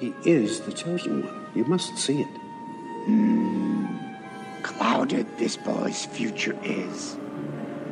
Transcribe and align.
He 0.00 0.14
is 0.24 0.60
the 0.60 0.72
chosen 0.72 1.26
one. 1.26 1.46
You 1.54 1.64
must 1.64 1.98
see 1.98 2.22
it. 2.22 2.28
Hmm. 3.04 3.98
Clouded 4.62 5.26
this 5.36 5.58
boy's 5.58 6.06
future 6.06 6.58
is. 6.64 7.18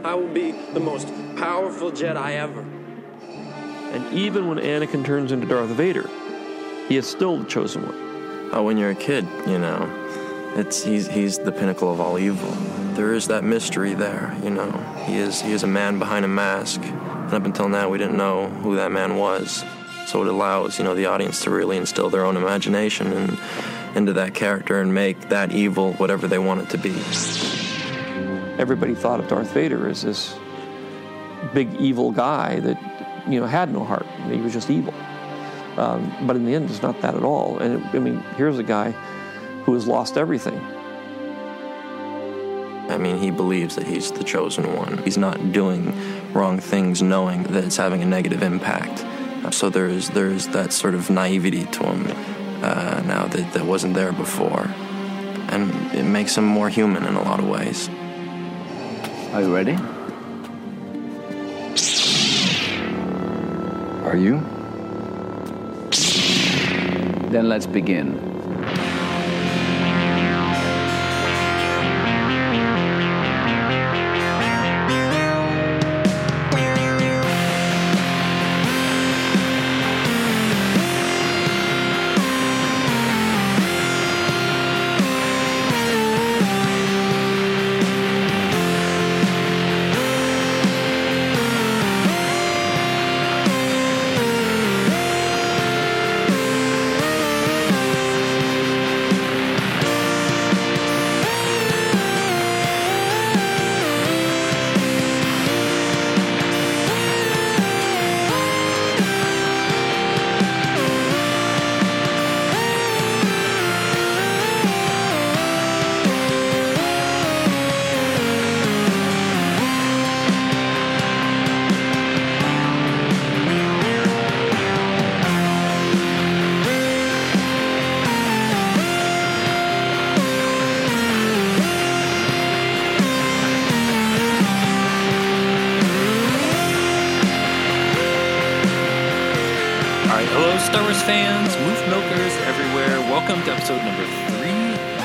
I 0.02 0.14
will 0.14 0.32
be 0.32 0.52
the 0.72 0.80
most 0.80 1.06
powerful 1.36 1.92
Jedi 1.92 2.30
ever. 2.30 2.60
And 3.92 4.10
even 4.14 4.48
when 4.48 4.56
Anakin 4.56 5.04
turns 5.04 5.32
into 5.32 5.46
Darth 5.46 5.68
Vader, 5.68 6.08
he 6.88 6.96
is 6.96 7.06
still 7.06 7.36
the 7.36 7.44
chosen 7.44 7.82
one. 7.84 8.50
Oh, 8.54 8.62
when 8.62 8.78
you're 8.78 8.90
a 8.90 8.94
kid, 8.94 9.26
you 9.46 9.58
know, 9.58 9.90
it's 10.56 10.82
he's 10.82 11.08
he's 11.08 11.38
the 11.38 11.52
pinnacle 11.52 11.92
of 11.92 12.00
all 12.00 12.18
evil. 12.18 12.50
There 12.94 13.12
is 13.12 13.28
that 13.28 13.44
mystery 13.44 13.92
there, 13.92 14.34
you 14.42 14.48
know. 14.48 14.70
He 15.04 15.18
is 15.18 15.42
he 15.42 15.52
is 15.52 15.62
a 15.62 15.66
man 15.66 15.98
behind 15.98 16.24
a 16.24 16.28
mask, 16.28 16.80
and 16.82 17.34
up 17.34 17.44
until 17.44 17.68
now 17.68 17.90
we 17.90 17.98
didn't 17.98 18.16
know 18.16 18.48
who 18.48 18.76
that 18.76 18.92
man 18.92 19.16
was. 19.16 19.62
So 20.08 20.22
it 20.22 20.28
allows 20.28 20.78
you 20.78 20.84
know 20.84 20.94
the 20.94 21.04
audience 21.04 21.42
to 21.42 21.50
really 21.50 21.76
instill 21.76 22.08
their 22.08 22.24
own 22.24 22.38
imagination 22.38 23.12
and 23.12 23.38
into 23.94 24.14
that 24.14 24.32
character 24.32 24.80
and 24.80 24.94
make 24.94 25.28
that 25.28 25.52
evil 25.52 25.92
whatever 25.94 26.26
they 26.26 26.38
want 26.38 26.62
it 26.62 26.70
to 26.70 26.78
be. 26.78 26.94
Everybody 28.58 28.94
thought 28.94 29.20
of 29.20 29.28
Darth 29.28 29.52
Vader 29.52 29.86
as 29.86 30.00
this 30.00 30.34
big 31.52 31.74
evil 31.74 32.10
guy 32.10 32.58
that 32.60 32.78
you 33.28 33.38
know 33.38 33.46
had 33.46 33.70
no 33.70 33.84
heart. 33.84 34.06
He 34.30 34.40
was 34.40 34.54
just 34.54 34.70
evil. 34.70 34.94
Um, 35.76 36.10
but 36.26 36.36
in 36.36 36.46
the 36.46 36.54
end, 36.54 36.70
it's 36.70 36.80
not 36.80 36.98
that 37.02 37.14
at 37.14 37.22
all. 37.22 37.58
And 37.58 37.84
it, 37.84 37.94
I 37.94 37.98
mean, 37.98 38.20
here's 38.38 38.58
a 38.58 38.62
guy 38.62 38.92
who 39.64 39.74
has 39.74 39.86
lost 39.86 40.16
everything. 40.16 40.58
I 42.88 42.96
mean, 42.96 43.18
he 43.18 43.30
believes 43.30 43.76
that 43.76 43.86
he's 43.86 44.10
the 44.10 44.24
chosen 44.24 44.74
one. 44.74 44.96
He's 45.02 45.18
not 45.18 45.52
doing 45.52 45.94
wrong 46.32 46.58
things 46.60 47.02
knowing 47.02 47.42
that 47.42 47.62
it's 47.62 47.76
having 47.76 48.02
a 48.02 48.06
negative 48.06 48.42
impact. 48.42 49.04
So 49.50 49.70
there's 49.70 50.10
there's 50.10 50.46
that 50.48 50.72
sort 50.72 50.94
of 50.94 51.10
naivety 51.10 51.64
to 51.64 51.82
him 51.84 52.06
uh, 52.62 53.02
now 53.06 53.26
that, 53.26 53.52
that 53.54 53.64
wasn't 53.64 53.94
there 53.94 54.12
before. 54.12 54.68
And 55.50 55.72
it 55.94 56.04
makes 56.04 56.36
him 56.36 56.44
more 56.44 56.68
human 56.68 57.04
in 57.04 57.14
a 57.14 57.22
lot 57.22 57.40
of 57.40 57.48
ways. 57.48 57.88
Are 59.32 59.42
you 59.42 59.54
ready? 59.54 59.76
Are 64.04 64.16
you? 64.16 64.40
Then 67.30 67.48
let's 67.48 67.66
begin. 67.66 68.37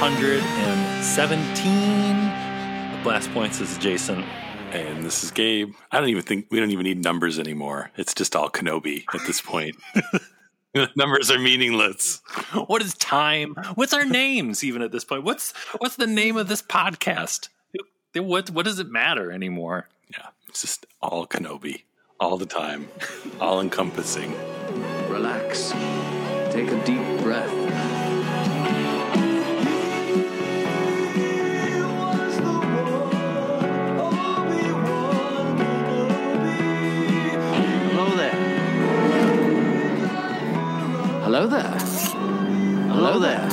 317 0.03 2.93
of 2.93 3.03
Blast 3.03 3.31
Points. 3.31 3.59
This 3.59 3.71
is 3.71 3.77
Jason. 3.77 4.21
And 4.73 5.01
this 5.01 5.23
is 5.23 5.31
Gabe. 5.31 5.73
I 5.93 6.01
don't 6.01 6.09
even 6.09 6.23
think 6.23 6.47
we 6.51 6.59
don't 6.59 6.71
even 6.71 6.83
need 6.83 7.01
numbers 7.01 7.39
anymore. 7.39 7.89
It's 7.95 8.13
just 8.13 8.35
all 8.35 8.49
Kenobi 8.49 9.05
at 9.13 9.25
this 9.25 9.39
point. 9.39 9.77
numbers 10.97 11.31
are 11.31 11.39
meaningless. 11.39 12.21
What 12.67 12.81
is 12.81 12.95
time? 12.95 13.55
What's 13.75 13.93
our 13.93 14.03
names 14.03 14.61
even 14.61 14.81
at 14.81 14.91
this 14.91 15.05
point? 15.05 15.23
What's 15.23 15.53
what's 15.77 15.95
the 15.95 16.05
name 16.05 16.35
of 16.35 16.49
this 16.49 16.61
podcast? 16.61 17.47
What 18.13 18.49
what 18.49 18.65
does 18.65 18.79
it 18.79 18.89
matter 18.89 19.31
anymore? 19.31 19.87
Yeah, 20.11 20.27
it's 20.49 20.59
just 20.59 20.85
all 21.01 21.25
Kenobi, 21.25 21.83
all 22.19 22.35
the 22.35 22.45
time, 22.45 22.89
all 23.39 23.61
encompassing. 23.61 24.33
Relax. 25.07 25.71
Take 26.51 26.71
a 26.71 26.83
deep 26.83 27.21
breath. 27.21 27.72
Hello 41.33 41.47
there. 41.47 41.79
Hello 42.93 43.17
there. 43.17 43.49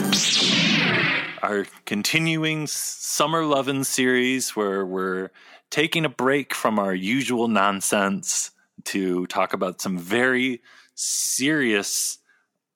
Our 1.43 1.65
continuing 1.87 2.67
summer 2.67 3.43
lovin' 3.43 3.85
series 3.85 4.55
where 4.55 4.85
we're 4.85 5.31
taking 5.71 6.05
a 6.05 6.11
break 6.11 6.53
from 6.53 6.79
our 6.79 6.95
usual 6.95 7.49
nonsense 7.49 8.51
to 8.85 9.27
talk 9.29 9.55
about 9.55 9.81
some 9.81 9.97
very 9.97 10.61
serious 10.95 12.19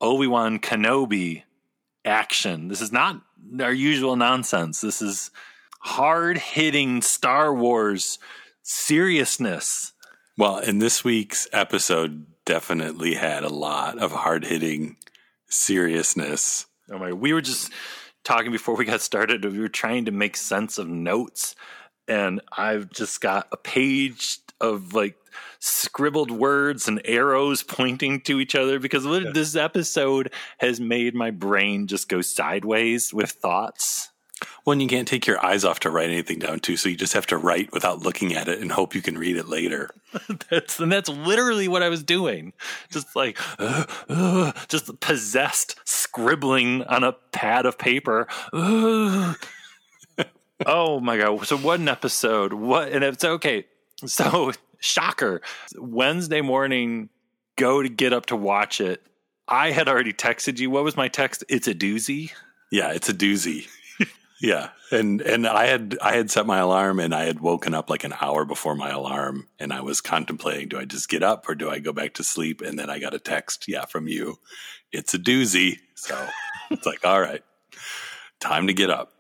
Obi-Wan 0.01 0.59
Kenobi 0.59 1.43
action. 2.07 2.69
This 2.69 2.81
is 2.81 2.91
not 2.91 3.21
our 3.61 3.75
usual 3.75 4.17
nonsense. 4.17 4.81
This 4.81 5.03
is 5.03 5.31
hard-hitting 5.81 7.03
Star 7.03 7.55
Wars 7.55 8.19
seriousness. 8.63 9.93
Well, 10.39 10.61
in 10.61 10.79
this 10.79 11.05
week's 11.05 11.47
episode 11.53 12.25
definitely 12.45 13.15
had 13.15 13.45
a 13.45 13.49
lot 13.49 13.99
of 13.99 14.13
hard 14.13 14.45
hitting 14.45 14.97
seriousness. 15.49 16.67
Oh 16.91 16.99
my! 16.99 17.13
We 17.13 17.33
were 17.33 17.41
just 17.41 17.73
talking 18.25 18.53
before 18.53 18.77
we 18.77 18.85
got 18.85 19.01
started. 19.01 19.45
We 19.45 19.59
were 19.59 19.69
trying 19.69 20.07
to 20.07 20.11
make 20.11 20.37
sense 20.37 20.79
of 20.79 20.89
notes, 20.89 21.55
and 22.09 22.41
I've 22.57 22.91
just 22.91 23.21
got 23.21 23.49
a 23.53 23.57
page 23.57 24.39
of 24.61 24.95
like 24.95 25.17
scribbled 25.59 26.31
words 26.31 26.89
and 26.89 27.01
arrows 27.05 27.63
pointing 27.63 28.21
to 28.21 28.41
each 28.41 28.55
other 28.55 28.79
because 28.79 29.05
lit- 29.05 29.35
this 29.35 29.57
episode 29.57 30.33
has 30.59 30.81
made 30.81 31.15
my 31.15 31.31
brain 31.31 31.87
just 31.87 32.09
go 32.09 32.21
sideways 32.21 33.13
with 33.13 33.31
thoughts. 33.31 34.11
One, 34.65 34.81
you 34.81 34.89
can't 34.89 35.07
take 35.07 35.27
your 35.27 35.45
eyes 35.45 35.65
off 35.65 35.81
to 35.81 35.91
write 35.91 36.11
anything 36.11 36.39
down 36.39 36.61
too, 36.61 36.77
so 36.77 36.89
you 36.89 36.97
just 36.97 37.13
have 37.13 37.27
to 37.27 37.37
write 37.37 37.73
without 37.73 38.01
looking 38.01 38.35
at 38.35 38.49
it 38.49 38.61
and 38.61 38.73
hope 38.73 38.95
you 38.95 39.03
can 39.03 39.19
read 39.19 39.37
it 39.37 39.49
later. 39.49 39.91
That's 40.51 40.79
and 40.81 40.93
that's 40.93 41.09
literally 41.09 41.67
what 41.69 41.83
I 41.83 41.89
was 41.89 42.03
doing, 42.03 42.53
just 42.91 43.17
like 43.17 43.39
uh, 43.59 43.85
uh, 44.09 44.53
just 44.69 45.01
possessed, 45.01 45.77
scribbling 45.85 46.85
on 46.85 47.03
a 47.03 47.13
pad 47.33 47.67
of 47.67 47.79
paper. 47.79 48.29
Uh. 48.53 49.35
oh 50.67 51.01
my 51.01 51.19
god! 51.19 51.45
So 51.47 51.57
what 51.57 51.81
an 51.81 51.89
episode! 51.89 52.53
What 52.53 52.93
and 52.93 53.03
it's 53.03 53.25
okay. 53.25 53.67
So 54.07 54.53
shocker! 54.79 55.43
Wednesday 55.77 56.43
morning, 56.43 57.09
go 57.57 57.83
to 57.83 57.89
get 57.89 58.13
up 58.13 58.27
to 58.27 58.37
watch 58.37 58.81
it. 58.81 59.03
I 59.49 59.73
had 59.73 59.89
already 59.89 60.13
texted 60.13 60.59
you. 60.59 60.71
What 60.71 60.85
was 60.85 60.97
my 60.97 61.09
text? 61.09 61.45
It's 61.49 61.69
a 61.69 61.75
doozy. 61.75 62.33
Yeah, 62.71 62.93
it's 62.93 63.09
a 63.09 63.15
doozy. 63.15 63.69
Yeah. 64.41 64.71
And 64.91 65.21
and 65.21 65.47
I 65.47 65.67
had 65.67 65.97
I 66.03 66.17
had 66.17 66.31
set 66.31 66.47
my 66.47 66.59
alarm 66.59 67.01
and 67.01 67.15
I 67.15 67.25
had 67.25 67.41
woken 67.41 67.75
up 67.75 67.89
like 67.89 68.05
an 68.05 68.15
hour 68.21 68.45
before 68.45 68.75
my 68.75 68.91
alarm 68.91 69.49
and 69.59 69.73
I 69.73 69.81
was 69.81 70.01
contemplating 70.01 70.69
do 70.69 70.79
I 70.79 70.85
just 70.85 71.09
get 71.09 71.23
up 71.23 71.49
or 71.49 71.55
do 71.55 71.71
I 71.71 71.79
go 71.79 71.93
back 71.93 72.15
to 72.15 72.25
sleep 72.25 72.61
and 72.61 72.79
then 72.79 72.91
I 72.91 72.99
got 72.99 73.15
a 73.15 73.19
text 73.19 73.69
yeah 73.69 73.85
from 73.85 74.09
you. 74.09 74.39
It's 74.93 75.15
a 75.15 75.19
doozy. 75.19 75.79
So 75.95 76.29
it's 76.71 76.87
like 76.87 77.05
all 77.05 77.21
right. 77.21 77.43
Time 78.41 78.67
to 78.67 78.75
get 78.75 78.91
up. 78.91 79.13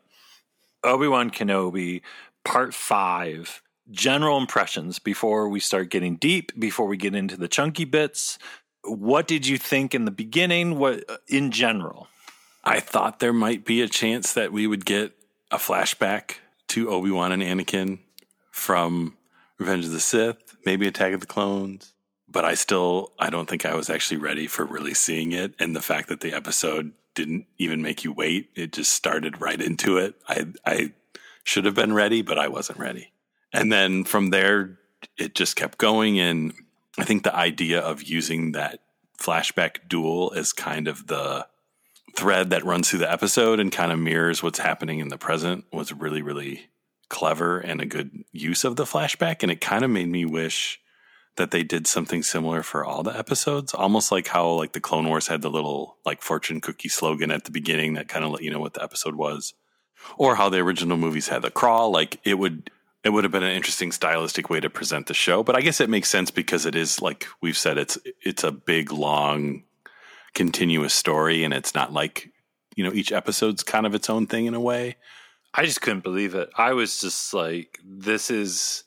Obi 0.82 1.08
Wan 1.08 1.30
Kenobi, 1.30 2.02
Part 2.44 2.74
Five. 2.74 3.62
General 3.90 4.38
impressions 4.38 4.98
before 4.98 5.46
we 5.50 5.60
start 5.60 5.90
getting 5.90 6.16
deep, 6.16 6.58
before 6.58 6.86
we 6.86 6.96
get 6.96 7.14
into 7.14 7.36
the 7.36 7.48
chunky 7.48 7.84
bits. 7.84 8.38
what 8.82 9.26
did 9.26 9.46
you 9.46 9.58
think 9.58 9.94
in 9.94 10.06
the 10.06 10.10
beginning? 10.10 10.78
What 10.78 11.04
uh, 11.08 11.18
in 11.28 11.50
general? 11.50 12.08
I 12.64 12.80
thought 12.80 13.20
there 13.20 13.32
might 13.32 13.64
be 13.64 13.82
a 13.82 13.88
chance 13.88 14.32
that 14.32 14.52
we 14.52 14.66
would 14.66 14.86
get 14.86 15.12
a 15.50 15.58
flashback 15.58 16.36
to 16.68 16.88
Obi 16.88 17.10
Wan 17.10 17.30
and 17.30 17.42
Anakin 17.42 17.98
from 18.50 19.16
Revenge 19.58 19.84
of 19.84 19.92
the 19.92 20.00
Sith, 20.00 20.56
maybe 20.64 20.86
Attack 20.86 21.12
of 21.12 21.20
the 21.20 21.26
Clones. 21.26 21.92
But 22.26 22.44
I 22.44 22.54
still, 22.54 23.12
I 23.18 23.30
don't 23.30 23.48
think 23.48 23.66
I 23.66 23.74
was 23.74 23.90
actually 23.90 24.16
ready 24.16 24.46
for 24.46 24.64
really 24.64 24.94
seeing 24.94 25.32
it. 25.32 25.54
And 25.58 25.76
the 25.76 25.82
fact 25.82 26.08
that 26.08 26.20
the 26.20 26.32
episode 26.32 26.92
didn't 27.14 27.46
even 27.58 27.82
make 27.82 28.02
you 28.02 28.12
wait, 28.12 28.50
it 28.54 28.72
just 28.72 28.92
started 28.92 29.40
right 29.40 29.60
into 29.60 29.98
it. 29.98 30.16
I, 30.26 30.46
I 30.64 30.92
should 31.44 31.66
have 31.66 31.74
been 31.74 31.92
ready, 31.92 32.22
but 32.22 32.38
I 32.38 32.48
wasn't 32.48 32.78
ready. 32.78 33.12
And 33.52 33.70
then 33.70 34.04
from 34.04 34.30
there, 34.30 34.78
it 35.16 35.34
just 35.34 35.54
kept 35.54 35.78
going. 35.78 36.18
And 36.18 36.54
I 36.98 37.04
think 37.04 37.22
the 37.22 37.36
idea 37.36 37.80
of 37.80 38.02
using 38.02 38.52
that 38.52 38.80
flashback 39.20 39.88
duel 39.88 40.32
as 40.34 40.52
kind 40.52 40.88
of 40.88 41.06
the 41.06 41.46
thread 42.16 42.50
that 42.50 42.64
runs 42.64 42.88
through 42.88 43.00
the 43.00 43.10
episode 43.10 43.60
and 43.60 43.72
kind 43.72 43.92
of 43.92 43.98
mirrors 43.98 44.42
what's 44.42 44.58
happening 44.58 44.98
in 44.98 45.08
the 45.08 45.18
present 45.18 45.64
was 45.72 45.92
really, 45.92 46.22
really 46.22 46.68
clever 47.08 47.58
and 47.58 47.80
a 47.80 47.86
good 47.86 48.24
use 48.32 48.64
of 48.64 48.76
the 48.76 48.84
flashback. 48.84 49.42
And 49.42 49.50
it 49.50 49.60
kind 49.60 49.84
of 49.84 49.90
made 49.90 50.08
me 50.08 50.24
wish 50.24 50.80
that 51.36 51.50
they 51.50 51.62
did 51.62 51.86
something 51.86 52.22
similar 52.22 52.62
for 52.62 52.84
all 52.84 53.02
the 53.02 53.16
episodes, 53.16 53.74
almost 53.74 54.12
like 54.12 54.28
how 54.28 54.48
like 54.50 54.72
the 54.72 54.80
Clone 54.80 55.08
Wars 55.08 55.26
had 55.26 55.42
the 55.42 55.50
little 55.50 55.96
like 56.04 56.22
fortune 56.22 56.60
cookie 56.60 56.88
slogan 56.88 57.30
at 57.30 57.44
the 57.44 57.50
beginning 57.50 57.94
that 57.94 58.08
kind 58.08 58.24
of 58.24 58.30
let 58.30 58.42
you 58.42 58.50
know 58.50 58.60
what 58.60 58.74
the 58.74 58.82
episode 58.82 59.16
was, 59.16 59.54
or 60.16 60.36
how 60.36 60.48
the 60.48 60.58
original 60.58 60.96
movies 60.96 61.28
had 61.28 61.42
the 61.42 61.50
crawl. 61.50 61.90
Like 61.90 62.20
it 62.24 62.34
would 62.34 62.70
it 63.02 63.10
would 63.10 63.24
have 63.24 63.32
been 63.32 63.42
an 63.42 63.54
interesting 63.54 63.92
stylistic 63.92 64.48
way 64.48 64.60
to 64.60 64.70
present 64.70 65.08
the 65.08 65.14
show. 65.14 65.42
But 65.42 65.56
I 65.56 65.60
guess 65.60 65.80
it 65.80 65.90
makes 65.90 66.08
sense 66.08 66.30
because 66.30 66.66
it 66.66 66.74
is 66.74 67.02
like 67.02 67.26
we've 67.40 67.58
said, 67.58 67.78
it's 67.78 67.98
it's 68.22 68.44
a 68.44 68.52
big 68.52 68.92
long 68.92 69.64
continuous 70.34 70.94
story 70.94 71.44
and 71.44 71.54
it's 71.54 71.74
not 71.74 71.92
like 71.92 72.30
you 72.76 72.84
know 72.84 72.92
each 72.92 73.12
episode's 73.12 73.62
kind 73.62 73.86
of 73.86 73.94
its 73.94 74.10
own 74.10 74.26
thing 74.26 74.46
in 74.46 74.54
a 74.54 74.60
way. 74.60 74.96
I 75.52 75.64
just 75.64 75.80
couldn't 75.80 76.02
believe 76.02 76.34
it. 76.34 76.50
I 76.56 76.72
was 76.72 77.00
just 77.00 77.32
like 77.32 77.78
this 77.84 78.30
is 78.30 78.84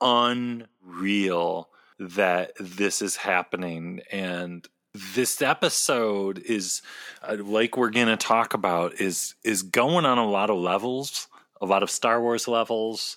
unreal 0.00 1.68
that 1.98 2.52
this 2.60 3.02
is 3.02 3.16
happening. 3.16 4.02
And 4.12 4.66
this 5.14 5.42
episode 5.42 6.38
is 6.38 6.82
uh, 7.22 7.36
like 7.40 7.76
we're 7.76 7.90
going 7.90 8.06
to 8.06 8.16
talk 8.16 8.54
about 8.54 9.00
is 9.00 9.34
is 9.44 9.62
going 9.62 10.06
on 10.06 10.18
a 10.18 10.28
lot 10.28 10.50
of 10.50 10.56
levels 10.56 11.28
a 11.60 11.66
lot 11.66 11.82
of 11.82 11.90
star 11.90 12.20
wars 12.20 12.48
levels. 12.48 13.16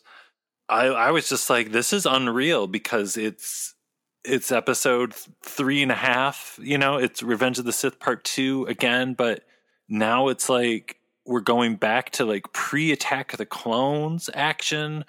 I 0.69 0.87
i 0.87 1.11
was 1.11 1.29
just 1.29 1.49
like 1.49 1.71
this 1.71 1.93
is 1.93 2.05
unreal 2.05 2.67
because 2.67 3.17
it's 3.17 3.75
it's 4.23 4.51
episode 4.51 5.13
three 5.43 5.81
and 5.81 5.91
a 5.91 5.95
half. 5.95 6.59
You 6.61 6.77
know, 6.77 6.97
it's 6.97 7.23
Revenge 7.23 7.59
of 7.59 7.65
the 7.65 7.71
Sith 7.71 7.99
part 7.99 8.23
two 8.23 8.65
again, 8.67 9.13
but 9.13 9.43
now 9.89 10.27
it's 10.27 10.49
like 10.49 10.97
we're 11.25 11.41
going 11.41 11.75
back 11.75 12.11
to 12.11 12.25
like 12.25 12.51
pre 12.53 12.91
Attack 12.91 13.33
of 13.33 13.37
the 13.37 13.45
Clones 13.45 14.29
action 14.33 15.05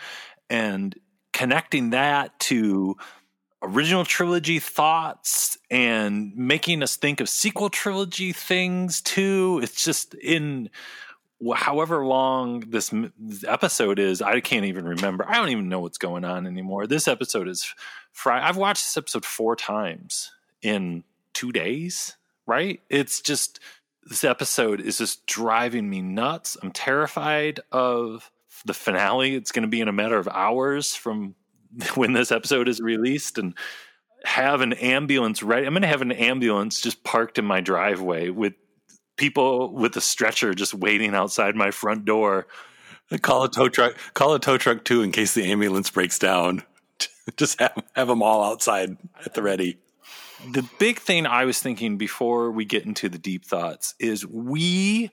and 0.51 0.95
connecting 1.33 1.91
that 1.91 2.39
to 2.41 2.97
original 3.63 4.05
trilogy 4.05 4.59
thoughts 4.59 5.57
and 5.71 6.37
making 6.37 6.83
us 6.83 6.97
think 6.97 7.21
of 7.21 7.29
sequel 7.29 7.71
trilogy 7.71 8.33
things 8.33 9.01
too. 9.01 9.61
It's 9.63 9.85
just 9.85 10.15
in 10.15 10.69
however 11.55 12.05
long 12.05 12.61
this 12.69 12.93
episode 13.47 13.99
is, 13.99 14.23
I 14.23 14.41
can't 14.41 14.67
even 14.67 14.85
remember. 14.85 15.29
I 15.29 15.35
don't 15.35 15.49
even 15.51 15.69
know 15.69 15.81
what's 15.81 15.99
going 15.99 16.25
on 16.25 16.47
anymore. 16.47 16.87
This 16.87 17.09
episode 17.09 17.49
is 17.49 17.75
Friday. 18.13 18.45
I've 18.45 18.57
watched 18.57 18.85
this 18.85 18.97
episode 18.97 19.25
four 19.25 19.57
times 19.57 20.31
in 20.63 21.05
two 21.33 21.53
days. 21.53 22.17
Right? 22.47 22.81
It's 22.91 23.21
just 23.21 23.61
this 24.05 24.25
episode 24.25 24.81
is 24.81 24.99
just 24.99 25.27
driving 25.27 25.89
me 25.89 26.03
nuts. 26.03 26.57
I'm 26.63 26.73
terrified 26.73 27.61
of 27.71 28.31
the 28.65 28.75
finale. 28.75 29.35
It's 29.35 29.53
going 29.53 29.63
to 29.63 29.69
be 29.69 29.81
in 29.81 29.89
a 29.89 29.93
matter 29.93 30.19
of 30.19 30.29
hours 30.29 30.95
from 30.95 31.35
when 31.95 32.13
this 32.13 32.33
episode 32.33 32.69
is 32.69 32.81
released, 32.81 33.39
and 33.39 33.55
have 34.25 34.61
an 34.61 34.73
ambulance 34.75 35.43
right. 35.43 35.65
I'm 35.65 35.73
going 35.73 35.83
to 35.83 35.89
have 35.89 36.03
an 36.03 36.13
ambulance 36.13 36.81
just 36.81 37.03
parked 37.03 37.39
in 37.39 37.45
my 37.45 37.61
driveway 37.61 38.29
with 38.29 38.55
people 39.17 39.73
with 39.73 39.97
a 39.97 40.01
stretcher 40.01 40.55
just 40.55 40.75
waiting 40.75 41.15
outside 41.15 41.57
my 41.57 41.71
front 41.71 42.05
door. 42.05 42.47
Call 43.21 43.45
a 43.45 43.51
tow 43.51 43.69
truck. 43.69 43.97
Call 44.15 44.35
a 44.35 44.41
tow 44.41 44.59
truck 44.59 44.85
too 44.85 45.03
in 45.03 45.13
case 45.13 45.35
the 45.35 45.45
ambulance 45.51 45.91
breaks 45.91 46.19
down. 46.19 46.63
just 47.37 47.61
have 47.61 47.83
have 47.95 48.09
them 48.09 48.23
all 48.23 48.43
outside 48.45 48.97
at 49.25 49.35
the 49.35 49.43
ready. 49.43 49.79
The 50.51 50.69
big 50.79 50.99
thing 50.99 51.27
I 51.27 51.45
was 51.45 51.61
thinking 51.61 51.97
before 51.97 52.51
we 52.51 52.65
get 52.65 52.85
into 52.85 53.09
the 53.09 53.19
deep 53.19 53.45
thoughts 53.45 53.95
is 54.01 54.27
we 54.27 55.11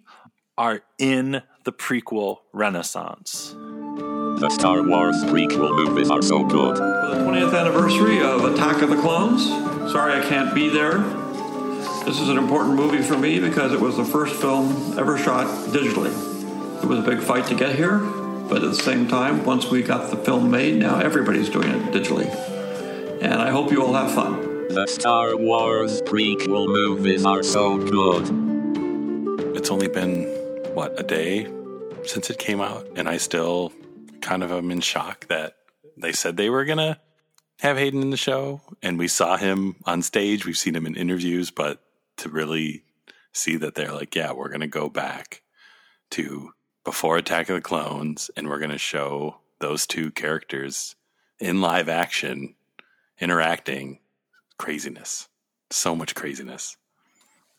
are 0.58 0.82
in 0.98 1.44
the 1.66 1.72
prequel 1.72 2.40
renaissance. 2.52 3.56
The 3.56 4.50
Star 4.50 4.82
Wars 4.82 5.18
prequel 5.26 5.76
movies 5.76 6.10
are 6.10 6.22
so 6.22 6.44
good. 6.44 6.78
For 6.78 7.16
the 7.16 7.22
20th 7.24 7.60
anniversary 7.60 8.22
of 8.22 8.44
Attack 8.46 8.82
of 8.82 8.90
the 8.90 8.96
Clones. 8.96 9.46
Sorry 9.92 10.14
I 10.14 10.28
can't 10.28 10.56
be 10.56 10.70
there. 10.70 10.98
This 12.06 12.20
is 12.20 12.30
an 12.30 12.38
important 12.38 12.76
movie 12.76 13.04
for 13.04 13.18
me 13.18 13.40
because 13.40 13.72
it 13.72 13.80
was 13.80 13.98
the 13.98 14.06
first 14.06 14.36
film 14.36 14.98
ever 14.98 15.18
shot 15.18 15.46
digitally. 15.68 16.12
It 16.82 16.88
was 16.88 17.00
a 17.00 17.02
big 17.04 17.22
fight 17.22 17.46
to 17.48 17.56
get 17.56 17.76
here, 17.76 18.00
but 18.50 18.64
at 18.64 18.72
the 18.72 18.84
same 18.84 19.08
time, 19.08 19.46
once 19.46 19.70
we 19.70 19.84
got 19.84 20.10
the 20.10 20.18
film 20.18 20.50
made, 20.50 20.76
now 20.76 21.00
everybody's 21.00 21.50
doing 21.50 21.70
it 21.70 21.94
digitally. 21.94 22.28
And 23.22 23.36
I 23.36 23.52
hope 23.52 23.72
you 23.72 23.86
all 23.86 23.94
have 23.94 24.12
fun. 24.12 24.68
The 24.70 24.88
Star 24.88 25.38
Wars 25.38 26.02
prequel 26.02 26.68
movies 26.68 27.26
are 27.26 27.44
so 27.44 27.78
good. 27.78 29.56
It's 29.56 29.70
only 29.70 29.88
been, 29.88 30.24
what, 30.74 31.00
a 31.00 31.04
day 31.04 31.48
since 32.06 32.30
it 32.30 32.40
came 32.40 32.60
out, 32.60 32.88
and 32.96 33.08
I 33.08 33.18
still 33.18 33.72
kind 34.22 34.44
of 34.44 34.52
am 34.52 34.72
in 34.72 34.82
shock 34.82 35.28
that 35.28 35.58
they 35.96 36.12
said 36.12 36.36
they 36.36 36.50
were 36.50 36.66
going 36.66 36.78
to 36.78 36.98
have 37.60 37.78
Hayden 37.78 38.02
in 38.02 38.10
the 38.10 38.18
show, 38.18 38.62
and 38.82 38.98
we 38.98 39.08
saw 39.08 39.38
him 39.38 39.76
on 39.86 40.02
stage. 40.02 40.46
We've 40.46 40.58
seen 40.58 40.76
him 40.76 40.86
in 40.86 40.96
interviews, 40.96 41.52
but 41.52 41.82
to 42.18 42.30
really 42.30 42.84
see 43.32 43.58
that 43.58 43.76
they're 43.76 43.94
like, 43.94 44.16
yeah, 44.16 44.32
we're 44.32 44.50
going 44.50 44.62
to 44.62 44.68
go 44.68 44.90
back 44.90 45.42
to 46.12 46.54
before 46.84 47.18
Attack 47.18 47.50
of 47.50 47.56
the 47.56 47.62
Clones 47.62 48.32
and 48.36 48.48
we're 48.48 48.60
going 48.60 48.70
to 48.70 48.78
show 48.78 49.38
those 49.60 49.86
two 49.86 50.12
characters 50.12 50.96
in 51.40 51.62
live 51.62 51.90
action 51.90 52.56
interacting. 53.20 54.00
Craziness. 54.58 55.28
So 55.72 55.96
much 55.96 56.16
craziness. 56.16 56.78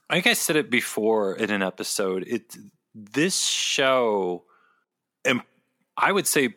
I 0.09 0.15
think 0.15 0.27
I 0.27 0.33
said 0.33 0.57
it 0.57 0.71
before 0.71 1.37
in 1.37 1.51
an 1.51 1.63
episode. 1.63 2.25
It 2.27 2.57
this 2.95 3.41
show 3.41 4.45
and 5.25 5.43
I 5.97 6.11
would 6.11 6.27
say 6.27 6.55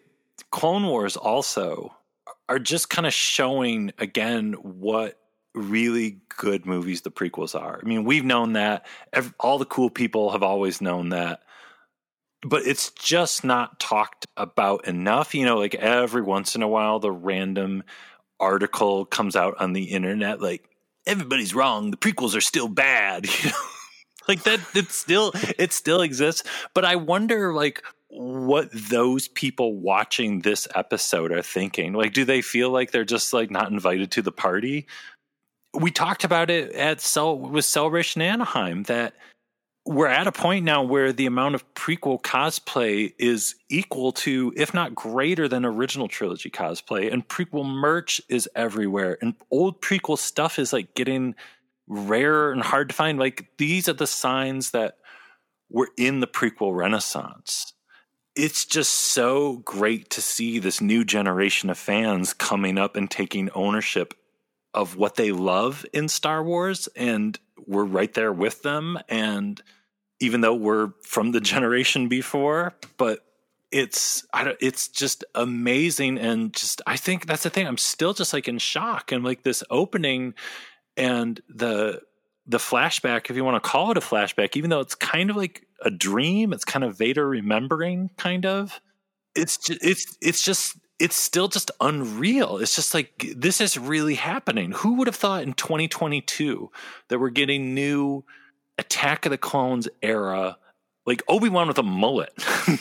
Clone 0.51 0.87
Wars 0.87 1.15
also 1.15 1.95
are 2.49 2.59
just 2.59 2.89
kind 2.89 3.05
of 3.05 3.13
showing 3.13 3.91
again 3.99 4.53
what 4.53 5.19
really 5.53 6.17
good 6.35 6.65
movies 6.65 7.01
the 7.01 7.11
prequels 7.11 7.59
are. 7.59 7.79
I 7.81 7.85
mean, 7.85 8.03
we've 8.03 8.25
known 8.25 8.53
that. 8.53 8.85
all 9.39 9.59
the 9.59 9.65
cool 9.65 9.89
people 9.89 10.31
have 10.31 10.43
always 10.43 10.81
known 10.81 11.09
that. 11.09 11.42
But 12.43 12.67
it's 12.67 12.91
just 12.91 13.43
not 13.43 13.79
talked 13.79 14.27
about 14.35 14.87
enough. 14.87 15.33
You 15.33 15.45
know, 15.45 15.57
like 15.57 15.75
every 15.75 16.21
once 16.21 16.55
in 16.55 16.61
a 16.61 16.67
while, 16.67 16.99
the 16.99 17.11
random 17.11 17.83
article 18.39 19.05
comes 19.05 19.35
out 19.35 19.55
on 19.59 19.73
the 19.73 19.83
internet 19.85 20.41
like, 20.41 20.69
everybody's 21.05 21.55
wrong. 21.55 21.91
The 21.91 21.97
prequels 21.97 22.35
are 22.35 22.41
still 22.41 22.67
bad. 22.67 23.27
You 23.43 23.49
know? 23.49 23.57
like 24.27 24.43
that, 24.43 24.61
it 24.73 24.89
still, 24.89 25.33
it 25.57 25.73
still 25.73 26.01
exists. 26.01 26.43
But 26.73 26.85
I 26.85 26.95
wonder, 26.95 27.53
like, 27.53 27.83
what 28.07 28.69
those 28.71 29.27
people 29.27 29.75
watching 29.75 30.39
this 30.39 30.65
episode 30.75 31.33
are 31.33 31.41
thinking. 31.41 31.91
Like, 31.91 32.13
do 32.13 32.23
they 32.23 32.41
feel 32.41 32.69
like 32.69 32.91
they're 32.91 33.03
just 33.03 33.33
like 33.33 33.51
not 33.51 33.69
invited 33.69 34.11
to 34.11 34.21
the 34.21 34.31
party? 34.31 34.87
we 35.73 35.91
talked 35.91 36.23
about 36.23 36.49
it 36.49 36.71
at 36.73 37.01
Cel- 37.01 37.37
with 37.37 37.65
Celebration 37.65 38.21
Anaheim 38.21 38.83
that 38.83 39.15
we're 39.85 40.07
at 40.07 40.27
a 40.27 40.31
point 40.31 40.63
now 40.63 40.81
where 40.81 41.11
the 41.11 41.25
amount 41.25 41.55
of 41.55 41.73
prequel 41.73 42.21
cosplay 42.21 43.13
is 43.17 43.55
equal 43.69 44.13
to, 44.13 44.53
if 44.55 44.73
not 44.73 44.95
greater 44.95 45.47
than 45.47 45.65
original 45.65 46.07
trilogy 46.07 46.49
cosplay, 46.49 47.11
and 47.11 47.27
prequel 47.27 47.65
merch 47.65 48.21
is 48.29 48.49
everywhere, 48.55 49.17
and 49.21 49.35
old 49.51 49.81
prequel 49.81 50.17
stuff 50.17 50.57
is 50.57 50.71
like 50.71 50.95
getting 50.95 51.35
rare 51.87 52.51
and 52.51 52.61
hard 52.61 52.89
to 52.89 52.95
find. 52.95 53.19
Like 53.19 53.47
these 53.57 53.89
are 53.89 53.93
the 53.93 54.07
signs 54.07 54.71
that 54.71 54.99
we're 55.69 55.87
in 55.97 56.21
the 56.21 56.27
prequel 56.27 56.73
renaissance. 56.73 57.73
It's 58.35 58.65
just 58.65 58.91
so 58.91 59.57
great 59.57 60.09
to 60.11 60.21
see 60.21 60.59
this 60.59 60.79
new 60.79 61.03
generation 61.03 61.69
of 61.69 61.77
fans 61.77 62.33
coming 62.33 62.77
up 62.77 62.95
and 62.95 63.11
taking 63.11 63.49
ownership 63.51 64.13
of 64.73 64.95
what 64.95 65.15
they 65.15 65.31
love 65.31 65.85
in 65.93 66.07
Star 66.07 66.41
Wars, 66.41 66.87
and 66.95 67.37
we're 67.67 67.85
right 67.85 68.13
there 68.13 68.31
with 68.31 68.61
them. 68.61 68.99
And 69.09 69.61
even 70.19 70.41
though 70.41 70.55
we're 70.55 70.91
from 71.03 71.31
the 71.31 71.41
generation 71.53 72.07
before, 72.07 72.73
but 72.97 73.19
it's 73.71 74.23
it's 74.61 74.87
just 74.87 75.25
amazing 75.33 76.19
and 76.19 76.53
just 76.53 76.79
I 76.85 76.95
think 76.95 77.25
that's 77.25 77.43
the 77.43 77.49
thing. 77.49 77.67
I'm 77.67 77.79
still 77.79 78.13
just 78.13 78.31
like 78.31 78.47
in 78.47 78.59
shock 78.59 79.11
and 79.11 79.23
like 79.23 79.41
this 79.41 79.63
opening 79.71 80.35
and 80.95 81.41
the 81.49 82.01
the 82.45 82.57
flashback, 82.57 83.29
if 83.29 83.35
you 83.35 83.43
want 83.43 83.61
to 83.61 83.69
call 83.69 83.91
it 83.91 83.97
a 83.97 84.01
flashback, 84.01 84.55
even 84.57 84.69
though 84.69 84.81
it's 84.81 84.95
kind 84.95 85.29
of 85.29 85.35
like 85.35 85.65
a 85.81 85.89
dream, 85.89 86.53
it's 86.53 86.65
kind 86.65 86.83
of 86.83 86.97
Vader 86.97 87.27
remembering, 87.27 88.09
kind 88.17 88.45
of. 88.45 88.79
It's 89.35 89.57
just, 89.57 89.83
it's 89.83 90.17
it's 90.21 90.41
just 90.43 90.77
it's 90.99 91.15
still 91.15 91.47
just 91.47 91.71
unreal. 91.81 92.57
It's 92.57 92.75
just 92.75 92.93
like 92.93 93.33
this 93.35 93.59
is 93.59 93.77
really 93.77 94.15
happening. 94.15 94.71
Who 94.71 94.95
would 94.95 95.07
have 95.07 95.15
thought 95.15 95.43
in 95.43 95.53
2022 95.53 96.71
that 97.09 97.19
we're 97.19 97.29
getting 97.29 97.73
new 97.73 98.23
Attack 98.77 99.25
of 99.25 99.31
the 99.31 99.37
Clones 99.37 99.87
era, 100.01 100.57
like 101.05 101.21
Obi 101.27 101.49
Wan 101.49 101.67
with 101.67 101.77
a 101.77 101.83
mullet? 101.83 102.33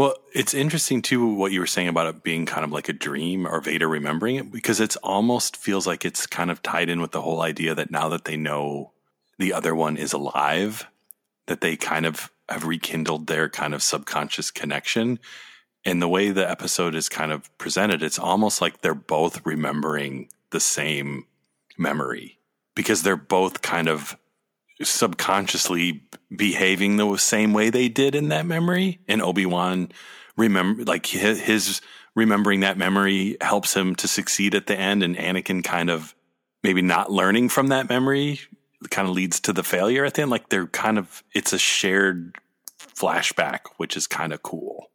Well, 0.00 0.14
it's 0.32 0.54
interesting 0.54 1.02
too 1.02 1.34
what 1.34 1.52
you 1.52 1.60
were 1.60 1.66
saying 1.66 1.88
about 1.88 2.06
it 2.06 2.22
being 2.22 2.46
kind 2.46 2.64
of 2.64 2.72
like 2.72 2.88
a 2.88 2.94
dream 2.94 3.46
or 3.46 3.60
Vader 3.60 3.86
remembering 3.86 4.36
it 4.36 4.50
because 4.50 4.80
it's 4.80 4.96
almost 4.96 5.58
feels 5.58 5.86
like 5.86 6.06
it's 6.06 6.26
kind 6.26 6.50
of 6.50 6.62
tied 6.62 6.88
in 6.88 7.02
with 7.02 7.12
the 7.12 7.20
whole 7.20 7.42
idea 7.42 7.74
that 7.74 7.90
now 7.90 8.08
that 8.08 8.24
they 8.24 8.34
know 8.34 8.92
the 9.38 9.52
other 9.52 9.74
one 9.74 9.98
is 9.98 10.14
alive, 10.14 10.86
that 11.48 11.60
they 11.60 11.76
kind 11.76 12.06
of 12.06 12.30
have 12.48 12.64
rekindled 12.64 13.26
their 13.26 13.50
kind 13.50 13.74
of 13.74 13.82
subconscious 13.82 14.50
connection. 14.50 15.18
And 15.84 16.02
the 16.02 16.08
way 16.08 16.30
the 16.30 16.48
episode 16.48 16.94
is 16.94 17.08
kind 17.08 17.32
of 17.32 17.56
presented, 17.58 18.02
it's 18.02 18.18
almost 18.18 18.60
like 18.60 18.80
they're 18.80 18.94
both 18.94 19.44
remembering 19.46 20.28
the 20.50 20.60
same 20.60 21.26
memory 21.78 22.38
because 22.74 23.02
they're 23.02 23.16
both 23.16 23.62
kind 23.62 23.88
of 23.88 24.16
subconsciously 24.82 26.02
behaving 26.34 26.96
the 26.96 27.16
same 27.16 27.52
way 27.52 27.70
they 27.70 27.88
did 27.88 28.14
in 28.14 28.28
that 28.28 28.46
memory. 28.46 28.98
And 29.08 29.22
Obi 29.22 29.46
Wan 29.46 29.90
remember 30.36 30.84
like 30.84 31.06
his, 31.06 31.40
his 31.40 31.80
remembering 32.14 32.60
that 32.60 32.78
memory 32.78 33.36
helps 33.40 33.74
him 33.74 33.94
to 33.96 34.08
succeed 34.08 34.54
at 34.54 34.66
the 34.66 34.76
end, 34.76 35.02
and 35.02 35.16
Anakin 35.16 35.64
kind 35.64 35.90
of 35.90 36.14
maybe 36.62 36.82
not 36.82 37.10
learning 37.10 37.48
from 37.48 37.68
that 37.68 37.88
memory 37.88 38.40
kind 38.90 39.08
of 39.08 39.14
leads 39.14 39.40
to 39.40 39.52
the 39.52 39.62
failure 39.62 40.04
at 40.04 40.14
the 40.14 40.22
end. 40.22 40.30
Like 40.30 40.48
they're 40.48 40.66
kind 40.66 40.98
of 40.98 41.22
it's 41.34 41.52
a 41.52 41.58
shared 41.58 42.36
flashback, 42.78 43.60
which 43.76 43.96
is 43.96 44.06
kind 44.06 44.32
of 44.32 44.42
cool. 44.42 44.89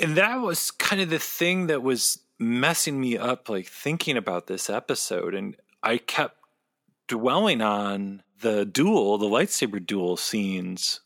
And 0.00 0.16
that 0.16 0.36
was 0.40 0.70
kind 0.70 1.00
of 1.00 1.10
the 1.10 1.18
thing 1.18 1.68
that 1.68 1.82
was 1.82 2.20
messing 2.38 3.00
me 3.00 3.16
up, 3.16 3.48
like 3.48 3.66
thinking 3.66 4.16
about 4.16 4.46
this 4.46 4.68
episode. 4.68 5.34
And 5.34 5.56
I 5.82 5.98
kept 5.98 6.36
dwelling 7.06 7.60
on 7.60 8.22
the 8.40 8.64
duel, 8.64 9.18
the 9.18 9.26
lightsaber 9.26 9.84
duel 9.84 10.16
scenes, 10.16 11.00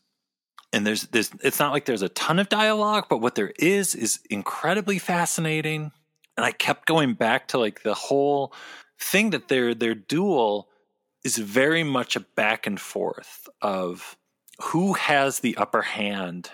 and 0.71 0.85
there's 0.85 1.03
there's 1.03 1.31
it's 1.43 1.59
not 1.59 1.71
like 1.71 1.85
there's 1.85 2.01
a 2.01 2.09
ton 2.09 2.39
of 2.39 2.49
dialogue, 2.49 3.05
but 3.09 3.21
what 3.21 3.35
there 3.35 3.53
is 3.57 3.95
is 3.95 4.19
incredibly 4.29 4.99
fascinating. 4.99 5.91
And 6.37 6.45
I 6.45 6.51
kept 6.51 6.85
going 6.85 7.13
back 7.15 7.49
to 7.49 7.57
like 7.57 7.83
the 7.83 7.93
whole 7.93 8.53
thing 8.99 9.31
that 9.31 9.47
their 9.47 9.73
their 9.73 9.95
duel 9.95 10.69
is 11.23 11.37
very 11.37 11.83
much 11.83 12.15
a 12.15 12.21
back 12.21 12.67
and 12.67 12.79
forth 12.79 13.49
of 13.61 14.17
who 14.61 14.93
has 14.93 15.39
the 15.39 15.57
upper 15.57 15.81
hand 15.81 16.51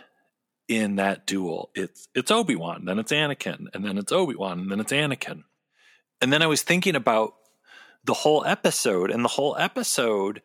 in 0.68 0.96
that 0.96 1.26
duel. 1.28 1.70
It's 1.76 2.08
it's 2.16 2.32
Obi-Wan, 2.32 2.86
then 2.86 3.00
it's 3.00 3.12
Anakin, 3.12 3.68
and 3.74 3.86
then 3.86 3.98
it's 3.98 4.12
Obi-Wan, 4.12 4.60
and 4.60 4.72
then 4.72 4.80
it's 4.80 4.92
Anakin. 4.92 5.44
And 6.22 6.32
then 6.32 6.42
I 6.42 6.48
was 6.48 6.62
thinking 6.62 6.96
about 6.96 7.36
the 8.04 8.14
whole 8.14 8.46
episode 8.46 9.12
and 9.12 9.24
the 9.24 9.30
whole 9.30 9.56
episode 9.58 10.42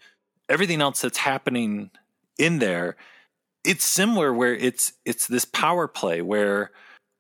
everything 0.48 0.80
else 0.80 1.00
that's 1.02 1.18
happening 1.18 1.90
in 2.38 2.58
there 2.58 2.96
it's 3.64 3.84
similar 3.84 4.32
where 4.32 4.54
it's 4.54 4.92
it's 5.04 5.26
this 5.26 5.44
power 5.44 5.86
play 5.86 6.22
where 6.22 6.70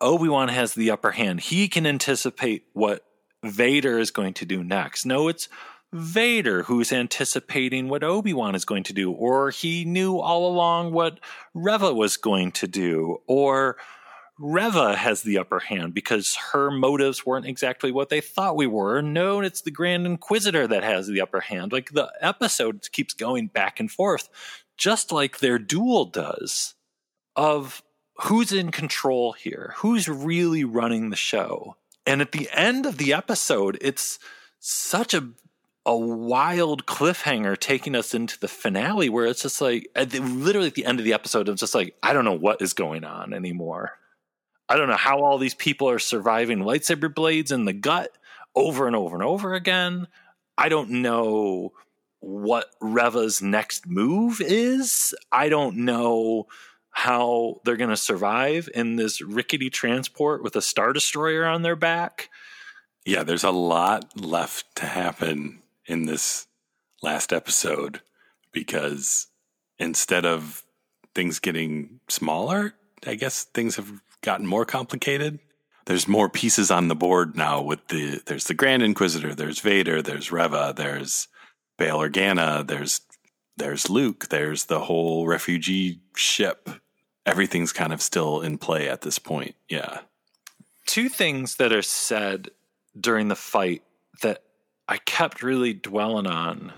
Obi-Wan 0.00 0.48
has 0.48 0.74
the 0.74 0.90
upper 0.90 1.10
hand. 1.10 1.40
He 1.40 1.68
can 1.68 1.86
anticipate 1.86 2.64
what 2.72 3.04
Vader 3.44 3.98
is 3.98 4.10
going 4.10 4.34
to 4.34 4.46
do 4.46 4.64
next. 4.64 5.04
No, 5.04 5.28
it's 5.28 5.48
Vader 5.92 6.62
who's 6.62 6.92
anticipating 6.92 7.88
what 7.88 8.04
Obi-Wan 8.04 8.54
is 8.54 8.64
going 8.64 8.84
to 8.84 8.92
do 8.92 9.10
or 9.10 9.50
he 9.50 9.84
knew 9.84 10.18
all 10.18 10.48
along 10.48 10.92
what 10.92 11.18
Reva 11.52 11.92
was 11.92 12.16
going 12.16 12.52
to 12.52 12.68
do 12.68 13.18
or 13.26 13.76
Reva 14.38 14.96
has 14.96 15.22
the 15.22 15.36
upper 15.36 15.58
hand 15.58 15.92
because 15.92 16.34
her 16.52 16.70
motives 16.70 17.26
weren't 17.26 17.44
exactly 17.44 17.92
what 17.92 18.08
they 18.08 18.22
thought 18.22 18.56
we 18.56 18.66
were. 18.66 19.02
No, 19.02 19.40
it's 19.40 19.60
the 19.60 19.70
Grand 19.70 20.06
Inquisitor 20.06 20.66
that 20.66 20.82
has 20.82 21.06
the 21.06 21.20
upper 21.20 21.40
hand. 21.40 21.72
Like 21.72 21.90
the 21.90 22.10
episode 22.22 22.88
keeps 22.90 23.12
going 23.12 23.48
back 23.48 23.80
and 23.80 23.90
forth, 23.90 24.30
just 24.78 25.12
like 25.12 25.38
their 25.40 25.58
duel 25.58 26.06
does, 26.06 26.74
of 27.36 27.82
who's 28.22 28.50
in 28.50 28.70
control 28.70 29.32
here, 29.32 29.74
who's 29.76 30.08
really 30.08 30.64
running 30.64 31.10
the 31.10 31.16
show. 31.16 31.76
And 32.06 32.22
at 32.22 32.32
the 32.32 32.48
end 32.52 32.86
of 32.86 32.96
the 32.96 33.12
episode, 33.12 33.76
it's 33.82 34.18
such 34.58 35.12
a 35.12 35.28
a 35.86 35.96
wild 35.96 36.86
cliffhanger 36.86 37.58
taking 37.58 37.94
us 37.94 38.14
into 38.14 38.38
the 38.38 38.48
finale 38.48 39.08
where 39.08 39.26
it's 39.26 39.42
just 39.42 39.60
like 39.60 39.88
literally 39.96 40.68
at 40.68 40.74
the 40.74 40.84
end 40.84 40.98
of 40.98 41.04
the 41.04 41.14
episode 41.14 41.48
it's 41.48 41.60
just 41.60 41.74
like 41.74 41.96
i 42.02 42.12
don't 42.12 42.26
know 42.26 42.34
what 42.34 42.60
is 42.60 42.74
going 42.74 43.02
on 43.02 43.32
anymore 43.32 43.98
I 44.70 44.76
don't 44.76 44.88
know 44.88 44.94
how 44.94 45.24
all 45.24 45.36
these 45.36 45.54
people 45.54 45.90
are 45.90 45.98
surviving 45.98 46.60
lightsaber 46.60 47.12
blades 47.12 47.50
in 47.50 47.64
the 47.64 47.72
gut 47.72 48.16
over 48.54 48.86
and 48.86 48.94
over 48.94 49.16
and 49.16 49.24
over 49.24 49.52
again. 49.52 50.06
I 50.56 50.68
don't 50.68 50.90
know 50.90 51.72
what 52.20 52.66
Reva's 52.80 53.42
next 53.42 53.88
move 53.88 54.40
is. 54.40 55.12
I 55.32 55.48
don't 55.48 55.78
know 55.78 56.46
how 56.92 57.60
they're 57.64 57.76
going 57.76 57.90
to 57.90 57.96
survive 57.96 58.68
in 58.72 58.94
this 58.94 59.20
rickety 59.20 59.70
transport 59.70 60.40
with 60.40 60.54
a 60.54 60.62
star 60.62 60.92
destroyer 60.92 61.44
on 61.44 61.62
their 61.62 61.76
back. 61.76 62.30
Yeah, 63.04 63.24
there's 63.24 63.44
a 63.44 63.50
lot 63.50 64.20
left 64.20 64.76
to 64.76 64.86
happen 64.86 65.62
in 65.86 66.06
this 66.06 66.46
last 67.02 67.32
episode 67.32 68.00
because 68.52 69.26
instead 69.78 70.24
of 70.24 70.64
things 71.14 71.38
getting 71.38 72.00
smaller, 72.08 72.74
I 73.06 73.14
guess 73.14 73.44
things 73.44 73.76
have 73.76 73.90
gotten 74.22 74.46
more 74.46 74.64
complicated. 74.64 75.38
There's 75.86 76.06
more 76.06 76.28
pieces 76.28 76.70
on 76.70 76.88
the 76.88 76.94
board 76.94 77.36
now 77.36 77.62
with 77.62 77.88
the 77.88 78.22
there's 78.26 78.44
the 78.44 78.54
Grand 78.54 78.82
Inquisitor, 78.82 79.34
there's 79.34 79.60
Vader, 79.60 80.02
there's 80.02 80.30
Reva, 80.30 80.74
there's 80.76 81.26
Bail 81.78 81.98
Organa, 81.98 82.66
there's 82.66 83.00
there's 83.56 83.90
Luke, 83.90 84.28
there's 84.28 84.66
the 84.66 84.80
whole 84.80 85.26
refugee 85.26 86.00
ship. 86.14 86.68
Everything's 87.26 87.72
kind 87.72 87.92
of 87.92 88.00
still 88.00 88.40
in 88.40 88.58
play 88.58 88.88
at 88.88 89.02
this 89.02 89.18
point. 89.18 89.54
Yeah. 89.68 90.00
Two 90.86 91.08
things 91.08 91.56
that 91.56 91.72
are 91.72 91.82
said 91.82 92.50
during 92.98 93.28
the 93.28 93.36
fight 93.36 93.82
that 94.22 94.42
I 94.90 94.98
kept 94.98 95.44
really 95.44 95.72
dwelling 95.72 96.26
on. 96.26 96.72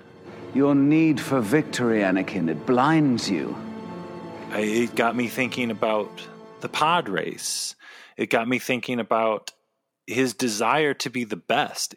Your 0.53 0.75
need 0.75 1.19
for 1.19 1.41
victory, 1.41 2.01
Anakin, 2.01 2.51
it 2.51 2.67
blinds 2.67 3.31
you. 3.31 3.57
It 4.53 4.95
got 4.95 5.17
me 5.17 5.29
thinking 5.29 5.71
about 5.71 6.11
the 6.61 6.69
pod 6.69 7.09
race. 7.09 7.75
It 8.19 8.29
got 8.29 8.47
me 8.47 8.59
thinking 8.59 9.01
about 9.01 9.53
his 10.07 10.35
desire 10.35 10.93
to 10.93 11.09
be 11.09 11.25
the 11.25 11.37
best. 11.37 11.95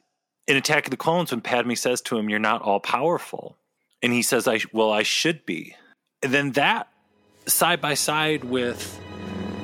In 0.47 0.55
Attack 0.55 0.85
of 0.85 0.91
the 0.91 0.97
Clones, 0.97 1.31
when 1.31 1.41
Padme 1.41 1.73
says 1.73 1.99
to 2.03 2.17
him, 2.17 2.29
You're 2.29 2.39
not 2.39 2.61
all 2.61 2.79
powerful. 2.79 3.57
And 4.01 4.13
he 4.13 4.21
says, 4.21 4.47
I, 4.47 4.61
Well, 4.71 4.93
I 4.93 5.03
should 5.03 5.45
be. 5.45 5.75
And 6.23 6.33
then 6.33 6.53
that 6.53 6.87
side 7.45 7.81
by 7.81 7.95
side 7.95 8.45
with. 8.45 9.01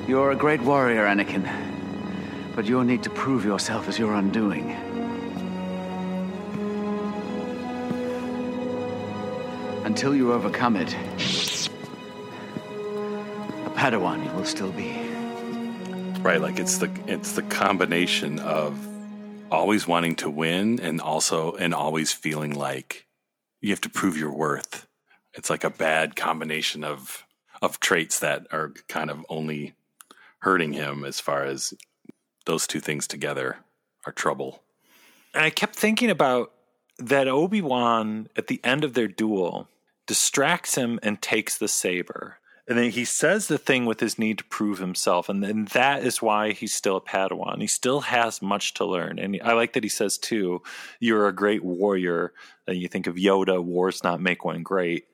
You're 0.06 0.32
a 0.32 0.36
great 0.36 0.62
warrior, 0.64 1.06
Anakin. 1.06 1.50
But 2.58 2.66
you'll 2.66 2.84
need 2.84 3.04
to 3.04 3.10
prove 3.10 3.46
yourself 3.46 3.88
as 3.88 3.98
your 3.98 4.14
undoing. 4.16 4.91
Until 9.84 10.16
you 10.16 10.32
overcome 10.32 10.76
it, 10.76 10.94
a 13.66 13.70
Padawan 13.76 14.24
you 14.24 14.32
will 14.34 14.46
still 14.46 14.72
be. 14.72 14.92
Right, 16.22 16.40
like 16.40 16.60
it's 16.60 16.78
the 16.78 16.92
it's 17.08 17.32
the 17.34 17.42
combination 17.42 18.38
of 18.40 18.78
always 19.52 19.88
wanting 19.88 20.16
to 20.18 20.30
win 20.30 20.80
and 20.80 21.02
also 21.02 21.54
and 21.54 21.74
always 21.74 22.14
feeling 22.14 22.54
like 22.54 23.08
you 23.60 23.72
have 23.72 23.82
to 23.82 23.90
prove 23.90 24.18
your 24.18 24.32
worth. 24.32 24.88
It's 25.34 25.50
like 25.50 25.64
a 25.64 25.72
bad 25.72 26.16
combination 26.16 26.84
of 26.84 27.26
of 27.62 27.80
traits 27.80 28.20
that 28.20 28.46
are 28.52 28.74
kind 28.88 29.10
of 29.10 29.26
only 29.30 29.74
hurting 30.40 30.74
him 30.74 31.04
as 31.04 31.20
far 31.20 31.44
as 31.44 31.74
those 32.46 32.68
two 32.68 32.80
things 32.80 33.08
together 33.08 33.58
are 34.06 34.14
trouble. 34.14 34.62
And 35.34 35.44
I 35.44 35.50
kept 35.50 35.76
thinking 35.76 36.12
about 36.12 36.52
that 37.02 37.28
Obi-Wan 37.28 38.30
at 38.36 38.48
the 38.48 38.62
end 38.64 38.84
of 38.84 38.94
their 38.94 39.08
duel 39.08 39.68
distracts 40.08 40.76
him 40.76 41.00
and 41.02 41.22
takes 41.22 41.58
the 41.58 41.68
saber. 41.68 42.38
And 42.68 42.78
then 42.78 42.92
he 42.92 43.06
says 43.06 43.48
the 43.48 43.58
thing 43.58 43.86
with 43.86 44.00
his 44.00 44.20
need 44.20 44.38
to 44.38 44.44
prove 44.46 44.80
himself. 44.80 45.28
And 45.28 45.44
then 45.44 45.66
that 45.74 46.04
is 46.04 46.22
why 46.22 46.52
he's 46.52 46.74
still 46.74 46.98
a 46.98 47.02
Padawan. 47.02 47.60
He 47.60 47.68
still 47.68 48.02
has 48.02 48.42
much 48.42 48.74
to 48.76 48.86
learn. 48.86 49.20
And 49.20 49.40
I 49.44 49.54
like 49.54 49.74
that 49.74 49.84
he 49.84 49.90
says, 49.90 50.18
too, 50.18 50.62
you're 51.00 51.28
a 51.28 51.36
great 51.36 51.64
warrior. 51.64 52.34
And 52.68 52.78
you 52.78 52.88
think 52.88 53.08
of 53.08 53.16
Yoda, 53.16 53.62
wars 53.62 54.04
not 54.04 54.22
make 54.22 54.46
one 54.46 54.64
great. 54.64 55.06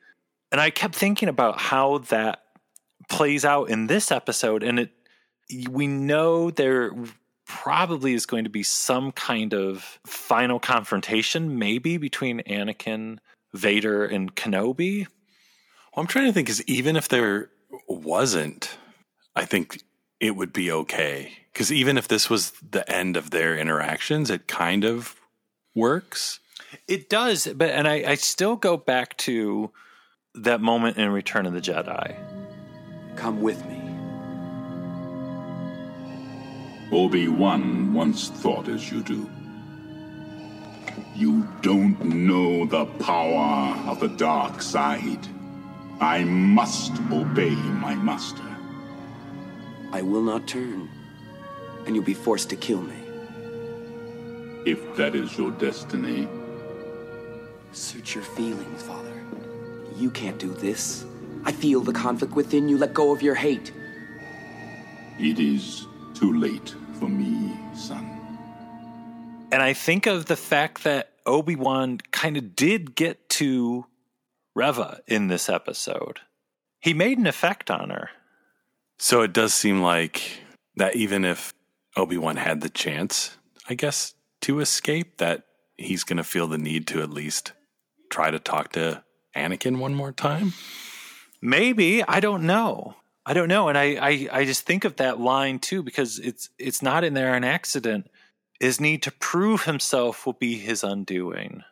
And 0.52 0.62
I 0.62 0.70
kept 0.70 0.94
thinking 0.94 1.30
about 1.30 1.60
how 1.60 2.00
that 2.10 2.44
plays 3.10 3.44
out 3.46 3.70
in 3.70 3.88
this 3.88 4.12
episode. 4.12 4.62
And 4.62 4.80
it, 4.80 4.92
we 5.70 5.88
know 5.88 6.52
there, 6.52 6.92
probably 7.48 8.14
is 8.14 8.26
going 8.26 8.44
to 8.44 8.50
be 8.50 8.64
some 8.64 9.12
kind 9.12 9.54
of 9.54 10.00
final 10.06 10.60
confrontation, 10.60 11.58
maybe 11.58 11.98
between 11.98 12.42
Anakin, 12.42 13.20
Vader, 13.54 14.06
and 14.06 14.36
Kenobi. 14.36 15.08
Well, 15.96 16.04
I'm 16.04 16.08
trying 16.08 16.28
to 16.28 16.34
think, 16.34 16.50
is 16.50 16.64
even 16.66 16.96
if 16.96 17.08
there 17.08 17.50
wasn't, 17.88 18.78
I 19.36 19.46
think 19.46 19.82
it 20.20 20.36
would 20.36 20.54
be 20.54 20.72
okay. 20.72 21.32
Because 21.54 21.72
even 21.72 21.98
if 21.98 22.08
this 22.08 22.30
was 22.30 22.52
the 22.72 22.90
end 22.92 23.18
of 23.18 23.32
their 23.32 23.58
interactions, 23.58 24.30
it 24.30 24.48
kind 24.48 24.84
of 24.84 25.16
works. 25.74 26.40
It 26.88 27.10
does, 27.10 27.48
but 27.48 27.70
and 27.70 27.88
I, 27.88 28.12
I 28.12 28.16
still 28.16 28.56
go 28.56 28.78
back 28.78 29.16
to 29.18 29.72
that 30.36 30.62
moment 30.62 30.98
in 30.98 31.10
Return 31.10 31.46
of 31.46 31.54
the 31.54 31.62
Jedi. 31.62 32.16
Come 33.16 33.42
with 33.42 33.66
me. 33.66 33.87
Obi-Wan 36.92 37.94
once 37.94 38.30
thought 38.30 38.70
as 38.70 38.90
you 38.90 39.02
do. 39.04 39.30
You 41.16 41.46
don't 41.62 42.02
know 42.06 42.66
the 42.66 42.86
power 42.86 43.76
of 43.90 44.00
the 44.00 44.08
dark 44.08 44.62
side. 44.62 45.28
I 46.00 46.24
must 46.24 46.94
obey 47.12 47.56
my 47.56 47.94
master. 47.96 48.44
I 49.92 50.02
will 50.02 50.22
not 50.22 50.48
turn, 50.48 50.90
and 51.86 51.94
you'll 51.94 52.06
be 52.06 52.14
forced 52.14 52.50
to 52.52 52.56
kill 52.56 52.82
me. 52.82 52.96
If 54.66 54.96
that 54.96 55.14
is 55.14 55.38
your 55.38 55.52
destiny. 55.52 56.28
Search 57.74 58.16
your 58.16 58.24
feelings, 58.24 58.82
Father. 58.84 59.24
You 59.98 60.10
can't 60.10 60.40
do 60.40 60.54
this. 60.54 61.06
I 61.44 61.52
feel 61.52 61.82
the 61.82 61.94
conflict 61.94 62.34
within 62.34 62.70
you. 62.70 62.78
Let 62.78 62.94
go 62.94 63.12
of 63.12 63.22
your 63.22 63.36
hate. 63.36 63.74
It 65.20 65.40
is 65.40 65.86
too 66.14 66.34
late 66.34 66.76
for 67.00 67.08
me, 67.08 67.58
son. 67.74 68.14
And 69.52 69.62
I 69.62 69.74
think 69.74 70.06
of 70.06 70.26
the 70.26 70.36
fact 70.36 70.84
that 70.84 71.14
Obi 71.26 71.56
Wan 71.56 72.00
kind 72.12 72.38
of 72.38 72.56
did 72.56 72.96
get 72.96 73.30
to 73.30 73.86
Reva 74.56 75.02
in 75.08 75.28
this 75.28 75.50
episode. 75.50 76.20
He 76.80 76.94
made 76.94 77.18
an 77.18 77.28
effect 77.28 77.72
on 77.72 77.90
her. 77.90 78.10
So 79.00 79.22
it 79.22 79.34
does 79.34 79.54
seem 79.54 79.82
like 79.82 80.42
that 80.76 80.96
even 80.96 81.24
if 81.24 81.54
Obi 81.96 82.18
Wan 82.18 82.38
had 82.38 82.62
the 82.62 82.70
chance, 82.70 83.38
I 83.70 83.76
guess, 83.76 84.14
to 84.42 84.60
escape, 84.60 85.18
that 85.18 85.44
he's 85.78 86.04
going 86.04 86.18
to 86.18 86.24
feel 86.24 86.48
the 86.48 86.58
need 86.58 86.88
to 86.88 87.02
at 87.02 87.10
least 87.10 87.54
try 88.10 88.32
to 88.32 88.40
talk 88.40 88.72
to 88.74 89.04
Anakin 89.36 89.80
one 89.80 89.94
more 89.94 90.12
time. 90.12 90.54
Maybe 91.42 92.04
I 92.04 92.20
don't 92.20 92.44
know. 92.44 92.96
I 93.28 93.34
don't 93.34 93.50
know, 93.50 93.68
and 93.68 93.78
I, 93.78 93.98
I 94.02 94.28
I 94.32 94.46
just 94.46 94.66
think 94.66 94.86
of 94.86 94.96
that 94.96 95.20
line 95.20 95.60
too 95.60 95.84
because 95.84 96.18
it's 96.18 96.50
it's 96.58 96.82
not 96.82 97.04
in 97.04 97.14
there 97.14 97.36
an 97.36 97.44
accident. 97.44 98.10
His 98.58 98.80
need 98.80 99.04
to 99.04 99.12
prove 99.12 99.64
himself 99.64 100.26
will 100.26 100.32
be 100.32 100.58
his 100.58 100.82
undoing. 100.82 101.64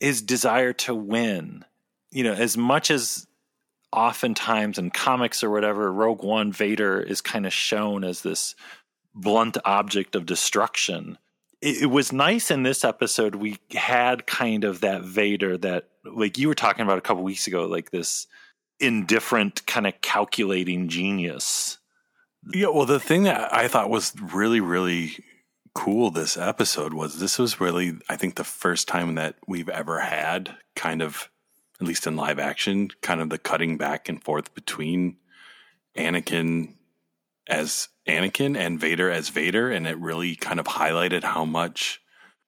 His 0.00 0.20
desire 0.20 0.72
to 0.72 0.96
win. 0.96 1.64
You 2.10 2.24
know, 2.24 2.32
as 2.32 2.56
much 2.56 2.90
as 2.90 3.28
oftentimes 3.92 4.78
in 4.78 4.90
comics 4.90 5.44
or 5.44 5.50
whatever, 5.50 5.92
Rogue 5.92 6.24
One 6.24 6.50
Vader 6.50 7.00
is 7.00 7.20
kind 7.20 7.46
of 7.46 7.52
shown 7.52 8.02
as 8.02 8.22
this 8.22 8.56
blunt 9.14 9.56
object 9.64 10.16
of 10.16 10.26
destruction. 10.26 11.18
It, 11.62 11.82
it, 11.82 11.86
was 11.86 12.12
nice 12.12 12.50
in 12.50 12.64
this 12.64 12.84
episode. 12.84 13.36
We 13.36 13.58
had 13.70 14.26
kind 14.26 14.64
of 14.64 14.80
that 14.80 15.02
Vader 15.02 15.56
that, 15.58 15.88
like 16.04 16.36
you 16.36 16.48
were 16.48 16.54
talking 16.54 16.82
about 16.82 16.98
a 16.98 17.02
couple 17.02 17.22
weeks 17.22 17.46
ago, 17.46 17.66
like 17.66 17.92
this 17.92 18.26
indifferent, 18.80 19.66
kind 19.66 19.86
of 19.86 20.00
calculating 20.00 20.88
genius. 20.88 21.78
Yeah, 22.52 22.68
well, 22.68 22.86
the 22.86 23.00
thing 23.00 23.24
that 23.24 23.52
I 23.52 23.68
thought 23.68 23.90
was 23.90 24.12
really, 24.20 24.60
really 24.60 25.24
cool 25.74 26.10
this 26.10 26.36
episode 26.36 26.94
was 26.94 27.18
this 27.18 27.38
was 27.38 27.60
really, 27.60 27.94
I 28.08 28.16
think, 28.16 28.36
the 28.36 28.44
first 28.44 28.88
time 28.88 29.16
that 29.16 29.36
we've 29.46 29.68
ever 29.68 30.00
had 30.00 30.56
kind 30.74 31.02
of 31.02 31.28
at 31.80 31.86
least 31.86 32.06
in 32.06 32.16
live 32.16 32.38
action, 32.38 32.88
kind 33.02 33.20
of 33.20 33.28
the 33.30 33.38
cutting 33.38 33.76
back 33.76 34.08
and 34.08 34.22
forth 34.22 34.54
between 34.54 35.16
Anakin 35.96 36.74
as 37.48 37.88
Anakin 38.08 38.56
and 38.56 38.80
Vader 38.80 39.10
as 39.10 39.28
Vader. 39.28 39.70
And 39.70 39.86
it 39.86 39.98
really 39.98 40.36
kind 40.36 40.58
of 40.58 40.66
highlighted 40.66 41.22
how 41.22 41.44
much 41.44 42.00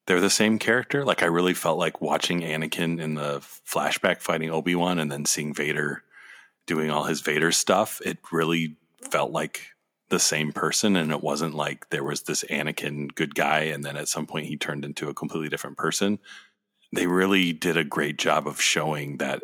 they're 0.06 0.20
the 0.20 0.30
same 0.30 0.58
character. 0.58 1.04
Like, 1.04 1.22
I 1.22 1.26
really 1.26 1.54
felt 1.54 1.78
like 1.78 2.00
watching 2.00 2.40
Anakin 2.40 3.00
in 3.00 3.14
the 3.14 3.40
flashback 3.40 4.22
fighting 4.22 4.50
Obi 4.50 4.74
Wan 4.74 4.98
and 4.98 5.12
then 5.12 5.26
seeing 5.26 5.52
Vader 5.52 6.02
doing 6.68 6.92
all 6.92 7.04
his 7.04 7.20
Vader 7.20 7.50
stuff. 7.50 8.00
It 8.06 8.18
really 8.30 8.76
felt 9.10 9.32
like 9.32 9.62
the 10.08 10.20
same 10.20 10.52
person. 10.52 10.94
And 10.94 11.10
it 11.10 11.22
wasn't 11.22 11.54
like 11.54 11.90
there 11.90 12.04
was 12.04 12.22
this 12.22 12.44
Anakin 12.44 13.12
good 13.14 13.34
guy. 13.34 13.62
And 13.62 13.82
then 13.82 13.96
at 13.96 14.08
some 14.08 14.26
point 14.26 14.46
he 14.46 14.56
turned 14.56 14.84
into 14.84 15.08
a 15.08 15.14
completely 15.14 15.48
different 15.48 15.76
person 15.76 16.20
they 16.92 17.06
really 17.06 17.52
did 17.52 17.76
a 17.76 17.84
great 17.84 18.18
job 18.18 18.46
of 18.46 18.60
showing 18.60 19.18
that 19.18 19.42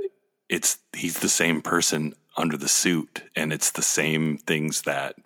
it's 0.49 0.79
he's 0.93 1.21
the 1.21 1.29
same 1.29 1.63
person 1.63 2.15
under 2.37 2.57
the 2.57 2.69
suit 2.69 3.23
and 3.37 3.53
it's 3.53 3.73
the 3.73 3.83
same 3.83 4.39
things 4.39 4.83
that 4.83 5.17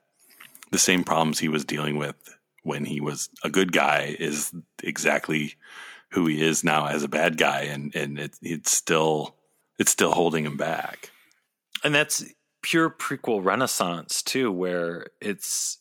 the 0.71 0.79
same 0.79 1.05
problems 1.05 1.39
he 1.39 1.49
was 1.49 1.65
dealing 1.65 1.97
with 1.97 2.17
when 2.63 2.85
he 2.85 3.01
was 3.01 3.29
a 3.43 3.51
good 3.51 3.73
guy 3.73 4.17
is 4.19 4.53
exactly 4.83 5.55
who 6.11 6.27
he 6.27 6.43
is 6.43 6.65
now 6.65 6.87
as 6.87 7.03
a 7.03 7.09
bad 7.09 7.37
guy 7.37 7.63
and 7.63 7.95
and 7.95 8.19
it, 8.19 8.37
it's 8.43 8.73
still 8.73 9.35
it's 9.79 9.93
still 9.93 10.13
holding 10.13 10.45
him 10.45 10.57
back 10.57 11.11
and 11.85 11.95
that's 11.95 12.25
pure 12.63 12.91
prequel 12.91 13.45
renaissance 13.45 14.23
too 14.23 14.51
where 14.51 15.07
it's 15.21 15.79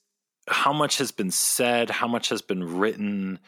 how 0.48 0.72
much 0.72 1.00
has 1.00 1.12
been 1.12 1.32
said 1.32 1.90
how 1.90 2.08
much 2.08 2.30
has 2.30 2.42
been 2.42 2.78
written 2.78 3.40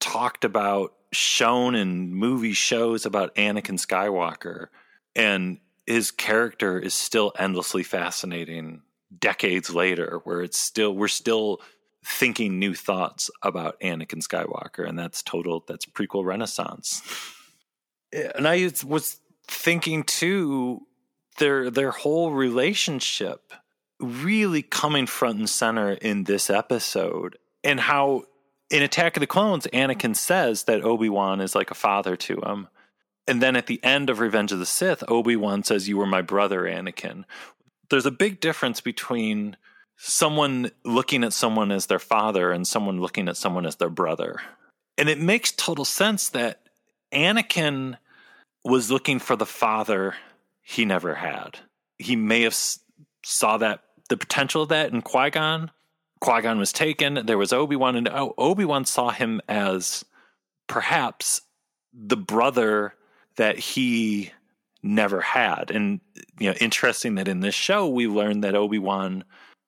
talked 0.00 0.44
about 0.44 0.92
shown 1.14 1.74
in 1.74 2.14
movie 2.14 2.52
shows 2.52 3.06
about 3.06 3.34
Anakin 3.36 3.78
Skywalker, 3.78 4.68
and 5.16 5.58
his 5.86 6.10
character 6.10 6.78
is 6.78 6.94
still 6.94 7.32
endlessly 7.38 7.82
fascinating 7.82 8.82
decades 9.18 9.72
later, 9.72 10.20
where 10.24 10.42
it's 10.42 10.58
still 10.58 10.94
we're 10.94 11.08
still 11.08 11.60
thinking 12.04 12.58
new 12.58 12.74
thoughts 12.74 13.30
about 13.42 13.80
Anakin 13.80 14.22
Skywalker, 14.22 14.86
and 14.86 14.98
that's 14.98 15.22
total 15.22 15.64
that's 15.66 15.86
prequel 15.86 16.24
renaissance. 16.24 17.02
And 18.12 18.46
I 18.46 18.70
was 18.84 19.20
thinking 19.48 20.04
too, 20.04 20.82
their 21.38 21.70
their 21.70 21.90
whole 21.90 22.32
relationship 22.32 23.52
really 24.00 24.62
coming 24.62 25.06
front 25.06 25.38
and 25.38 25.48
center 25.48 25.92
in 25.92 26.24
this 26.24 26.50
episode, 26.50 27.38
and 27.62 27.80
how 27.80 28.24
in 28.70 28.82
Attack 28.82 29.16
of 29.16 29.20
the 29.20 29.26
Clones, 29.26 29.66
Anakin 29.72 30.16
says 30.16 30.64
that 30.64 30.84
Obi 30.84 31.08
Wan 31.08 31.40
is 31.40 31.54
like 31.54 31.70
a 31.70 31.74
father 31.74 32.16
to 32.16 32.40
him. 32.40 32.68
And 33.26 33.42
then 33.42 33.56
at 33.56 33.66
the 33.66 33.82
end 33.82 34.10
of 34.10 34.20
Revenge 34.20 34.52
of 34.52 34.58
the 34.58 34.66
Sith, 34.66 35.02
Obi 35.08 35.36
Wan 35.36 35.62
says, 35.62 35.88
You 35.88 35.96
were 35.96 36.06
my 36.06 36.22
brother, 36.22 36.62
Anakin. 36.62 37.24
There's 37.88 38.06
a 38.06 38.10
big 38.10 38.40
difference 38.40 38.80
between 38.80 39.56
someone 39.96 40.70
looking 40.84 41.24
at 41.24 41.32
someone 41.32 41.70
as 41.70 41.86
their 41.86 41.98
father 41.98 42.50
and 42.50 42.66
someone 42.66 43.00
looking 43.00 43.28
at 43.28 43.36
someone 43.36 43.64
as 43.64 43.76
their 43.76 43.88
brother. 43.88 44.40
And 44.98 45.08
it 45.08 45.20
makes 45.20 45.52
total 45.52 45.84
sense 45.84 46.28
that 46.30 46.68
Anakin 47.12 47.96
was 48.64 48.90
looking 48.90 49.18
for 49.18 49.36
the 49.36 49.46
father 49.46 50.14
he 50.64 50.84
never 50.84 51.14
had. 51.14 51.60
He 51.98 52.16
may 52.16 52.42
have 52.42 52.56
saw 53.22 53.58
that 53.58 53.84
the 54.08 54.16
potential 54.16 54.62
of 54.62 54.70
that 54.70 54.92
in 54.92 55.02
Qui 55.02 55.30
Gon, 55.30 55.70
Qui 56.20 56.40
Gon 56.40 56.58
was 56.58 56.72
taken. 56.72 57.26
There 57.26 57.38
was 57.38 57.52
Obi 57.52 57.76
Wan, 57.76 57.96
and 57.96 58.08
oh, 58.08 58.34
Obi 58.36 58.64
Wan 58.64 58.84
saw 58.84 59.10
him 59.10 59.40
as 59.48 60.04
perhaps 60.66 61.42
the 61.92 62.16
brother 62.16 62.94
that 63.36 63.58
he 63.58 64.32
never 64.82 65.20
had. 65.20 65.70
And 65.70 66.00
you 66.38 66.50
know, 66.50 66.56
interesting 66.60 67.14
that 67.16 67.28
in 67.28 67.40
this 67.40 67.54
show 67.54 67.88
we 67.88 68.06
learned 68.06 68.42
that 68.42 68.54
Obi 68.54 68.78
Wan, 68.78 69.24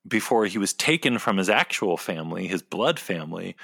before 0.08 0.46
he 0.46 0.58
was 0.58 0.72
taken 0.72 1.18
from 1.18 1.36
his 1.36 1.48
actual 1.48 1.96
family, 1.96 2.46
his 2.46 2.62
blood 2.62 2.98
family, 2.98 3.54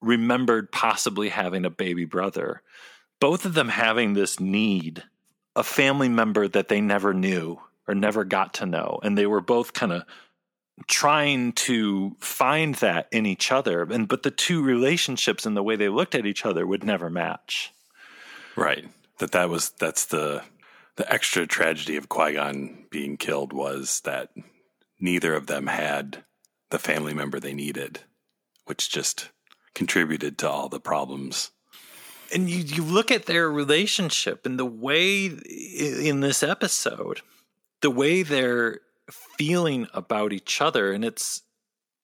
remembered 0.00 0.72
possibly 0.72 1.30
having 1.30 1.64
a 1.64 1.70
baby 1.70 2.04
brother. 2.04 2.62
Both 3.20 3.44
of 3.44 3.54
them 3.54 3.70
having 3.70 4.12
this 4.12 4.38
need, 4.38 5.02
a 5.56 5.64
family 5.64 6.08
member 6.08 6.46
that 6.46 6.68
they 6.68 6.80
never 6.80 7.12
knew 7.12 7.58
or 7.88 7.94
never 7.94 8.24
got 8.24 8.54
to 8.54 8.66
know, 8.66 9.00
and 9.02 9.16
they 9.16 9.26
were 9.26 9.40
both 9.40 9.72
kind 9.72 9.92
of 9.92 10.04
trying 10.86 11.52
to 11.52 12.14
find 12.20 12.74
that 12.76 13.08
in 13.10 13.26
each 13.26 13.50
other. 13.50 13.82
And 13.82 14.06
but 14.06 14.22
the 14.22 14.30
two 14.30 14.62
relationships 14.62 15.46
and 15.46 15.56
the 15.56 15.62
way 15.62 15.76
they 15.76 15.88
looked 15.88 16.14
at 16.14 16.26
each 16.26 16.44
other 16.46 16.66
would 16.66 16.84
never 16.84 17.10
match. 17.10 17.72
Right. 18.54 18.88
That 19.18 19.32
that 19.32 19.48
was 19.48 19.70
that's 19.70 20.06
the 20.06 20.42
the 20.96 21.10
extra 21.12 21.46
tragedy 21.46 21.96
of 21.96 22.08
Qui-Gon 22.08 22.86
being 22.90 23.16
killed 23.16 23.52
was 23.52 24.00
that 24.04 24.30
neither 25.00 25.34
of 25.34 25.46
them 25.46 25.66
had 25.66 26.24
the 26.70 26.78
family 26.78 27.14
member 27.14 27.40
they 27.40 27.54
needed 27.54 28.00
which 28.66 28.90
just 28.90 29.30
contributed 29.74 30.36
to 30.38 30.48
all 30.48 30.68
the 30.68 30.80
problems 30.80 31.52
and 32.32 32.48
you 32.50 32.58
you 32.58 32.82
look 32.82 33.10
at 33.10 33.26
their 33.26 33.50
relationship 33.50 34.46
and 34.46 34.58
the 34.58 34.64
way 34.64 35.26
in 35.26 36.20
this 36.20 36.42
episode 36.42 37.20
the 37.82 37.90
way 37.90 38.22
they're 38.22 38.80
feeling 39.10 39.86
about 39.94 40.32
each 40.32 40.60
other 40.60 40.92
and 40.92 41.04
it's 41.04 41.42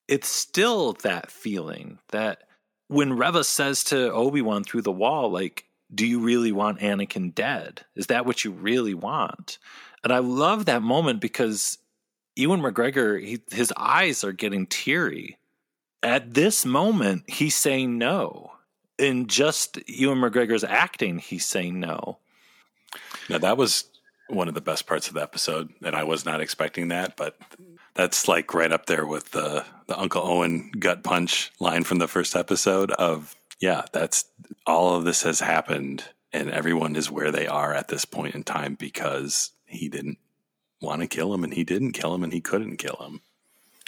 it's 0.07 0.27
still 0.27 0.93
that 0.93 1.31
feeling 1.31 1.99
that 2.11 2.43
when 2.87 3.17
Reva 3.17 3.43
says 3.43 3.83
to 3.85 4.11
Obi 4.11 4.41
Wan 4.41 4.63
through 4.63 4.81
the 4.81 4.91
wall, 4.91 5.31
like, 5.31 5.65
do 5.93 6.05
you 6.05 6.19
really 6.19 6.51
want 6.51 6.79
Anakin 6.79 7.33
dead? 7.33 7.81
Is 7.95 8.07
that 8.07 8.25
what 8.25 8.43
you 8.43 8.51
really 8.51 8.93
want? 8.93 9.57
And 10.03 10.11
I 10.11 10.19
love 10.19 10.65
that 10.65 10.81
moment 10.81 11.21
because 11.21 11.77
Ewan 12.35 12.61
McGregor, 12.61 13.23
he, 13.23 13.39
his 13.51 13.71
eyes 13.77 14.23
are 14.23 14.31
getting 14.31 14.67
teary. 14.67 15.37
At 16.01 16.33
this 16.33 16.65
moment, 16.65 17.23
he's 17.27 17.55
saying 17.55 17.97
no. 17.97 18.51
In 18.97 19.27
just 19.27 19.79
Ewan 19.89 20.19
McGregor's 20.19 20.63
acting, 20.63 21.17
he's 21.17 21.45
saying 21.45 21.79
no. 21.79 22.19
Now, 23.29 23.39
that 23.39 23.57
was 23.57 23.85
one 24.27 24.47
of 24.47 24.53
the 24.53 24.61
best 24.61 24.87
parts 24.87 25.07
of 25.07 25.15
the 25.15 25.21
episode, 25.21 25.73
and 25.83 25.95
I 25.95 26.03
was 26.03 26.25
not 26.25 26.41
expecting 26.41 26.89
that, 26.89 27.17
but 27.17 27.37
that's 27.93 28.27
like 28.27 28.53
right 28.53 28.71
up 28.71 28.85
there 28.85 29.05
with 29.05 29.31
the, 29.31 29.65
the 29.87 29.99
Uncle 29.99 30.21
Owen 30.21 30.71
gut 30.79 31.03
punch 31.03 31.51
line 31.59 31.83
from 31.83 31.99
the 31.99 32.07
first 32.07 32.35
episode 32.35 32.91
of, 32.91 33.35
yeah, 33.59 33.83
that's 33.91 34.25
all 34.65 34.95
of 34.95 35.05
this 35.05 35.23
has 35.23 35.39
happened, 35.39 36.03
and 36.31 36.49
everyone 36.49 36.95
is 36.95 37.11
where 37.11 37.31
they 37.31 37.47
are 37.47 37.73
at 37.73 37.87
this 37.87 38.05
point 38.05 38.35
in 38.35 38.43
time 38.43 38.75
because 38.75 39.51
he 39.65 39.89
didn't 39.89 40.17
want 40.81 41.01
to 41.01 41.07
kill 41.07 41.33
him, 41.33 41.43
and 41.43 41.53
he 41.53 41.63
didn't 41.63 41.91
kill 41.91 42.13
him, 42.13 42.23
and 42.23 42.33
he 42.33 42.41
couldn't 42.41 42.77
kill 42.77 42.97
him. 43.05 43.21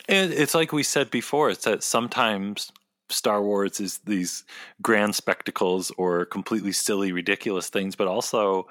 And 0.07 0.31
it's 0.31 0.53
like 0.53 0.71
we 0.71 0.83
said 0.83 1.09
before, 1.09 1.49
it's 1.49 1.63
that 1.63 1.83
sometimes 1.83 2.71
Star 3.09 3.41
Wars 3.41 3.79
is 3.79 3.99
these 3.99 4.43
grand 4.81 5.15
spectacles 5.15 5.91
or 5.97 6.25
completely 6.25 6.71
silly, 6.71 7.11
ridiculous 7.11 7.69
things, 7.69 7.95
but 7.95 8.07
also 8.07 8.67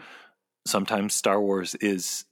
sometimes 0.66 1.14
Star 1.14 1.40
Wars 1.40 1.74
is 1.76 2.24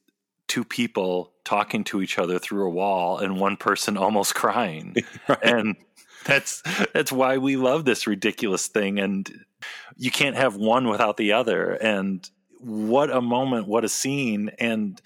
two 0.49 0.65
people 0.65 1.33
talking 1.45 1.85
to 1.85 2.03
each 2.03 2.19
other 2.19 2.39
through 2.39 2.67
a 2.67 2.71
wall 2.71 3.19
and 3.19 3.41
one 3.41 3.57
person 3.57 3.97
almost 3.97 4.35
crying. 4.35 4.95
right. 5.29 5.39
And 5.43 5.77
that's 6.25 6.63
that's 6.93 7.11
why 7.11 7.39
we 7.39 7.57
love 7.57 7.85
this 7.85 8.07
ridiculous 8.07 8.69
thing 8.69 9.01
and 9.01 9.45
you 9.97 10.11
can't 10.11 10.37
have 10.37 10.57
one 10.57 10.89
without 10.89 11.17
the 11.17 11.33
other 11.33 11.73
and 11.73 12.29
what 12.61 13.11
a 13.11 13.21
moment, 13.21 13.67
what 13.67 13.85
a 13.85 13.89
scene 13.89 14.51
and 14.59 15.01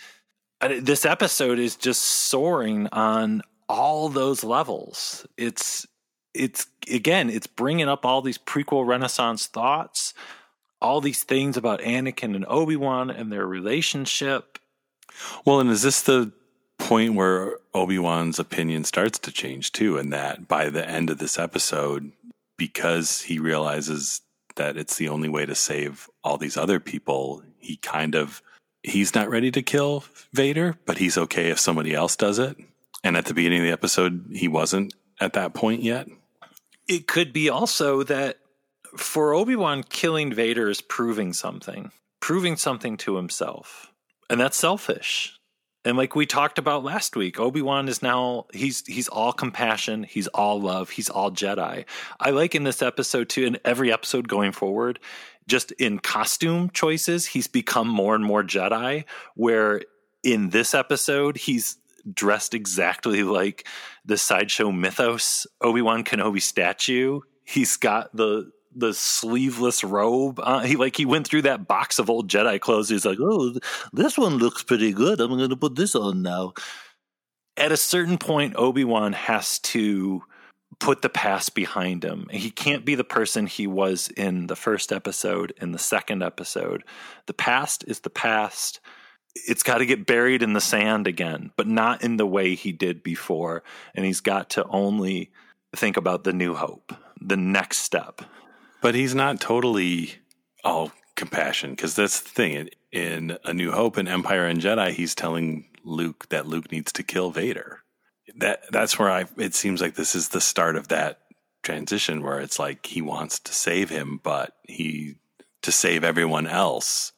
this 0.61 1.05
episode 1.05 1.59
is 1.59 1.77
just 1.77 2.03
soaring 2.03 2.89
on 2.93 3.43
all 3.69 4.09
those 4.09 4.45
levels. 4.45 5.27
It's 5.37 5.87
it's 6.35 6.67
again, 6.91 7.31
it's 7.31 7.47
bringing 7.47 7.89
up 7.89 8.05
all 8.05 8.23
these 8.23 8.39
prequel 8.39 8.87
Renaissance 8.87 9.47
thoughts, 9.47 10.15
all 10.81 11.01
these 11.01 11.25
things 11.25 11.57
about 11.57 11.81
Anakin 11.81 12.35
and 12.35 12.47
Obi 12.49 12.77
Wan 12.77 13.11
and 13.11 13.33
their 13.33 13.47
relationship. 13.47 14.59
Well, 15.45 15.61
and 15.61 15.71
is 15.71 15.83
this 15.83 16.03
the 16.03 16.33
point 16.79 17.15
where 17.15 17.59
Obi 17.75 17.99
Wan's 17.99 18.39
opinion 18.39 18.85
starts 18.85 19.19
to 19.21 19.33
change 19.33 19.73
too? 19.73 19.97
And 19.99 20.13
that 20.13 20.47
by 20.49 20.69
the 20.69 20.89
end 20.89 21.11
of 21.11 21.19
this 21.19 21.39
episode, 21.39 22.13
because 22.57 23.23
he 23.23 23.39
realizes 23.39 24.21
that 24.57 24.77
it's 24.77 24.97
the 24.97 25.09
only 25.09 25.29
way 25.29 25.47
to 25.47 25.55
save 25.55 26.09
all 26.25 26.39
these 26.39 26.57
other 26.57 26.81
people, 26.81 27.43
he 27.59 27.77
kind 27.77 28.15
of 28.15 28.43
he's 28.83 29.15
not 29.15 29.29
ready 29.29 29.51
to 29.51 29.63
kill 29.63 30.05
Vader, 30.33 30.77
but 30.87 30.99
he's 30.99 31.19
okay 31.19 31.51
if 31.51 31.59
somebody 31.59 31.95
else 31.95 32.17
does 32.17 32.39
it. 32.39 32.57
And 33.03 33.17
at 33.17 33.27
the 33.27 33.35
beginning 33.35 33.61
of 33.61 33.67
the 33.67 33.73
episode, 33.73 34.27
he 34.33 34.49
wasn't 34.49 34.95
at 35.21 35.35
that 35.35 35.55
point 35.55 35.83
yet. 35.83 36.09
It 36.89 37.07
could 37.07 37.33
be 37.33 37.49
also 37.49 38.03
that 38.05 38.39
for 38.97 39.35
Obi 39.35 39.57
Wan, 39.57 39.83
killing 39.83 40.33
Vader 40.33 40.69
is 40.69 40.81
proving 40.81 41.33
something, 41.33 41.91
proving 42.21 42.57
something 42.57 42.97
to 42.99 43.17
himself. 43.17 43.93
And 44.29 44.41
that's 44.41 44.57
selfish. 44.57 45.37
And 45.87 45.97
like 45.97 46.17
we 46.17 46.27
talked 46.27 46.59
about 46.59 46.83
last 46.83 47.15
week, 47.15 47.39
Obi-Wan 47.39 47.89
is 47.89 48.03
now 48.03 48.47
he's 48.53 48.85
he's 48.87 49.07
all 49.07 49.33
compassion, 49.33 50.03
he's 50.03 50.27
all 50.27 50.61
love, 50.61 50.91
he's 50.91 51.09
all 51.09 51.31
Jedi. 51.31 51.85
I 52.19 52.31
like 52.31 52.57
in 52.57 52.65
this 52.65 52.83
episode 52.83 53.29
too, 53.29 53.45
in 53.45 53.57
every 53.65 53.93
episode 53.93 54.27
going 54.27 54.51
forward, 54.51 54.99
just 55.47 55.71
in 55.73 56.01
costume 56.01 56.71
choices, 56.71 57.27
he's 57.27 57.47
become 57.47 57.87
more 57.87 58.17
and 58.17 58.25
more 58.25 58.43
Jedi. 58.43 59.05
Where 59.37 59.83
in 60.25 60.51
this 60.51 60.75
episode, 60.75 61.37
he's 61.37 61.77
dressed 62.13 62.55
exactly 62.55 63.23
like 63.23 63.67
the 64.05 64.17
sideshow 64.17 64.71
mythos 64.71 65.47
Obi 65.61 65.83
Wan 65.83 66.05
Kenobi 66.05 66.41
statue. 66.43 67.21
He's 67.45 67.77
got 67.77 68.15
the 68.15 68.51
the 68.75 68.93
sleeveless 68.93 69.83
robe. 69.83 70.39
Uh, 70.43 70.61
he 70.61 70.77
like 70.77 70.97
he 70.97 71.07
went 71.07 71.27
through 71.27 71.43
that 71.43 71.67
box 71.67 71.99
of 71.99 72.11
old 72.11 72.29
Jedi 72.29 72.61
clothes. 72.61 72.89
He's 72.89 73.07
like, 73.07 73.19
oh, 73.21 73.55
this 73.93 74.19
one 74.19 74.37
looks 74.37 74.63
pretty 74.63 74.93
good. 74.93 75.21
I'm 75.21 75.37
going 75.37 75.51
to 75.51 75.57
put 75.57 75.75
this 75.75 75.95
on 75.95 76.23
now. 76.23 76.53
At 77.57 77.73
a 77.73 77.77
certain 77.77 78.19
point, 78.19 78.55
Obi 78.57 78.85
Wan 78.85 79.15
has 79.15 79.59
to 79.61 80.23
put 80.79 81.01
the 81.01 81.09
past 81.09 81.55
behind 81.55 82.05
him. 82.05 82.27
He 82.31 82.51
can't 82.51 82.85
be 82.85 82.95
the 82.95 83.05
person 83.05 83.47
he 83.47 83.67
was 83.67 84.09
in 84.09 84.47
the 84.47 84.57
first 84.57 84.93
episode, 84.93 85.55
in 85.61 85.73
the 85.73 85.79
second 85.79 86.23
episode. 86.23 86.85
The 87.27 87.35
past 87.35 87.85
is 87.87 88.01
the 88.01 88.11
past. 88.11 88.81
It's 89.47 89.63
got 89.63 89.79
to 89.79 89.87
get 89.87 90.07
buried 90.07 90.43
in 90.43 90.53
the 90.53 90.61
sand 90.61 91.07
again, 91.07 91.51
but 91.57 91.67
not 91.67 92.03
in 92.03 92.17
the 92.17 92.27
way 92.27 92.55
he 92.55 92.73
did 92.73 93.03
before. 93.03 93.63
And 93.95 94.05
he's 94.05 94.21
got 94.21 94.51
to 94.51 94.65
only 94.67 95.31
think 95.75 95.97
about 95.97 96.25
the 96.25 96.33
new 96.33 96.55
hope, 96.55 96.95
the 97.21 97.37
next 97.37 97.79
step. 97.79 98.23
But 98.81 98.95
he's 98.95 99.15
not 99.15 99.41
totally 99.41 100.17
all 100.65 100.93
compassion 101.17 101.71
because 101.71 101.95
that's 101.95 102.21
the 102.21 102.29
thing. 102.29 102.69
In 102.93 103.37
A 103.45 103.53
New 103.53 103.73
Hope 103.73 103.97
and 103.97 104.09
Empire 104.09 104.47
and 104.47 104.61
Jedi, 104.61 104.93
he's 104.93 105.15
telling 105.15 105.67
Luke 105.85 106.29
that 106.31 106.47
Luke 106.47 106.73
needs 106.73 106.93
to 106.93 107.03
kill 107.03 107.31
Vader. 107.31 107.83
That 108.37 108.63
that's 108.71 108.99
where 108.99 109.11
I. 109.11 109.27
It 109.37 109.55
seems 109.55 109.81
like 109.81 109.95
this 109.95 110.15
is 110.15 110.31
the 110.31 110.41
start 110.41 110.77
of 110.77 110.89
that 110.89 111.21
transition 111.63 112.23
where 112.23 112.41
it's 112.41 112.59
like 112.59 112.87
he 112.87 113.03
wants 113.03 113.39
to 113.41 113.53
save 113.53 113.91
him, 113.91 114.21
but 114.23 114.55
he 114.65 115.17
to 115.63 115.73
save 115.73 116.05
everyone 116.05 116.47
else, 116.47 117.13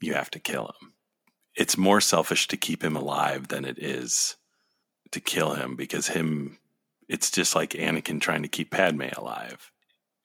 you 0.00 0.14
have 0.14 0.30
to 0.32 0.40
kill 0.40 0.66
him. 0.80 0.93
It's 1.56 1.78
more 1.78 2.00
selfish 2.00 2.48
to 2.48 2.56
keep 2.56 2.82
him 2.82 2.96
alive 2.96 3.48
than 3.48 3.64
it 3.64 3.78
is 3.78 4.36
to 5.12 5.20
kill 5.20 5.54
him 5.54 5.76
because 5.76 6.08
him. 6.08 6.58
It's 7.08 7.30
just 7.30 7.54
like 7.54 7.70
Anakin 7.70 8.20
trying 8.20 8.42
to 8.42 8.48
keep 8.48 8.70
Padme 8.70 9.08
alive 9.16 9.70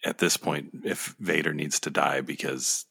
at 0.03 0.19
this 0.19 0.37
point 0.37 0.69
if 0.83 1.15
Vader 1.19 1.53
needs 1.53 1.79
to 1.81 1.89
die 1.89 2.21
because 2.21 2.85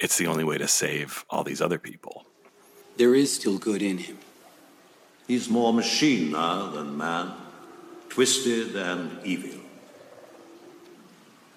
it's 0.00 0.16
the 0.16 0.28
only 0.28 0.44
way 0.44 0.56
to 0.58 0.68
save 0.68 1.24
all 1.28 1.44
these 1.44 1.60
other 1.60 1.78
people. 1.78 2.26
There 2.96 3.14
is 3.14 3.34
still 3.34 3.58
good 3.58 3.82
in 3.82 3.98
him. 3.98 4.18
He's 5.26 5.50
more 5.50 5.72
machine 5.72 6.32
now 6.32 6.68
than 6.68 6.96
man, 6.96 7.32
twisted 8.08 8.74
and 8.76 9.18
evil. 9.24 9.60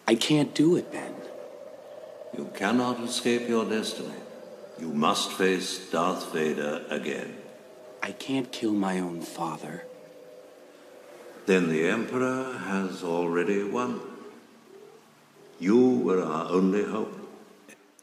I 0.07 0.15
can't 0.15 0.53
do 0.53 0.75
it, 0.75 0.91
Ben. 0.91 1.13
You 2.37 2.51
cannot 2.53 2.99
escape 3.01 3.47
your 3.47 3.65
destiny. 3.65 4.20
You 4.81 4.91
must 4.91 5.31
face 5.33 5.91
Darth 5.91 6.33
Vader 6.33 6.83
again. 6.89 7.37
I 8.01 8.13
can't 8.13 8.51
kill 8.51 8.73
my 8.73 8.97
own 8.97 9.21
father. 9.21 9.85
Then 11.45 11.69
the 11.69 11.87
Emperor 11.87 12.57
has 12.65 13.03
already 13.03 13.63
won. 13.63 14.01
You 15.59 15.99
were 15.99 16.23
our 16.23 16.49
only 16.49 16.83
hope. 16.83 17.15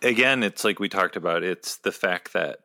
Again, 0.03 0.45
it's 0.45 0.63
like 0.63 0.79
we 0.79 0.89
talked 0.89 1.17
about. 1.17 1.43
It's 1.43 1.79
the 1.79 1.91
fact 1.91 2.33
that 2.33 2.61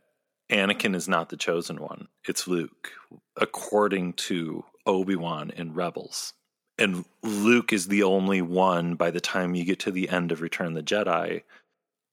Anakin 0.47 0.93
is 0.93 1.07
not 1.07 1.29
the 1.29 1.37
chosen 1.37 1.77
one. 1.77 2.07
It's 2.27 2.47
Luke, 2.47 2.91
according 3.35 4.13
to 4.13 4.63
Obi 4.85 5.15
Wan 5.15 5.49
in 5.49 5.73
Rebels. 5.73 6.33
And 6.77 7.05
Luke 7.23 7.73
is 7.73 7.87
the 7.87 8.03
only 8.03 8.43
one 8.43 8.93
by 8.93 9.09
the 9.09 9.19
time 9.19 9.55
you 9.55 9.65
get 9.65 9.79
to 9.79 9.91
the 9.91 10.09
end 10.09 10.31
of 10.31 10.41
Return 10.41 10.73
the 10.75 10.83
Jedi 10.83 11.41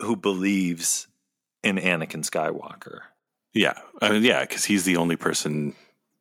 who 0.01 0.17
believes 0.17 1.07
in 1.63 1.77
Anakin 1.77 2.25
Skywalker. 2.29 3.01
Yeah. 3.53 3.79
I 4.01 4.11
mean, 4.11 4.23
yeah, 4.23 4.43
because 4.43 4.65
he's 4.65 4.85
the 4.85 4.97
only 4.97 5.17
person 5.17 5.75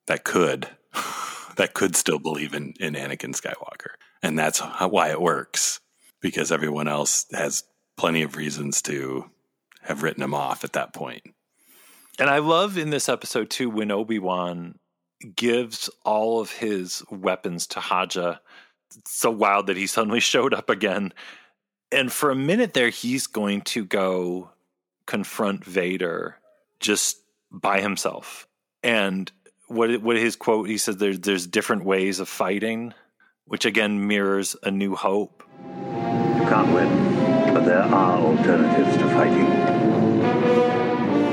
that 0.07 0.23
could 0.23 0.67
that 1.55 1.73
could 1.73 1.95
still 1.95 2.19
believe 2.19 2.53
in, 2.53 2.73
in 2.79 2.93
Anakin 2.93 3.35
Skywalker. 3.35 3.91
And 4.23 4.37
that's 4.37 4.59
how, 4.59 4.87
why 4.89 5.11
it 5.11 5.21
works 5.21 5.79
because 6.21 6.51
everyone 6.51 6.87
else 6.87 7.25
has 7.31 7.63
plenty 7.97 8.21
of 8.21 8.35
reasons 8.35 8.81
to 8.83 9.29
have 9.83 10.03
written 10.03 10.23
him 10.23 10.33
off 10.33 10.63
at 10.63 10.73
that 10.73 10.93
point. 10.93 11.23
And 12.17 12.29
I 12.29 12.39
love 12.39 12.77
in 12.77 12.89
this 12.89 13.07
episode 13.07 13.49
too 13.49 13.69
when 13.69 13.91
Obi 13.91 14.19
Wan 14.19 14.77
gives 15.35 15.89
all 16.03 16.39
of 16.39 16.51
his 16.51 17.03
weapons 17.09 17.67
to 17.67 17.79
Haja. 17.79 18.39
It's 18.95 19.11
so 19.19 19.31
wild 19.31 19.67
that 19.67 19.77
he 19.77 19.87
suddenly 19.87 20.19
showed 20.19 20.53
up 20.53 20.69
again. 20.69 21.13
And 21.91 22.11
for 22.11 22.29
a 22.29 22.35
minute 22.35 22.73
there, 22.73 22.89
he's 22.89 23.27
going 23.27 23.61
to 23.61 23.85
go 23.85 24.51
confront 25.09 25.65
Vader 25.65 26.37
just 26.79 27.23
by 27.51 27.81
himself. 27.81 28.47
And 28.83 29.31
what 29.67 30.03
what 30.03 30.17
his 30.17 30.35
quote? 30.35 30.69
He 30.69 30.77
says 30.77 30.97
there's 30.97 31.19
there's 31.19 31.47
different 31.47 31.83
ways 31.83 32.19
of 32.19 32.29
fighting, 32.29 32.93
which 33.45 33.65
again 33.65 34.07
mirrors 34.07 34.55
a 34.61 34.69
New 34.69 34.95
Hope 34.95 35.43
You 35.63 36.45
can't 36.47 36.71
win, 36.71 37.53
but 37.53 37.65
there 37.65 37.81
are 37.81 38.19
alternatives 38.19 38.97
to 38.97 39.09
fighting. 39.09 39.47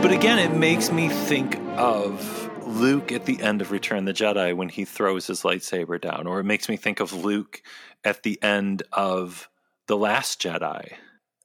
But 0.00 0.10
again, 0.12 0.38
it 0.38 0.56
makes 0.56 0.90
me 0.90 1.10
think 1.10 1.58
of 1.76 2.50
Luke 2.66 3.12
at 3.12 3.26
the 3.26 3.42
end 3.42 3.60
of 3.60 3.72
Return 3.72 3.98
of 3.98 4.04
the 4.06 4.24
Jedi 4.24 4.56
when 4.56 4.70
he 4.70 4.86
throws 4.86 5.26
his 5.26 5.42
lightsaber 5.42 6.00
down, 6.00 6.26
or 6.26 6.40
it 6.40 6.44
makes 6.44 6.68
me 6.70 6.78
think 6.78 7.00
of 7.00 7.12
Luke 7.12 7.60
at 8.04 8.22
the 8.22 8.42
end 8.42 8.84
of 8.92 9.50
The 9.86 9.96
Last 9.98 10.40
Jedi. 10.40 10.94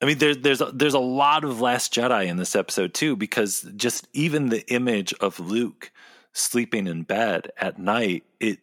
I 0.01 0.05
mean, 0.05 0.17
there's 0.17 0.37
there's 0.39 0.61
a, 0.61 0.71
there's 0.73 0.93
a 0.93 0.99
lot 0.99 1.43
of 1.43 1.61
Last 1.61 1.93
Jedi 1.93 2.27
in 2.27 2.37
this 2.37 2.55
episode 2.55 2.93
too, 2.93 3.15
because 3.15 3.61
just 3.75 4.07
even 4.13 4.49
the 4.49 4.67
image 4.71 5.13
of 5.21 5.39
Luke 5.39 5.91
sleeping 6.33 6.87
in 6.87 7.03
bed 7.03 7.51
at 7.57 7.77
night, 7.77 8.23
it 8.39 8.59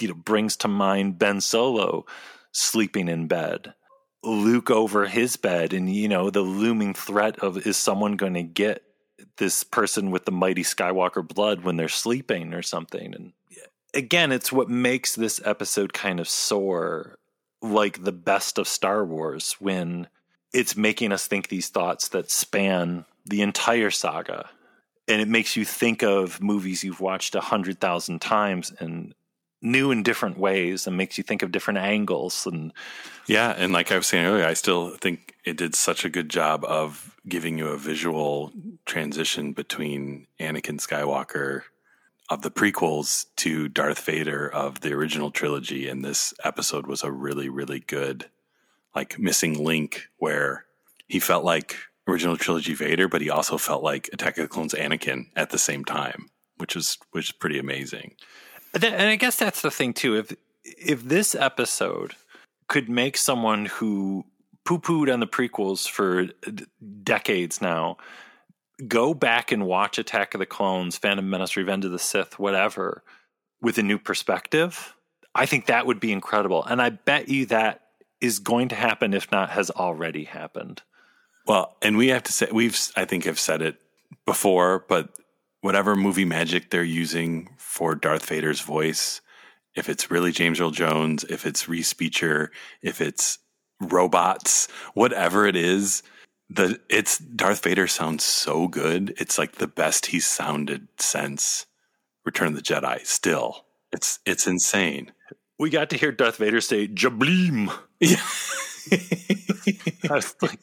you 0.00 0.08
know 0.08 0.14
brings 0.14 0.56
to 0.58 0.68
mind 0.68 1.18
Ben 1.18 1.40
Solo 1.40 2.06
sleeping 2.52 3.08
in 3.08 3.26
bed, 3.26 3.74
Luke 4.22 4.70
over 4.70 5.06
his 5.06 5.36
bed, 5.36 5.72
and 5.72 5.92
you 5.92 6.08
know 6.08 6.30
the 6.30 6.42
looming 6.42 6.94
threat 6.94 7.38
of 7.40 7.58
is 7.66 7.76
someone 7.76 8.16
going 8.16 8.34
to 8.34 8.42
get 8.42 8.82
this 9.38 9.64
person 9.64 10.10
with 10.10 10.24
the 10.24 10.32
mighty 10.32 10.62
Skywalker 10.62 11.26
blood 11.26 11.62
when 11.62 11.76
they're 11.76 11.88
sleeping 11.88 12.54
or 12.54 12.62
something, 12.62 13.14
and 13.14 13.32
again, 13.96 14.30
it's 14.30 14.52
what 14.52 14.68
makes 14.68 15.14
this 15.14 15.40
episode 15.44 15.92
kind 15.92 16.20
of 16.20 16.28
soar 16.28 17.18
like 17.62 18.04
the 18.04 18.12
best 18.12 18.58
of 18.58 18.68
Star 18.68 19.04
Wars 19.04 19.56
when 19.58 20.06
it's 20.56 20.74
making 20.74 21.12
us 21.12 21.26
think 21.26 21.48
these 21.48 21.68
thoughts 21.68 22.08
that 22.08 22.30
span 22.30 23.04
the 23.26 23.42
entire 23.42 23.90
saga. 23.90 24.48
And 25.06 25.20
it 25.20 25.28
makes 25.28 25.54
you 25.54 25.66
think 25.66 26.02
of 26.02 26.40
movies 26.40 26.82
you've 26.82 27.00
watched 27.00 27.34
a 27.34 27.40
hundred 27.40 27.78
thousand 27.78 28.22
times 28.22 28.72
and 28.80 29.14
new 29.60 29.90
in 29.90 30.02
different 30.02 30.38
ways 30.38 30.86
and 30.86 30.96
makes 30.96 31.18
you 31.18 31.24
think 31.24 31.42
of 31.42 31.52
different 31.52 31.78
angles 31.78 32.46
and 32.46 32.72
yeah 33.26 33.54
and 33.56 33.72
like 33.72 33.90
i 33.90 33.96
was 33.96 34.06
saying 34.06 34.26
earlier 34.26 34.44
i 34.44 34.52
still 34.52 34.90
think 34.98 35.34
it 35.46 35.56
did 35.56 35.74
such 35.74 36.04
a 36.04 36.10
good 36.10 36.28
job 36.28 36.62
of 36.66 37.16
giving 37.26 37.56
you 37.56 37.68
a 37.68 37.78
visual 37.78 38.52
transition 38.84 39.54
between 39.54 40.26
anakin 40.38 40.78
skywalker 40.78 41.62
of 42.28 42.42
the 42.42 42.50
prequels 42.50 43.24
to 43.34 43.66
darth 43.66 44.04
vader 44.04 44.46
of 44.46 44.82
the 44.82 44.92
original 44.92 45.30
trilogy 45.30 45.88
and 45.88 46.04
this 46.04 46.34
episode 46.44 46.86
was 46.86 47.02
a 47.02 47.10
really 47.10 47.48
really 47.48 47.80
good 47.80 48.26
like 48.96 49.18
missing 49.18 49.62
link 49.62 50.08
where 50.18 50.64
he 51.06 51.20
felt 51.20 51.44
like 51.44 51.76
original 52.08 52.36
trilogy 52.36 52.74
vader 52.74 53.08
but 53.08 53.20
he 53.20 53.30
also 53.30 53.58
felt 53.58 53.82
like 53.82 54.10
attack 54.12 54.36
of 54.38 54.42
the 54.42 54.48
clones 54.48 54.74
anakin 54.74 55.26
at 55.36 55.50
the 55.50 55.58
same 55.58 55.84
time 55.84 56.28
which 56.56 56.74
was 56.74 56.98
which 57.12 57.26
is 57.26 57.32
pretty 57.32 57.58
amazing 57.58 58.16
and 58.84 59.08
I 59.08 59.16
guess 59.16 59.36
that's 59.36 59.62
the 59.62 59.70
thing 59.70 59.92
too. 59.92 60.16
If 60.16 60.34
if 60.64 61.02
this 61.02 61.34
episode 61.34 62.14
could 62.68 62.88
make 62.88 63.16
someone 63.16 63.66
who 63.66 64.24
poo 64.64 64.78
pooed 64.78 65.12
on 65.12 65.20
the 65.20 65.26
prequels 65.26 65.88
for 65.88 66.26
decades 67.02 67.60
now 67.62 67.96
go 68.86 69.14
back 69.14 69.52
and 69.52 69.64
watch 69.64 69.98
Attack 69.98 70.34
of 70.34 70.38
the 70.38 70.46
Clones, 70.46 70.98
Phantom 70.98 71.28
Menace, 71.28 71.56
Revenge 71.56 71.86
of 71.86 71.92
the 71.92 71.98
Sith, 71.98 72.38
whatever, 72.38 73.02
with 73.62 73.78
a 73.78 73.82
new 73.82 73.98
perspective, 73.98 74.94
I 75.34 75.46
think 75.46 75.66
that 75.66 75.86
would 75.86 75.98
be 75.98 76.12
incredible. 76.12 76.62
And 76.62 76.82
I 76.82 76.90
bet 76.90 77.30
you 77.30 77.46
that 77.46 77.85
is 78.20 78.38
going 78.38 78.68
to 78.68 78.74
happen, 78.74 79.14
if 79.14 79.30
not 79.30 79.50
has 79.50 79.70
already 79.70 80.24
happened. 80.24 80.82
Well, 81.46 81.76
and 81.82 81.96
we 81.96 82.08
have 82.08 82.24
to 82.24 82.32
say, 82.32 82.48
we've, 82.52 82.78
I 82.96 83.04
think, 83.04 83.24
have 83.24 83.38
said 83.38 83.62
it 83.62 83.76
before, 84.24 84.84
but 84.88 85.10
whatever 85.60 85.96
movie 85.96 86.24
magic 86.24 86.70
they're 86.70 86.82
using 86.82 87.48
for 87.58 87.94
Darth 87.94 88.26
Vader's 88.26 88.60
voice, 88.60 89.20
if 89.74 89.88
it's 89.88 90.10
really 90.10 90.32
James 90.32 90.60
Earl 90.60 90.70
Jones, 90.70 91.24
if 91.24 91.46
it's 91.46 91.66
Respeecher, 91.66 92.48
if 92.82 93.00
it's 93.00 93.38
robots, 93.80 94.68
whatever 94.94 95.46
it 95.46 95.56
is, 95.56 96.02
the 96.48 96.80
it's 96.88 97.18
Darth 97.18 97.62
Vader 97.62 97.86
sounds 97.86 98.24
so 98.24 98.68
good. 98.68 99.14
It's 99.18 99.38
like 99.38 99.56
the 99.56 99.66
best 99.66 100.06
he's 100.06 100.26
sounded 100.26 100.88
since 100.98 101.66
Return 102.24 102.48
of 102.48 102.54
the 102.54 102.62
Jedi. 102.62 103.04
Still, 103.04 103.64
it's 103.92 104.20
it's 104.24 104.46
insane. 104.46 105.12
We 105.58 105.70
got 105.70 105.90
to 105.90 105.96
hear 105.96 106.12
Darth 106.12 106.36
Vader 106.36 106.60
say 106.60 106.86
"Jableem." 106.86 107.72
Yeah. 108.00 108.20
I 110.10 110.14
was 110.14 110.34
like, 110.42 110.60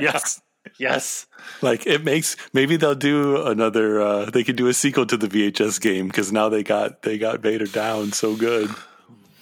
yes. 0.00 0.40
Yes. 0.78 1.26
Like 1.60 1.86
it 1.86 2.04
makes 2.04 2.36
maybe 2.52 2.76
they'll 2.76 2.94
do 2.94 3.44
another 3.46 4.00
uh 4.00 4.30
they 4.30 4.44
could 4.44 4.56
do 4.56 4.68
a 4.68 4.74
sequel 4.74 5.06
to 5.06 5.16
the 5.16 5.28
VHS 5.28 5.80
game 5.80 6.10
cuz 6.10 6.32
now 6.32 6.48
they 6.48 6.62
got 6.62 7.02
they 7.02 7.18
got 7.18 7.40
Vader 7.40 7.66
down 7.66 8.12
so 8.12 8.36
good. 8.36 8.70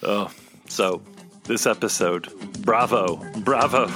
Oh, 0.03 0.31
so 0.67 1.01
this 1.45 1.65
episode. 1.65 2.29
Bravo. 2.63 3.17
Bravo. 3.39 3.87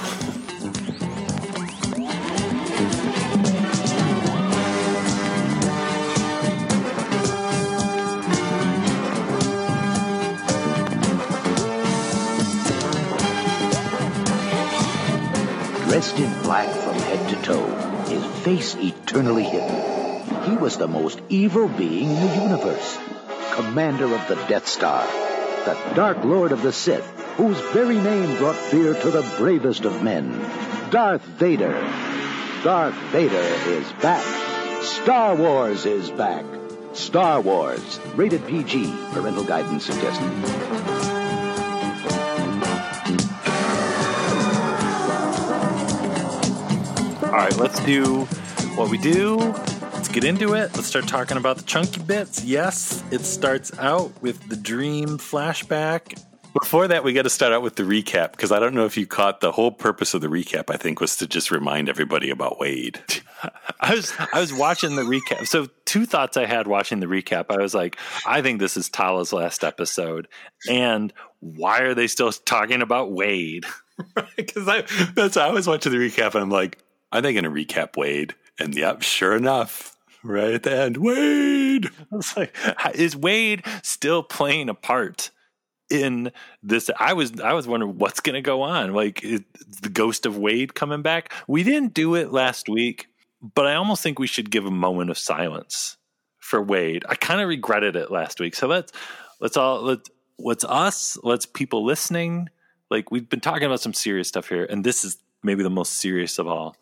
Face 18.46 18.76
eternally 18.76 19.42
hidden. 19.42 20.44
He 20.44 20.56
was 20.56 20.76
the 20.76 20.86
most 20.86 21.20
evil 21.28 21.66
being 21.66 22.08
in 22.08 22.28
the 22.28 22.42
universe. 22.44 22.96
Commander 23.54 24.04
of 24.04 24.28
the 24.28 24.36
Death 24.46 24.68
Star, 24.68 25.04
the 25.64 25.76
Dark 25.96 26.22
Lord 26.22 26.52
of 26.52 26.62
the 26.62 26.70
Sith, 26.70 27.04
whose 27.38 27.58
very 27.72 27.96
name 27.96 28.38
brought 28.38 28.54
fear 28.54 28.94
to 28.94 29.10
the 29.10 29.28
bravest 29.36 29.84
of 29.84 30.00
men. 30.00 30.30
Darth 30.90 31.24
Vader. 31.24 31.72
Darth 32.62 32.94
Vader 33.10 33.48
is 33.66 33.92
back. 33.94 34.24
Star 34.84 35.34
Wars 35.34 35.84
is 35.84 36.08
back. 36.12 36.44
Star 36.92 37.40
Wars, 37.40 37.98
rated 38.14 38.46
PG, 38.46 38.94
parental 39.10 39.42
guidance 39.42 39.86
suggested. 39.86 41.15
All 47.36 47.42
right, 47.42 47.56
let's 47.58 47.78
do 47.84 48.24
what 48.76 48.90
we 48.90 48.96
do. 48.96 49.36
Let's 49.36 50.08
get 50.08 50.24
into 50.24 50.54
it. 50.54 50.74
Let's 50.74 50.86
start 50.86 51.06
talking 51.06 51.36
about 51.36 51.58
the 51.58 51.64
chunky 51.64 52.02
bits. 52.02 52.42
Yes, 52.42 53.04
it 53.10 53.26
starts 53.26 53.78
out 53.78 54.22
with 54.22 54.48
the 54.48 54.56
dream 54.56 55.18
flashback. 55.18 56.18
Before 56.58 56.88
that, 56.88 57.04
we 57.04 57.12
got 57.12 57.24
to 57.24 57.28
start 57.28 57.52
out 57.52 57.60
with 57.60 57.76
the 57.76 57.82
recap 57.82 58.30
because 58.30 58.52
I 58.52 58.58
don't 58.58 58.72
know 58.72 58.86
if 58.86 58.96
you 58.96 59.06
caught 59.06 59.42
the 59.42 59.52
whole 59.52 59.70
purpose 59.70 60.14
of 60.14 60.22
the 60.22 60.28
recap. 60.28 60.72
I 60.72 60.78
think 60.78 60.98
was 60.98 61.14
to 61.16 61.26
just 61.26 61.50
remind 61.50 61.90
everybody 61.90 62.30
about 62.30 62.58
Wade. 62.58 63.00
I 63.80 63.94
was 63.94 64.14
I 64.32 64.40
was 64.40 64.54
watching 64.54 64.96
the 64.96 65.02
recap. 65.02 65.46
So 65.46 65.68
two 65.84 66.06
thoughts 66.06 66.38
I 66.38 66.46
had 66.46 66.66
watching 66.66 67.00
the 67.00 67.06
recap. 67.06 67.50
I 67.50 67.58
was 67.58 67.74
like, 67.74 67.98
I 68.24 68.40
think 68.40 68.60
this 68.60 68.78
is 68.78 68.88
Tala's 68.88 69.34
last 69.34 69.62
episode, 69.62 70.26
and 70.70 71.12
why 71.40 71.80
are 71.80 71.92
they 71.92 72.06
still 72.06 72.32
talking 72.32 72.80
about 72.80 73.12
Wade? 73.12 73.66
Because 74.36 74.68
I 74.68 74.84
that's 75.14 75.38
I 75.38 75.50
was 75.50 75.66
watching 75.66 75.90
the 75.90 75.96
recap 75.96 76.34
and 76.34 76.42
I'm 76.42 76.50
like, 76.50 76.82
are 77.12 77.20
they 77.20 77.32
going 77.32 77.44
to 77.44 77.50
recap 77.50 77.96
Wade? 77.96 78.34
And 78.58 78.74
yep, 78.74 79.02
sure 79.02 79.36
enough, 79.36 79.96
right 80.22 80.54
at 80.54 80.62
the 80.62 80.76
end, 80.76 80.96
Wade. 80.96 81.86
I 82.12 82.16
was 82.16 82.36
like, 82.36 82.56
is 82.94 83.16
Wade 83.16 83.64
still 83.82 84.22
playing 84.22 84.68
a 84.68 84.74
part 84.74 85.30
in 85.90 86.32
this? 86.62 86.90
I 86.98 87.12
was 87.12 87.40
I 87.40 87.52
was 87.52 87.66
wondering 87.66 87.98
what's 87.98 88.20
going 88.20 88.34
to 88.34 88.42
go 88.42 88.62
on. 88.62 88.92
Like 88.92 89.20
the 89.20 89.88
ghost 89.88 90.26
of 90.26 90.36
Wade 90.38 90.74
coming 90.74 91.02
back? 91.02 91.32
We 91.46 91.62
didn't 91.62 91.94
do 91.94 92.14
it 92.14 92.32
last 92.32 92.68
week, 92.68 93.08
but 93.54 93.66
I 93.66 93.74
almost 93.74 94.02
think 94.02 94.18
we 94.18 94.26
should 94.26 94.50
give 94.50 94.66
a 94.66 94.70
moment 94.70 95.10
of 95.10 95.18
silence 95.18 95.96
for 96.38 96.62
Wade. 96.62 97.04
I 97.08 97.14
kind 97.14 97.40
of 97.40 97.48
regretted 97.48 97.96
it 97.96 98.10
last 98.10 98.40
week, 98.40 98.54
so 98.54 98.66
let's 98.66 98.92
let's 99.40 99.56
all 99.56 99.82
let's 99.82 100.10
what's 100.36 100.64
us. 100.64 101.18
Let's 101.22 101.46
people 101.46 101.84
listening. 101.84 102.48
Like 102.90 103.10
we've 103.10 103.28
been 103.28 103.40
talking 103.40 103.64
about 103.64 103.80
some 103.80 103.94
serious 103.94 104.28
stuff 104.28 104.48
here, 104.48 104.64
and 104.64 104.82
this 104.82 105.04
is 105.04 105.18
maybe 105.42 105.62
the 105.62 105.70
most 105.70 105.94
serious 105.94 106.38
of 106.38 106.46
all 106.46 106.76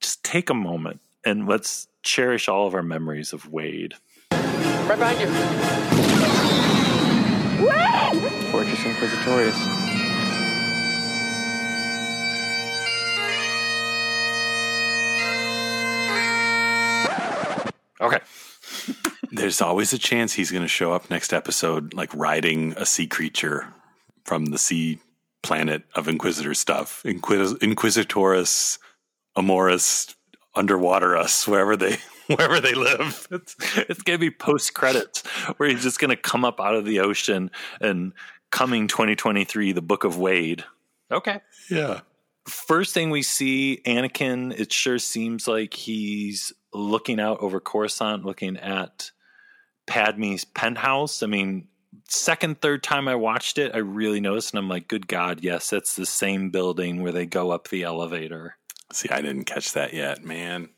just 0.00 0.22
take 0.24 0.50
a 0.50 0.54
moment 0.54 1.00
and 1.24 1.46
let's 1.46 1.88
cherish 2.02 2.48
all 2.48 2.66
of 2.66 2.74
our 2.74 2.82
memories 2.82 3.32
of 3.32 3.50
Wade. 3.50 3.94
Right 4.32 4.98
behind 4.98 5.20
you. 5.20 5.26
Fortress 8.50 8.80
Inquisitorius. 8.80 9.92
Okay. 18.00 18.18
There's 19.30 19.60
always 19.60 19.92
a 19.92 19.98
chance 19.98 20.32
he's 20.32 20.50
going 20.50 20.62
to 20.62 20.68
show 20.68 20.92
up 20.92 21.08
next 21.08 21.32
episode, 21.32 21.94
like 21.94 22.12
riding 22.14 22.74
a 22.76 22.84
sea 22.84 23.06
creature 23.06 23.72
from 24.24 24.46
the 24.46 24.58
sea 24.58 24.98
planet 25.42 25.84
of 25.94 26.08
Inquisitor 26.08 26.54
stuff. 26.54 27.02
Inquis- 27.04 27.58
Inquisitorus 27.60 28.78
Amoris 29.36 30.14
underwater 30.54 31.16
us 31.16 31.46
wherever 31.48 31.76
they 31.76 31.96
wherever 32.26 32.60
they 32.60 32.74
live. 32.74 33.26
It's 33.30 33.56
it's 33.76 34.02
gonna 34.02 34.18
be 34.18 34.30
post 34.30 34.74
credits 34.74 35.26
where 35.56 35.68
he's 35.68 35.82
just 35.82 35.98
gonna 35.98 36.16
come 36.16 36.44
up 36.44 36.60
out 36.60 36.74
of 36.74 36.84
the 36.84 37.00
ocean 37.00 37.50
and 37.80 38.12
coming 38.50 38.86
2023, 38.86 39.72
the 39.72 39.82
Book 39.82 40.04
of 40.04 40.18
Wade. 40.18 40.64
Okay. 41.10 41.40
Yeah. 41.70 42.00
First 42.46 42.92
thing 42.94 43.10
we 43.10 43.22
see, 43.22 43.80
Anakin, 43.86 44.58
it 44.58 44.72
sure 44.72 44.98
seems 44.98 45.48
like 45.48 45.74
he's 45.74 46.52
looking 46.72 47.20
out 47.20 47.40
over 47.40 47.60
Coruscant, 47.60 48.24
looking 48.24 48.56
at 48.56 49.10
Padme's 49.86 50.44
penthouse. 50.44 51.22
I 51.22 51.26
mean, 51.26 51.68
second, 52.08 52.60
third 52.60 52.82
time 52.82 53.08
I 53.08 53.14
watched 53.14 53.58
it, 53.58 53.74
I 53.74 53.78
really 53.78 54.20
noticed, 54.20 54.52
and 54.52 54.58
I'm 54.58 54.68
like, 54.68 54.88
good 54.88 55.06
God, 55.06 55.40
yes, 55.42 55.70
that's 55.70 55.94
the 55.94 56.06
same 56.06 56.50
building 56.50 57.02
where 57.02 57.12
they 57.12 57.26
go 57.26 57.50
up 57.50 57.68
the 57.68 57.84
elevator. 57.84 58.56
See, 58.92 59.08
I 59.10 59.20
didn't 59.22 59.44
catch 59.44 59.72
that 59.72 59.94
yet, 59.94 60.24
man. 60.24 60.68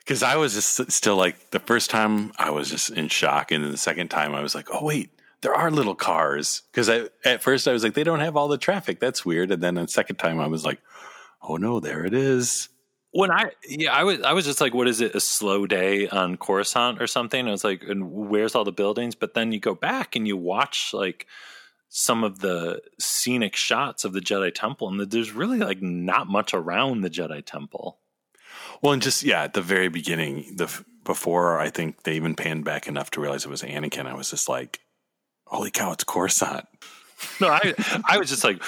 Because 0.00 0.22
I 0.22 0.36
was 0.36 0.54
just 0.54 0.90
still 0.90 1.16
like 1.16 1.50
the 1.50 1.60
first 1.60 1.90
time 1.90 2.32
I 2.38 2.50
was 2.50 2.70
just 2.70 2.90
in 2.90 3.08
shock, 3.08 3.52
and 3.52 3.62
then 3.62 3.70
the 3.70 3.76
second 3.76 4.08
time 4.08 4.34
I 4.34 4.40
was 4.40 4.54
like, 4.54 4.68
oh 4.72 4.84
wait, 4.84 5.10
there 5.42 5.54
are 5.54 5.70
little 5.70 5.94
cars. 5.94 6.62
Because 6.70 6.88
I 6.88 7.08
at 7.24 7.42
first 7.42 7.68
I 7.68 7.72
was 7.72 7.84
like, 7.84 7.94
they 7.94 8.04
don't 8.04 8.20
have 8.20 8.36
all 8.36 8.48
the 8.48 8.58
traffic. 8.58 9.00
That's 9.00 9.26
weird. 9.26 9.50
And 9.50 9.62
then 9.62 9.74
the 9.74 9.86
second 9.86 10.16
time 10.16 10.40
I 10.40 10.46
was 10.46 10.64
like, 10.64 10.80
oh 11.42 11.56
no, 11.56 11.78
there 11.80 12.04
it 12.04 12.14
is. 12.14 12.70
When 13.10 13.30
I 13.30 13.50
yeah, 13.66 13.92
I 13.92 14.04
was 14.04 14.20
I 14.22 14.32
was 14.32 14.44
just 14.46 14.60
like, 14.60 14.74
what 14.74 14.88
is 14.88 15.00
it? 15.00 15.14
A 15.14 15.20
slow 15.20 15.66
day 15.66 16.08
on 16.08 16.36
Coruscant 16.36 17.02
or 17.02 17.06
something? 17.06 17.46
I 17.46 17.50
was 17.50 17.64
like, 17.64 17.82
and 17.82 18.10
where's 18.10 18.54
all 18.54 18.64
the 18.64 18.72
buildings? 18.72 19.14
But 19.14 19.34
then 19.34 19.52
you 19.52 19.60
go 19.60 19.74
back 19.74 20.16
and 20.16 20.26
you 20.26 20.36
watch 20.36 20.90
like 20.92 21.26
some 21.88 22.24
of 22.24 22.40
the 22.40 22.80
scenic 22.98 23.56
shots 23.56 24.04
of 24.04 24.12
the 24.12 24.20
Jedi 24.20 24.52
Temple, 24.54 24.88
and 24.88 25.00
there's 25.10 25.32
really 25.32 25.58
like 25.58 25.82
not 25.82 26.26
much 26.28 26.54
around 26.54 27.00
the 27.00 27.10
Jedi 27.10 27.44
Temple. 27.44 27.98
Well, 28.82 28.92
and 28.92 29.02
just 29.02 29.22
yeah, 29.22 29.42
at 29.42 29.54
the 29.54 29.62
very 29.62 29.88
beginning, 29.88 30.56
the 30.56 30.70
before 31.04 31.58
I 31.58 31.70
think 31.70 32.02
they 32.02 32.14
even 32.14 32.34
panned 32.34 32.64
back 32.64 32.86
enough 32.86 33.10
to 33.12 33.20
realize 33.20 33.44
it 33.44 33.50
was 33.50 33.62
Anakin, 33.62 34.06
I 34.06 34.14
was 34.14 34.30
just 34.30 34.48
like, 34.48 34.80
"Holy 35.46 35.70
cow, 35.70 35.92
it's 35.92 36.04
Coruscant!" 36.04 36.66
No, 37.40 37.48
I 37.48 37.74
I 38.08 38.18
was 38.18 38.28
just 38.28 38.44
like, 38.44 38.62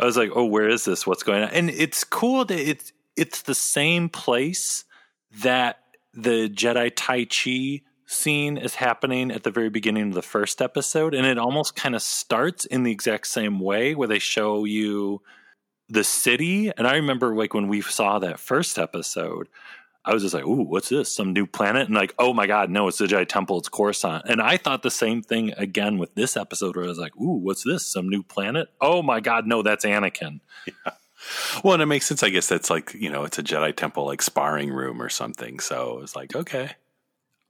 I 0.00 0.04
was 0.04 0.16
like, 0.16 0.30
"Oh, 0.34 0.46
where 0.46 0.68
is 0.68 0.84
this? 0.84 1.06
What's 1.06 1.22
going 1.22 1.44
on?" 1.44 1.50
And 1.50 1.70
it's 1.70 2.02
cool 2.02 2.44
that 2.44 2.58
it's 2.58 2.92
it's 3.16 3.42
the 3.42 3.54
same 3.54 4.08
place 4.08 4.84
that 5.42 5.78
the 6.12 6.48
Jedi 6.48 6.90
Tai 6.96 7.26
Chi 7.26 7.85
scene 8.06 8.56
is 8.56 8.76
happening 8.76 9.30
at 9.30 9.42
the 9.42 9.50
very 9.50 9.68
beginning 9.68 10.08
of 10.08 10.14
the 10.14 10.22
first 10.22 10.62
episode, 10.62 11.14
and 11.14 11.26
it 11.26 11.38
almost 11.38 11.76
kind 11.76 11.94
of 11.94 12.02
starts 12.02 12.64
in 12.64 12.84
the 12.84 12.92
exact 12.92 13.26
same 13.26 13.60
way 13.60 13.94
where 13.94 14.08
they 14.08 14.18
show 14.18 14.64
you 14.64 15.20
the 15.88 16.04
city. 16.04 16.70
And 16.76 16.86
I 16.86 16.96
remember 16.96 17.34
like 17.34 17.54
when 17.54 17.68
we 17.68 17.82
saw 17.82 18.18
that 18.20 18.40
first 18.40 18.78
episode, 18.78 19.48
I 20.04 20.14
was 20.14 20.22
just 20.22 20.34
like, 20.34 20.46
"Ooh, 20.46 20.62
what's 20.62 20.88
this? 20.88 21.12
Some 21.12 21.32
new 21.32 21.46
planet?" 21.46 21.88
And 21.88 21.96
like, 21.96 22.14
"Oh 22.18 22.32
my 22.32 22.46
god, 22.46 22.70
no! 22.70 22.86
It's 22.86 22.98
the 22.98 23.06
Jedi 23.06 23.26
Temple. 23.26 23.58
It's 23.58 23.68
Coruscant." 23.68 24.24
And 24.28 24.40
I 24.40 24.56
thought 24.56 24.82
the 24.82 24.90
same 24.90 25.20
thing 25.20 25.52
again 25.56 25.98
with 25.98 26.14
this 26.14 26.36
episode, 26.36 26.76
where 26.76 26.84
I 26.84 26.88
was 26.88 26.98
like, 26.98 27.16
"Ooh, 27.16 27.38
what's 27.38 27.64
this? 27.64 27.84
Some 27.84 28.08
new 28.08 28.22
planet? 28.22 28.68
Oh 28.80 29.02
my 29.02 29.18
god, 29.18 29.46
no! 29.46 29.62
That's 29.62 29.84
Anakin." 29.84 30.40
Yeah. 30.66 30.92
Well, 31.64 31.74
and 31.74 31.82
it 31.82 31.86
makes 31.86 32.06
sense. 32.06 32.22
I 32.22 32.28
guess 32.28 32.48
that's 32.48 32.70
like 32.70 32.94
you 32.94 33.10
know, 33.10 33.24
it's 33.24 33.38
a 33.38 33.42
Jedi 33.42 33.74
Temple 33.74 34.04
like 34.04 34.22
sparring 34.22 34.70
room 34.70 35.02
or 35.02 35.08
something. 35.08 35.58
So 35.58 36.00
it's 36.02 36.14
like, 36.14 36.36
okay. 36.36 36.72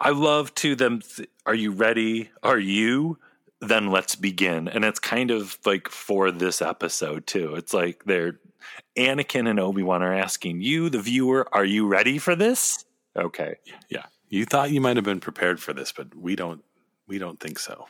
I 0.00 0.10
love 0.10 0.54
to 0.56 0.74
them. 0.74 1.00
Th- 1.00 1.28
Are 1.46 1.54
you 1.54 1.70
ready? 1.72 2.30
Are 2.42 2.58
you? 2.58 3.18
Then 3.60 3.90
let's 3.90 4.14
begin. 4.14 4.68
And 4.68 4.84
it's 4.84 4.98
kind 4.98 5.30
of 5.30 5.58
like 5.64 5.88
for 5.88 6.30
this 6.30 6.60
episode 6.60 7.26
too. 7.26 7.54
It's 7.54 7.72
like 7.72 8.04
they're 8.04 8.38
Anakin 8.96 9.48
and 9.48 9.58
Obi 9.60 9.82
Wan 9.82 10.02
are 10.02 10.12
asking 10.14 10.60
you, 10.60 10.90
the 10.90 11.00
viewer, 11.00 11.48
are 11.52 11.64
you 11.64 11.86
ready 11.86 12.18
for 12.18 12.34
this? 12.34 12.84
Okay. 13.16 13.56
Yeah. 13.88 14.04
You 14.28 14.44
thought 14.44 14.70
you 14.70 14.80
might 14.80 14.96
have 14.96 15.04
been 15.04 15.20
prepared 15.20 15.60
for 15.60 15.72
this, 15.72 15.92
but 15.92 16.14
we 16.14 16.36
don't. 16.36 16.62
We 17.06 17.18
don't 17.18 17.38
think 17.38 17.58
so. 17.60 17.86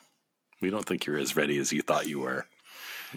We 0.60 0.68
don't 0.68 0.84
think 0.84 1.06
you're 1.06 1.18
as 1.18 1.36
ready 1.36 1.56
as 1.58 1.72
you 1.72 1.80
thought 1.80 2.06
you 2.06 2.20
were. 2.20 2.46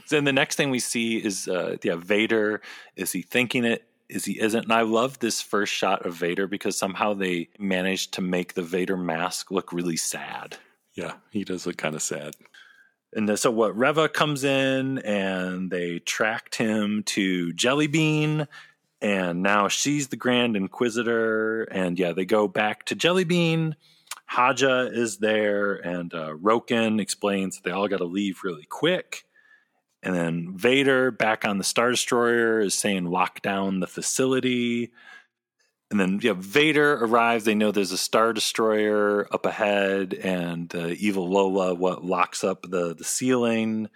Then 0.10 0.24
the 0.24 0.32
next 0.32 0.56
thing 0.56 0.70
we 0.70 0.80
see 0.80 1.18
is, 1.18 1.48
uh, 1.50 1.76
yeah, 1.84 1.96
Vader. 1.96 2.62
Is 2.96 3.12
he 3.12 3.22
thinking 3.22 3.66
it? 3.66 3.84
Is 4.10 4.26
he 4.26 4.40
isn't? 4.40 4.64
And 4.64 4.74
I 4.74 4.82
love 4.82 5.20
this 5.20 5.42
first 5.42 5.72
shot 5.72 6.06
of 6.06 6.16
Vader 6.16 6.48
because 6.48 6.76
somehow 6.76 7.14
they 7.14 7.50
managed 7.60 8.16
to 8.16 8.22
make 8.22 8.56
the 8.56 8.64
Vader 8.64 8.98
mask 8.98 9.52
look 9.52 9.72
really 9.72 9.98
sad. 9.98 10.58
Yeah, 10.96 11.14
he 11.30 11.44
does 11.44 11.68
look 11.68 11.78
kind 11.78 11.96
of 11.96 12.02
sad. 12.02 12.36
And 13.14 13.38
so 13.40 13.50
what 13.50 13.78
Reva 13.78 14.10
comes 14.10 14.44
in 14.44 15.00
and 15.00 15.72
they 15.72 16.00
tracked 16.00 16.56
him 16.56 17.04
to 17.08 17.54
Jellybean 17.54 18.48
and 19.02 19.42
now 19.42 19.68
she's 19.68 20.10
the 20.10 20.16
Grand 20.16 20.56
Inquisitor 20.56 21.64
and 21.64 21.98
yeah, 21.98 22.12
they 22.12 22.26
go 22.26 22.48
back 22.48 22.86
to 22.86 22.96
Jellybean. 22.96 23.76
Haja 24.26 24.92
is 24.92 25.18
there 25.18 25.76
and 25.76 26.14
uh, 26.14 26.34
Roken 26.36 27.02
explains 27.02 27.56
that 27.56 27.64
they 27.64 27.72
all 27.72 27.88
got 27.88 27.98
to 27.98 28.06
leave 28.06 28.44
really 28.44 28.66
quick. 28.66 29.26
And 30.02 30.16
then 30.16 30.58
Vader 30.58 31.12
back 31.12 31.46
on 31.46 31.58
the 31.58 31.64
Star 31.64 31.92
Destroyer 31.92 32.60
is 32.60 32.74
saying 32.74 33.06
lock 33.06 33.42
down 33.42 33.80
the 33.80 33.88
facility. 33.88 34.92
And 35.92 36.00
then 36.00 36.20
yeah, 36.22 36.36
Vader 36.38 36.94
arrives. 37.04 37.44
They 37.44 37.56
know 37.56 37.72
there's 37.72 37.92
a 37.92 37.98
Star 37.98 38.32
Destroyer 38.32 39.28
up 39.34 39.46
ahead, 39.46 40.14
and 40.14 40.74
uh, 40.74 40.88
evil 40.98 41.30
Lola 41.30 41.74
what 41.74 42.06
locks 42.06 42.44
up 42.44 42.62
the 42.62 42.94
the 42.96 43.04
ceiling. 43.04 43.90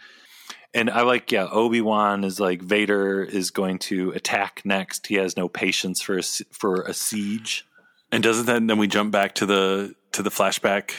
And 0.74 0.90
I 0.90 1.04
like 1.04 1.32
yeah, 1.32 1.48
Obi 1.50 1.82
Wan 1.82 2.24
is 2.24 2.40
like 2.40 2.62
Vader 2.62 3.24
is 3.24 3.52
going 3.52 3.78
to 3.80 4.12
attack 4.12 4.64
next. 4.66 5.08
He 5.08 5.16
has 5.16 5.38
no 5.38 5.48
patience 5.48 6.02
for 6.02 6.18
a, 6.18 6.24
for 6.24 6.82
a 6.82 6.94
siege. 6.94 7.66
And 8.12 8.24
doesn't 8.24 8.48
that 8.48 8.66
then 8.68 8.78
we 8.78 8.88
jump 8.88 9.12
back 9.12 9.36
to 9.36 9.46
the 9.46 9.96
to 10.14 10.24
the 10.24 10.32
flashback 10.32 10.94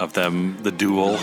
of 0.00 0.12
them 0.14 0.58
the 0.62 0.72
duel? 0.72 1.16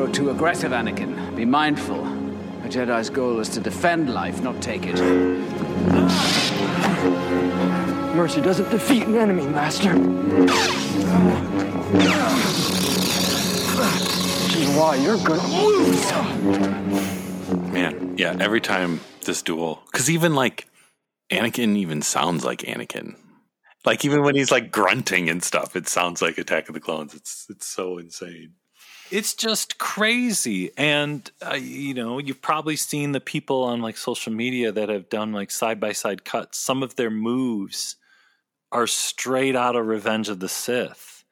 Grow 0.00 0.10
too 0.10 0.30
aggressive, 0.30 0.72
Anakin. 0.72 1.36
Be 1.36 1.44
mindful. 1.44 2.00
A 2.64 2.68
Jedi's 2.68 3.10
goal 3.10 3.38
is 3.38 3.50
to 3.50 3.60
defend 3.60 4.08
life, 4.14 4.40
not 4.40 4.62
take 4.62 4.86
it. 4.86 4.98
Mercy 8.16 8.40
doesn't 8.40 8.70
defeat 8.70 9.02
an 9.02 9.14
enemy, 9.14 9.46
Master. 9.48 9.92
Which 14.46 14.56
is 14.56 14.68
why 14.74 14.96
you're 14.96 15.22
gonna 15.22 15.46
lose. 15.54 16.10
Man, 17.70 18.14
yeah, 18.16 18.34
every 18.40 18.62
time 18.62 19.00
this 19.26 19.42
duel, 19.42 19.82
because 19.92 20.08
even 20.08 20.34
like 20.34 20.66
Anakin 21.30 21.76
even 21.76 22.00
sounds 22.00 22.42
like 22.42 22.60
Anakin. 22.60 23.16
Like 23.84 24.06
even 24.06 24.22
when 24.22 24.34
he's 24.34 24.50
like 24.50 24.72
grunting 24.72 25.28
and 25.28 25.42
stuff, 25.42 25.76
it 25.76 25.88
sounds 25.88 26.22
like 26.22 26.38
Attack 26.38 26.70
of 26.70 26.74
the 26.74 26.80
Clones. 26.80 27.12
It's 27.12 27.44
it's 27.50 27.66
so 27.66 27.98
insane. 27.98 28.54
It's 29.10 29.34
just 29.34 29.78
crazy, 29.78 30.70
and 30.76 31.28
uh, 31.44 31.54
you 31.54 31.94
know 31.94 32.18
you've 32.18 32.42
probably 32.42 32.76
seen 32.76 33.12
the 33.12 33.20
people 33.20 33.64
on 33.64 33.82
like 33.82 33.96
social 33.96 34.32
media 34.32 34.70
that 34.70 34.88
have 34.88 35.08
done 35.08 35.32
like 35.32 35.50
side 35.50 35.80
by 35.80 35.92
side 35.92 36.24
cuts. 36.24 36.58
Some 36.58 36.82
of 36.82 36.94
their 36.94 37.10
moves 37.10 37.96
are 38.70 38.86
straight 38.86 39.56
out 39.56 39.74
of 39.74 39.86
Revenge 39.86 40.28
of 40.28 40.38
the 40.38 40.48
Sith. 40.48 41.24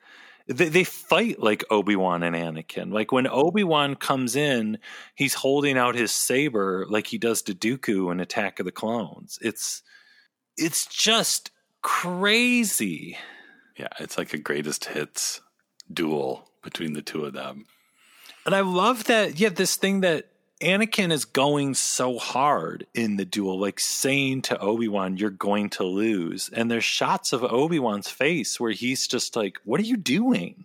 They, 0.49 0.69
they 0.69 0.83
fight 0.83 1.41
like 1.41 1.62
Obi 1.71 1.95
Wan 1.95 2.25
and 2.25 2.35
Anakin. 2.35 2.93
Like 2.93 3.12
when 3.12 3.29
Obi 3.29 3.62
Wan 3.62 3.95
comes 3.95 4.35
in, 4.35 4.79
he's 5.14 5.35
holding 5.35 5.79
out 5.79 5.95
his 5.95 6.11
saber 6.11 6.85
like 6.88 7.07
he 7.07 7.19
does 7.19 7.43
to 7.43 7.55
Dooku 7.55 8.11
in 8.11 8.19
Attack 8.19 8.59
of 8.59 8.67
the 8.67 8.73
Clones. 8.73 9.38
It's 9.41 9.83
it's 10.57 10.85
just 10.87 11.53
crazy. 11.83 13.17
Yeah, 13.77 13.88
it's 14.01 14.19
like 14.19 14.35
a 14.35 14.38
greatest 14.38 14.87
hits 14.87 15.41
duel 15.93 16.48
between 16.62 16.92
the 16.92 17.03
two 17.03 17.25
of 17.25 17.33
them. 17.33 17.66
And 18.47 18.55
I 18.55 18.61
love 18.61 19.05
that, 19.05 19.38
yeah, 19.38 19.51
this 19.51 19.77
thing 19.77 20.01
that 20.01 20.29
Anakin 20.61 21.12
is 21.12 21.25
going 21.25 21.75
so 21.75 22.18
hard 22.18 22.87
in 22.92 23.16
the 23.16 23.25
duel, 23.25 23.61
like 23.61 23.79
saying 23.79 24.42
to 24.42 24.59
Obi 24.59 24.88
Wan, 24.88 25.16
You're 25.16 25.31
going 25.31 25.71
to 25.71 25.85
lose. 25.85 26.51
And 26.53 26.71
there's 26.71 26.85
shots 26.85 27.33
of 27.33 27.44
Obi 27.44 27.79
Wan's 27.79 28.09
face 28.09 28.59
where 28.59 28.73
he's 28.73 29.07
just 29.07 29.37
like, 29.37 29.59
What 29.64 29.81
are 29.81 29.85
you 29.85 29.97
doing? 29.97 30.64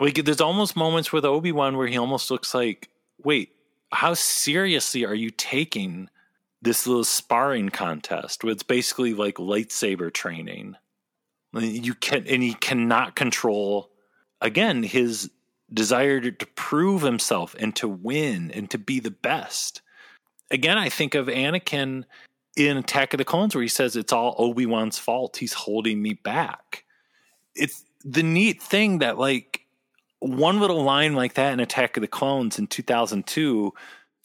Like, 0.00 0.24
there's 0.24 0.40
almost 0.40 0.76
moments 0.76 1.12
with 1.12 1.24
Obi 1.24 1.52
Wan 1.52 1.76
where 1.76 1.86
he 1.86 1.98
almost 1.98 2.30
looks 2.30 2.52
like, 2.52 2.88
Wait, 3.22 3.50
how 3.92 4.14
seriously 4.14 5.04
are 5.04 5.14
you 5.14 5.30
taking 5.30 6.10
this 6.60 6.86
little 6.86 7.04
sparring 7.04 7.68
contest? 7.68 8.42
Where 8.42 8.52
it's 8.52 8.64
basically 8.64 9.14
like 9.14 9.36
lightsaber 9.36 10.12
training. 10.12 10.74
You 11.54 11.94
can, 11.94 12.26
and 12.26 12.42
he 12.42 12.54
cannot 12.54 13.14
control, 13.14 13.90
again, 14.40 14.82
his 14.82 15.30
desire 15.72 16.20
to, 16.20 16.46
prove 16.54 17.02
himself 17.02 17.54
and 17.58 17.74
to 17.76 17.88
win 17.88 18.50
and 18.52 18.70
to 18.70 18.78
be 18.78 19.00
the 19.00 19.10
best. 19.10 19.82
Again, 20.50 20.78
I 20.78 20.88
think 20.88 21.14
of 21.14 21.26
Anakin 21.26 22.04
in 22.56 22.76
Attack 22.76 23.14
of 23.14 23.18
the 23.18 23.24
Clones 23.24 23.54
where 23.54 23.62
he 23.62 23.68
says 23.68 23.96
it's 23.96 24.12
all 24.12 24.34
Obi-Wan's 24.38 24.98
fault. 24.98 25.36
He's 25.36 25.52
holding 25.52 26.00
me 26.02 26.14
back. 26.14 26.84
It's 27.54 27.84
the 28.04 28.22
neat 28.22 28.62
thing 28.62 28.98
that 28.98 29.18
like 29.18 29.66
one 30.20 30.60
little 30.60 30.82
line 30.82 31.14
like 31.14 31.34
that 31.34 31.52
in 31.52 31.60
Attack 31.60 31.96
of 31.96 32.00
the 32.00 32.08
Clones 32.08 32.58
in 32.58 32.66
2002 32.66 33.72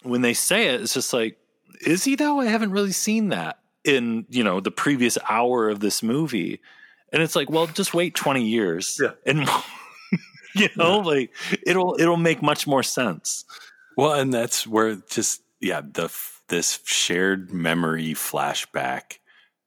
when 0.04 0.22
they 0.22 0.34
say 0.34 0.68
it 0.68 0.82
it's 0.82 0.94
just 0.94 1.14
like 1.14 1.38
is 1.86 2.04
he 2.04 2.16
though? 2.16 2.40
I 2.40 2.46
haven't 2.46 2.72
really 2.72 2.92
seen 2.92 3.30
that 3.30 3.60
in, 3.84 4.26
you 4.30 4.44
know, 4.44 4.60
the 4.60 4.72
previous 4.72 5.18
hour 5.30 5.70
of 5.70 5.80
this 5.80 6.02
movie. 6.02 6.62
And 7.12 7.22
it's 7.22 7.36
like, 7.36 7.50
well, 7.50 7.68
just 7.68 7.94
wait 7.94 8.16
20 8.16 8.44
years 8.44 9.00
yeah. 9.02 9.12
and 9.26 9.48
you 10.56 10.70
know 10.76 10.98
yeah. 10.98 11.08
like 11.08 11.36
it'll 11.66 11.96
it'll 12.00 12.18
make 12.18 12.42
much 12.42 12.68
more 12.68 12.84
sense 12.84 13.46
well 13.98 14.14
and 14.14 14.34
that's 14.34 14.68
where 14.68 14.96
just 15.10 15.42
yeah 15.62 15.82
the 15.82 16.10
this 16.50 16.80
shared 16.84 17.52
memory 17.52 18.14
flashback 18.14 19.20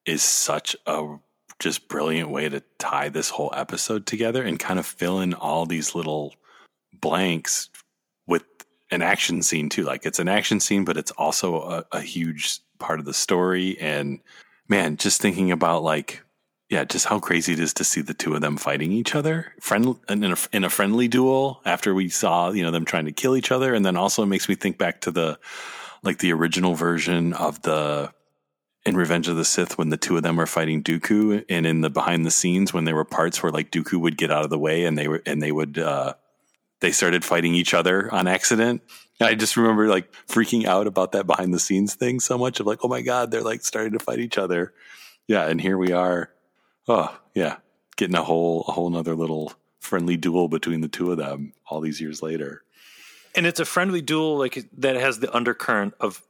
is 0.05 0.23
such 0.23 0.77
a 0.87 1.17
just 1.59 1.89
brilliant 1.89 2.31
way 2.31 2.49
to 2.49 2.63
tie 2.79 3.09
this 3.09 3.31
whole 3.31 3.53
episode 3.55 4.07
together 4.07 4.43
and 4.43 4.59
kind 4.59 4.79
of 4.79 4.87
fill 4.87 5.21
in 5.21 5.35
all 5.35 5.67
these 5.67 5.95
little 5.95 6.35
blanks 7.01 7.71
with 8.27 8.45
an 8.91 9.03
action 9.03 9.43
scene 9.43 9.69
too. 9.69 9.85
Like 9.85 10.05
it's 10.05 10.19
an 10.19 10.29
action 10.29 10.61
scene, 10.61 10.85
but 10.85 10.97
it's 10.97 11.11
also 11.13 11.63
a, 11.63 11.85
a 11.93 12.01
huge 12.01 12.61
part 12.79 12.99
of 13.01 13.07
the 13.07 13.15
story. 13.15 13.79
And 13.81 14.21
man, 14.69 14.97
just 14.97 15.21
thinking 15.21 15.51
about 15.51 15.83
like, 15.83 16.23
yeah, 16.69 16.85
just 16.85 17.07
how 17.07 17.21
crazy 17.21 17.53
it 17.53 17.61
is 17.61 17.75
to 17.75 17.85
see 17.85 18.01
the 18.01 18.15
two 18.15 18.35
of 18.35 18.41
them 18.41 18.57
fighting 18.57 18.91
each 18.91 19.15
other, 19.15 19.53
friend 19.61 19.97
in 20.09 20.25
a, 20.25 20.37
in 20.53 20.65
a 20.65 20.71
friendly 20.71 21.07
duel. 21.07 21.61
After 21.65 21.95
we 21.95 22.09
saw 22.09 22.51
you 22.51 22.63
know 22.63 22.73
them 22.73 22.85
trying 22.85 23.05
to 23.05 23.13
kill 23.13 23.37
each 23.37 23.53
other, 23.53 23.73
and 23.73 23.85
then 23.85 23.97
also 23.97 24.23
it 24.23 24.27
makes 24.27 24.49
me 24.49 24.57
think 24.57 24.77
back 24.77 25.03
to 25.03 25.11
the 25.13 25.39
like 26.03 26.19
the 26.19 26.33
original 26.33 26.75
version 26.75 27.33
of 27.35 27.63
the 27.63 28.13
in 28.85 28.97
Revenge 28.97 29.29
of 29.29 29.37
the 29.37 29.45
Sith 29.45 29.79
when 29.79 29.91
the 29.91 29.97
two 29.97 30.17
of 30.17 30.23
them 30.23 30.37
were 30.37 30.47
fighting 30.47 30.83
Dooku, 30.83 31.45
and 31.49 31.67
in 31.67 31.83
the 31.83 31.91
behind 31.91 32.27
the 32.27 32.31
scenes 32.33 32.73
when 32.73 32.85
there 32.85 32.97
were 32.97 33.05
parts 33.05 33.43
where 33.43 33.53
like 33.53 33.71
Dooku 33.71 34.01
would 34.01 34.17
get 34.17 34.33
out 34.33 34.45
of 34.45 34.51
the 34.51 34.59
way 34.59 34.85
and 34.85 34.99
they 34.99 35.07
were 35.07 35.23
and 35.25 35.41
they 35.41 35.53
would 35.53 35.79
uh, 35.79 36.15
they 36.81 36.91
started 36.91 37.25
fighting 37.25 37.55
each 37.55 37.75
other 37.75 38.13
on 38.13 38.27
accident. 38.27 38.83
I 39.21 39.35
just 39.35 39.57
remember 39.57 39.89
like 39.89 40.13
freaking 40.29 40.67
out 40.67 40.87
about 40.87 41.13
that 41.13 41.27
behind 41.27 41.55
the 41.55 41.61
scenes 41.61 41.95
thing 41.95 42.19
so 42.19 42.37
much 42.37 42.59
of 42.59 42.67
like, 42.67 42.81
oh 42.85 42.89
my 42.89 43.03
god, 43.03 43.31
they're 43.31 43.41
like 43.43 43.63
starting 43.63 43.93
to 43.93 44.05
fight 44.05 44.19
each 44.19 44.37
other. 44.37 44.75
Yeah, 45.29 45.47
and 45.47 45.61
here 45.61 45.79
we 45.79 45.93
are. 45.93 46.31
Oh 46.89 47.19
yeah, 47.35 47.57
getting 47.97 48.17
a 48.17 48.23
whole 48.23 48.65
a 48.69 48.73
whole 48.73 48.91
nother 48.91 49.15
little 49.15 49.53
friendly 49.81 50.17
duel 50.17 50.49
between 50.49 50.81
the 50.81 50.89
two 50.89 51.11
of 51.11 51.19
them 51.19 51.53
all 51.67 51.81
these 51.81 52.01
years 52.01 52.23
later. 52.23 52.63
And 53.35 53.47
it's 53.47 53.61
a 53.61 53.65
friendly 53.65 54.01
duel 54.01 54.39
like 54.39 54.67
that 54.79 54.97
has 54.97 55.21
the 55.21 55.35
undercurrent 55.35 55.95
of 56.01 56.23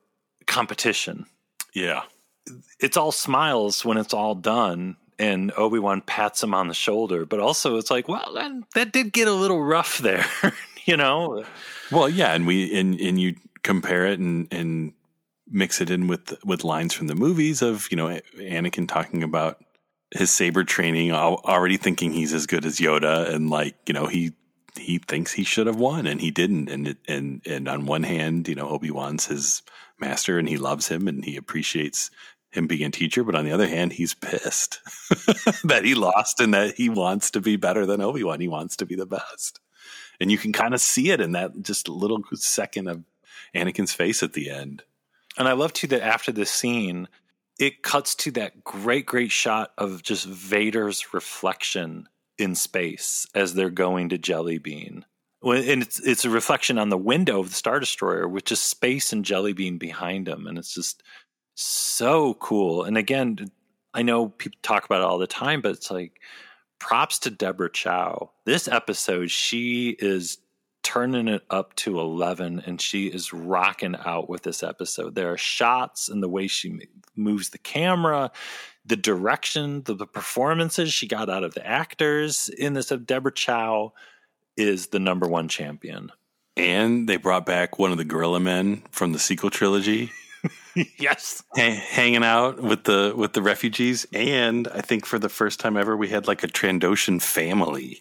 competition. 0.46 1.26
Yeah. 1.72 2.02
It's 2.80 2.96
all 2.96 3.12
smiles 3.12 3.84
when 3.84 3.96
it's 3.96 4.14
all 4.14 4.34
done 4.34 4.96
and 5.18 5.52
Obi-Wan 5.56 6.02
pats 6.02 6.42
him 6.42 6.54
on 6.54 6.68
the 6.68 6.74
shoulder, 6.74 7.24
but 7.24 7.40
also 7.40 7.76
it's 7.76 7.90
like, 7.90 8.08
well, 8.08 8.34
that, 8.34 8.52
that 8.74 8.92
did 8.92 9.12
get 9.12 9.28
a 9.28 9.32
little 9.32 9.62
rough 9.62 9.98
there, 10.02 10.26
you 10.84 10.96
know. 10.96 11.44
Well, 11.90 12.08
yeah, 12.08 12.34
and 12.34 12.46
we 12.46 12.76
and 12.78 12.98
and 13.00 13.20
you 13.20 13.36
compare 13.62 14.06
it 14.06 14.18
and 14.18 14.48
and 14.52 14.92
mix 15.48 15.80
it 15.80 15.90
in 15.90 16.08
with 16.08 16.34
with 16.44 16.64
lines 16.64 16.92
from 16.92 17.06
the 17.06 17.14
movies 17.14 17.62
of, 17.62 17.88
you 17.90 17.96
know, 17.96 18.20
Anakin 18.36 18.88
talking 18.88 19.22
about 19.22 19.64
his 20.12 20.30
saber 20.30 20.64
training 20.64 21.12
already 21.12 21.76
thinking 21.76 22.12
he's 22.12 22.32
as 22.32 22.46
good 22.46 22.64
as 22.64 22.78
Yoda 22.78 23.28
and 23.32 23.50
like, 23.50 23.76
you 23.86 23.94
know, 23.94 24.06
he 24.06 24.32
he 24.78 24.98
thinks 24.98 25.32
he 25.32 25.44
should 25.44 25.66
have 25.66 25.76
won 25.76 26.06
and 26.06 26.20
he 26.20 26.30
didn't 26.30 26.68
and 26.68 26.96
and 27.08 27.42
and 27.46 27.68
on 27.68 27.86
one 27.86 28.02
hand, 28.02 28.48
you 28.48 28.54
know, 28.54 28.68
Obi-Wan's 28.68 29.26
his 29.26 29.62
master 29.98 30.38
and 30.38 30.48
he 30.48 30.58
loves 30.58 30.88
him 30.88 31.08
and 31.08 31.24
he 31.24 31.36
appreciates 31.36 32.10
him 32.50 32.66
being 32.66 32.84
a 32.84 32.90
teacher, 32.90 33.24
but 33.24 33.34
on 33.34 33.44
the 33.44 33.52
other 33.52 33.68
hand, 33.68 33.92
he's 33.92 34.14
pissed 34.14 34.80
that 35.64 35.84
he 35.84 35.94
lost 35.94 36.40
and 36.40 36.54
that 36.54 36.74
he 36.76 36.88
wants 36.88 37.30
to 37.32 37.40
be 37.40 37.56
better 37.56 37.84
than 37.84 38.00
Obi 38.00 38.24
Wan. 38.24 38.40
He 38.40 38.48
wants 38.48 38.76
to 38.76 38.86
be 38.86 38.94
the 38.94 39.06
best. 39.06 39.60
And 40.20 40.30
you 40.30 40.38
can 40.38 40.52
kind 40.52 40.72
of 40.72 40.80
see 40.80 41.10
it 41.10 41.20
in 41.20 41.32
that 41.32 41.62
just 41.62 41.88
little 41.88 42.22
second 42.34 42.88
of 42.88 43.04
Anakin's 43.54 43.92
face 43.92 44.22
at 44.22 44.32
the 44.32 44.50
end. 44.50 44.82
And 45.38 45.46
I 45.46 45.52
love 45.52 45.72
too 45.72 45.86
that 45.88 46.02
after 46.02 46.32
this 46.32 46.50
scene, 46.50 47.08
it 47.58 47.82
cuts 47.82 48.14
to 48.14 48.30
that 48.32 48.64
great, 48.64 49.06
great 49.06 49.30
shot 49.30 49.72
of 49.78 50.02
just 50.02 50.26
Vader's 50.26 51.14
reflection 51.14 52.08
in 52.38 52.54
space 52.54 53.26
as 53.34 53.54
they're 53.54 53.70
going 53.70 54.10
to 54.10 54.18
Jelly 54.18 54.58
Bean. 54.58 55.04
And 55.42 55.82
it's 55.82 56.00
it's 56.00 56.24
a 56.24 56.30
reflection 56.30 56.78
on 56.78 56.88
the 56.88 56.98
window 56.98 57.40
of 57.40 57.50
the 57.50 57.54
Star 57.54 57.78
Destroyer 57.78 58.26
with 58.26 58.44
just 58.44 58.64
space 58.64 59.12
and 59.12 59.24
Jelly 59.24 59.52
Bean 59.52 59.78
behind 59.78 60.28
him. 60.28 60.46
And 60.46 60.58
it's 60.58 60.74
just 60.74 61.02
so 61.54 62.34
cool. 62.34 62.84
And 62.84 62.98
again, 62.98 63.50
I 63.94 64.02
know 64.02 64.28
people 64.28 64.58
talk 64.62 64.84
about 64.84 65.00
it 65.00 65.06
all 65.06 65.18
the 65.18 65.26
time, 65.26 65.60
but 65.60 65.72
it's 65.72 65.90
like 65.90 66.20
props 66.78 67.18
to 67.20 67.30
Deborah 67.30 67.70
Chow. 67.70 68.30
This 68.44 68.68
episode, 68.68 69.30
she 69.30 69.90
is 69.98 70.38
turning 70.86 71.26
it 71.26 71.42
up 71.50 71.74
to 71.74 71.98
11 71.98 72.62
and 72.64 72.80
she 72.80 73.08
is 73.08 73.32
rocking 73.32 73.96
out 74.04 74.30
with 74.30 74.44
this 74.44 74.62
episode. 74.62 75.16
There 75.16 75.32
are 75.32 75.36
shots 75.36 76.08
and 76.08 76.22
the 76.22 76.28
way 76.28 76.46
she 76.46 76.78
moves 77.16 77.50
the 77.50 77.58
camera, 77.58 78.30
the 78.84 78.94
direction, 78.94 79.82
the, 79.82 79.94
the 79.94 80.06
performances 80.06 80.92
she 80.92 81.08
got 81.08 81.28
out 81.28 81.42
of 81.42 81.54
the 81.54 81.66
actors 81.66 82.48
in 82.48 82.74
this 82.74 82.92
of 82.92 83.04
Deborah 83.04 83.32
Chow 83.32 83.94
is 84.56 84.86
the 84.86 85.00
number 85.00 85.26
one 85.26 85.48
champion. 85.48 86.12
And 86.56 87.08
they 87.08 87.16
brought 87.16 87.46
back 87.46 87.80
one 87.80 87.90
of 87.90 87.98
the 87.98 88.04
gorilla 88.04 88.38
men 88.38 88.84
from 88.92 89.12
the 89.12 89.18
sequel 89.18 89.50
trilogy. 89.50 90.12
yes, 91.00 91.42
hanging 91.56 92.22
out 92.22 92.62
with 92.62 92.84
the 92.84 93.12
with 93.16 93.32
the 93.32 93.42
refugees, 93.42 94.06
and 94.12 94.68
I 94.68 94.82
think 94.82 95.04
for 95.04 95.18
the 95.18 95.28
first 95.28 95.58
time 95.58 95.76
ever, 95.76 95.96
we 95.96 96.08
had 96.08 96.28
like 96.28 96.44
a 96.44 96.46
Trandoshan 96.46 97.20
family. 97.20 97.98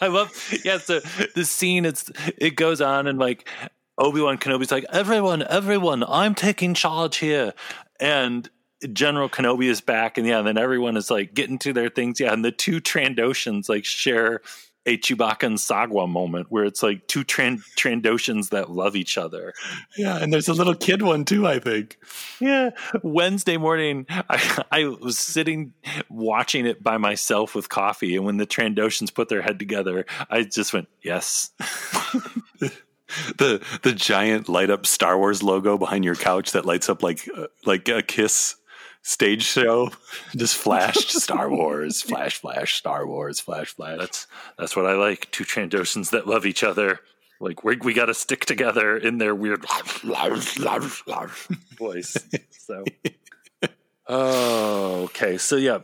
I 0.00 0.08
love, 0.08 0.30
yeah, 0.64 0.78
the 0.78 1.30
the 1.34 1.44
scene. 1.44 1.84
It's 1.84 2.10
it 2.36 2.56
goes 2.56 2.80
on, 2.80 3.06
and 3.06 3.18
like 3.18 3.48
Obi 3.98 4.20
Wan 4.20 4.38
Kenobi's 4.38 4.70
like, 4.70 4.86
everyone, 4.92 5.42
everyone, 5.42 6.04
I'm 6.04 6.34
taking 6.34 6.74
charge 6.74 7.16
here, 7.16 7.52
and 8.00 8.48
General 8.92 9.28
Kenobi 9.28 9.66
is 9.66 9.80
back, 9.80 10.18
and 10.18 10.26
yeah, 10.26 10.38
and 10.38 10.46
then 10.46 10.58
everyone 10.58 10.96
is 10.96 11.10
like 11.10 11.34
getting 11.34 11.58
to 11.60 11.72
their 11.72 11.88
things, 11.88 12.20
yeah, 12.20 12.32
and 12.32 12.44
the 12.44 12.52
two 12.52 12.80
Trandoshans 12.80 13.68
like 13.68 13.84
share 13.84 14.40
a 14.88 14.96
Chewbacca 14.96 15.42
and 15.44 15.58
Sagwa 15.58 16.08
moment 16.08 16.46
where 16.48 16.64
it's 16.64 16.82
like 16.82 17.06
two 17.06 17.22
Trand- 17.22 17.62
Trandoshans 17.76 18.48
that 18.50 18.70
love 18.70 18.96
each 18.96 19.18
other. 19.18 19.52
Yeah, 19.98 20.16
and 20.16 20.32
there's 20.32 20.48
a 20.48 20.54
little 20.54 20.74
kid 20.74 21.02
one 21.02 21.26
too, 21.26 21.46
I 21.46 21.58
think. 21.58 21.98
Yeah. 22.40 22.70
Wednesday 23.02 23.58
morning, 23.58 24.06
I, 24.08 24.64
I 24.72 24.84
was 24.84 25.18
sitting 25.18 25.74
watching 26.08 26.64
it 26.64 26.82
by 26.82 26.96
myself 26.96 27.54
with 27.54 27.68
coffee, 27.68 28.16
and 28.16 28.24
when 28.24 28.38
the 28.38 28.46
Trandoshans 28.46 29.12
put 29.12 29.28
their 29.28 29.42
head 29.42 29.58
together, 29.58 30.06
I 30.30 30.44
just 30.44 30.72
went, 30.72 30.88
yes. 31.02 31.50
the 33.36 33.62
the 33.82 33.92
giant 33.92 34.48
light 34.48 34.70
up 34.70 34.86
Star 34.86 35.18
Wars 35.18 35.42
logo 35.42 35.76
behind 35.76 36.04
your 36.04 36.14
couch 36.14 36.52
that 36.52 36.64
lights 36.64 36.88
up 36.88 37.02
like 37.02 37.28
uh, 37.36 37.46
like 37.64 37.88
a 37.88 38.02
kiss 38.02 38.56
stage 39.08 39.42
show 39.42 39.90
just 40.36 40.56
flashed 40.56 41.10
Star 41.10 41.50
Wars, 41.50 42.02
flash, 42.02 42.38
flash, 42.38 42.74
Star 42.74 43.06
Wars, 43.06 43.40
flash, 43.40 43.74
flash. 43.74 43.98
That's 43.98 44.26
that's 44.58 44.76
what 44.76 44.86
I 44.86 44.92
like. 44.92 45.30
Two 45.30 45.44
Trandoshans 45.44 46.10
that 46.10 46.26
love 46.26 46.46
each 46.46 46.62
other. 46.62 47.00
Like 47.40 47.64
we 47.64 47.76
we 47.76 47.94
got 47.94 48.06
to 48.06 48.14
stick 48.14 48.44
together 48.44 48.96
in 48.96 49.18
their 49.18 49.34
weird 49.34 49.64
voice. 51.78 52.16
So, 52.50 52.84
oh, 54.08 55.02
okay. 55.04 55.38
So 55.38 55.56
yeah, 55.56 55.78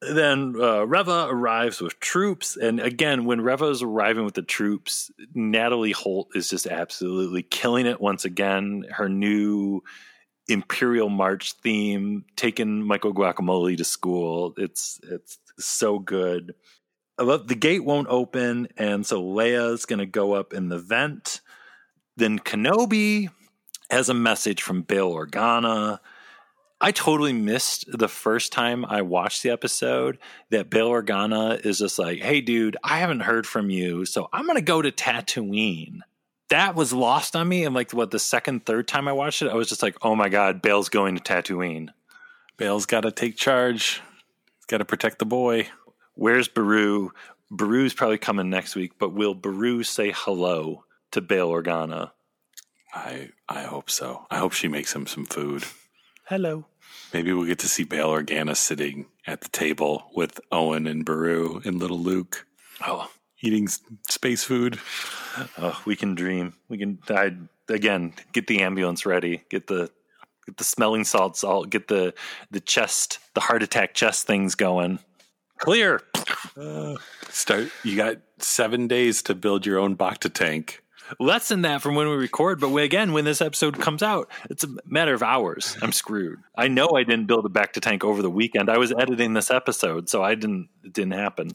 then 0.00 0.54
uh, 0.58 0.86
Reva 0.86 1.26
arrives 1.28 1.80
with 1.80 1.98
troops, 1.98 2.56
and 2.56 2.78
again, 2.78 3.24
when 3.24 3.40
Reva 3.40 3.66
is 3.66 3.82
arriving 3.82 4.24
with 4.24 4.34
the 4.34 4.42
troops, 4.42 5.10
Natalie 5.34 5.92
Holt 5.92 6.28
is 6.36 6.48
just 6.48 6.68
absolutely 6.68 7.42
killing 7.42 7.86
it 7.86 8.00
once 8.00 8.24
again. 8.24 8.84
Her 8.88 9.08
new 9.08 9.82
Imperial 10.48 11.08
March 11.08 11.54
theme, 11.54 12.24
taking 12.36 12.82
Michael 12.82 13.14
Guacamole 13.14 13.76
to 13.76 13.84
school. 13.84 14.54
It's 14.56 15.00
it's 15.02 15.38
so 15.58 15.98
good. 15.98 16.54
The 17.18 17.56
gate 17.58 17.84
won't 17.84 18.08
open, 18.08 18.68
and 18.76 19.06
so 19.06 19.22
Leia's 19.22 19.86
going 19.86 20.00
to 20.00 20.06
go 20.06 20.34
up 20.34 20.52
in 20.52 20.68
the 20.68 20.78
vent. 20.78 21.40
Then 22.16 22.38
Kenobi 22.38 23.30
has 23.90 24.08
a 24.08 24.14
message 24.14 24.62
from 24.62 24.82
Bail 24.82 25.10
Organa. 25.12 26.00
I 26.78 26.92
totally 26.92 27.32
missed 27.32 27.86
the 27.90 28.08
first 28.08 28.52
time 28.52 28.84
I 28.84 29.00
watched 29.00 29.42
the 29.42 29.50
episode 29.50 30.18
that 30.50 30.68
Bail 30.68 30.90
Organa 30.90 31.64
is 31.64 31.78
just 31.78 31.98
like, 31.98 32.20
"Hey, 32.20 32.40
dude, 32.42 32.76
I 32.84 32.98
haven't 32.98 33.20
heard 33.20 33.46
from 33.46 33.70
you, 33.70 34.04
so 34.04 34.28
I'm 34.32 34.44
going 34.44 34.56
to 34.56 34.62
go 34.62 34.82
to 34.82 34.92
Tatooine." 34.92 36.00
That 36.48 36.74
was 36.74 36.92
lost 36.92 37.34
on 37.34 37.48
me. 37.48 37.64
And 37.64 37.74
like 37.74 37.92
what 37.92 38.10
the 38.10 38.18
second, 38.18 38.66
third 38.66 38.86
time 38.86 39.08
I 39.08 39.12
watched 39.12 39.42
it, 39.42 39.48
I 39.48 39.54
was 39.54 39.68
just 39.68 39.82
like, 39.82 39.96
oh 40.02 40.14
my 40.14 40.28
god, 40.28 40.62
Bail's 40.62 40.88
going 40.88 41.16
to 41.16 41.22
Tatooine. 41.22 41.88
Bail's 42.56 42.86
got 42.86 43.02
to 43.02 43.10
take 43.10 43.36
charge. 43.36 44.00
He's 44.56 44.66
got 44.66 44.78
to 44.78 44.84
protect 44.84 45.18
the 45.18 45.26
boy. 45.26 45.68
Where's 46.14 46.48
Beru? 46.48 47.12
Beru's 47.50 47.94
probably 47.94 48.18
coming 48.18 48.50
next 48.50 48.74
week, 48.74 48.92
but 48.98 49.12
will 49.12 49.34
Beru 49.34 49.82
say 49.82 50.12
hello 50.14 50.84
to 51.12 51.20
Bail 51.20 51.50
Organa? 51.50 52.12
I 52.94 53.30
I 53.48 53.62
hope 53.62 53.90
so. 53.90 54.26
I 54.30 54.38
hope 54.38 54.52
she 54.52 54.68
makes 54.68 54.94
him 54.94 55.06
some 55.06 55.26
food. 55.26 55.64
Hello. 56.24 56.64
Maybe 57.12 57.32
we'll 57.32 57.46
get 57.46 57.58
to 57.60 57.68
see 57.68 57.84
Bail 57.84 58.08
Organa 58.08 58.56
sitting 58.56 59.06
at 59.26 59.42
the 59.42 59.48
table 59.48 60.10
with 60.14 60.40
Owen 60.50 60.86
and 60.86 61.04
Beru 61.04 61.60
and 61.64 61.78
little 61.78 61.98
Luke. 61.98 62.46
Oh, 62.84 63.10
eating 63.46 63.68
space 64.08 64.44
food. 64.44 64.78
Oh, 65.58 65.80
we 65.84 65.96
can 65.96 66.14
dream. 66.14 66.54
We 66.68 66.78
can 66.78 66.98
I, 67.08 67.36
again 67.68 68.14
get 68.32 68.46
the 68.46 68.62
ambulance 68.62 69.06
ready. 69.06 69.42
Get 69.50 69.66
the 69.66 69.90
get 70.46 70.56
the 70.56 70.64
smelling 70.64 71.04
salts. 71.04 71.44
All 71.44 71.64
get 71.64 71.88
the 71.88 72.14
the 72.50 72.60
chest, 72.60 73.18
the 73.34 73.40
heart 73.40 73.62
attack 73.62 73.94
chest 73.94 74.26
things 74.26 74.54
going. 74.54 74.98
Clear. 75.58 76.02
Uh, 76.58 76.96
start. 77.30 77.70
You 77.84 77.96
got 77.96 78.16
seven 78.38 78.88
days 78.88 79.22
to 79.22 79.34
build 79.34 79.64
your 79.64 79.78
own 79.78 79.96
Bacta 79.96 80.32
tank. 80.32 80.82
less 81.20 81.48
than 81.48 81.62
that 81.62 81.80
from 81.82 81.94
when 81.94 82.08
we 82.08 82.14
record. 82.16 82.60
But 82.60 82.74
again, 82.76 83.12
when 83.12 83.24
this 83.24 83.40
episode 83.40 83.78
comes 83.80 84.02
out, 84.02 84.28
it's 84.50 84.64
a 84.64 84.68
matter 84.84 85.14
of 85.14 85.22
hours. 85.22 85.76
I'm 85.80 85.92
screwed. 85.92 86.40
I 86.56 86.68
know 86.68 86.90
I 86.96 87.04
didn't 87.04 87.26
build 87.26 87.46
a 87.46 87.48
Bacta 87.48 87.80
tank 87.80 88.04
over 88.04 88.20
the 88.22 88.30
weekend. 88.30 88.68
I 88.68 88.78
was 88.78 88.92
editing 88.92 89.32
this 89.34 89.50
episode, 89.50 90.08
so 90.08 90.22
I 90.22 90.34
didn't. 90.34 90.68
It 90.84 90.92
didn't 90.92 91.12
happen. 91.14 91.52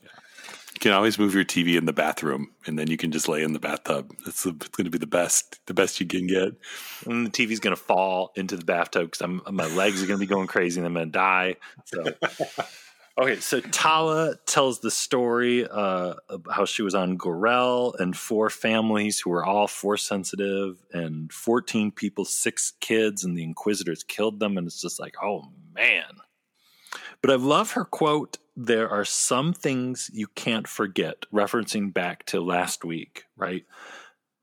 You 0.74 0.80
can 0.80 0.92
always 0.94 1.20
move 1.20 1.36
your 1.36 1.44
TV 1.44 1.78
in 1.78 1.86
the 1.86 1.94
bathroom, 1.94 2.52
and 2.66 2.80
then 2.80 2.88
you 2.88 2.98
can 2.98 3.12
just 3.12 3.28
lay 3.28 3.44
in 3.44 3.54
the 3.54 3.60
bathtub. 3.60 4.12
It's, 4.26 4.46
it's 4.46 4.68
going 4.70 4.86
to 4.86 4.90
be 4.90 4.98
the 4.98 5.06
best, 5.06 5.60
the 5.66 5.74
best 5.74 6.00
you 6.00 6.06
can 6.06 6.28
get. 6.28 6.54
And 7.06 7.26
the 7.26 7.30
TV's 7.30 7.60
going 7.60 7.76
to 7.76 7.82
fall 7.82 8.32
into 8.36 8.56
the 8.56 8.66
bathtub 8.66 9.12
because 9.12 9.42
my 9.52 9.68
legs 9.68 10.02
are 10.02 10.08
going 10.08 10.20
to 10.20 10.26
be 10.26 10.34
going 10.34 10.48
crazy, 10.48 10.80
and 10.80 10.88
I'm 10.88 10.94
going 10.94 11.08
to 11.08 11.12
die. 11.12 11.56
So. 11.86 12.06
Okay, 13.18 13.42
so 13.42 13.60
Tala 13.60 14.36
tells 14.48 14.80
the 14.80 14.90
story 14.90 15.68
uh, 15.68 16.14
of 16.30 16.48
how 16.50 16.64
she 16.64 16.82
was 16.82 16.96
on 16.96 17.18
Gorel 17.18 17.94
and 18.00 18.16
four 18.16 18.50
families 18.50 19.20
who 19.20 19.32
were 19.32 19.46
all 19.46 19.68
force 19.68 20.04
sensitive, 20.04 20.82
and 20.94 21.32
14 21.32 21.92
people, 21.92 22.24
six 22.24 22.72
kids, 22.80 23.26
and 23.26 23.38
the 23.38 23.44
Inquisitors 23.44 24.04
killed 24.04 24.40
them. 24.40 24.58
And 24.58 24.66
it's 24.66 24.82
just 24.82 25.00
like, 25.00 25.16
oh 25.22 25.44
man. 25.76 26.06
But 27.22 27.32
I 27.32 27.36
love 27.36 27.72
her 27.72 27.86
quote 27.86 28.38
there 28.56 28.90
are 28.90 29.06
some 29.06 29.54
things 29.54 30.10
you 30.14 30.28
can't 30.28 30.68
forget, 30.68 31.26
referencing 31.34 31.94
back 31.94 32.26
to 32.28 32.42
last 32.42 32.84
week, 32.84 33.26
right? 33.38 33.66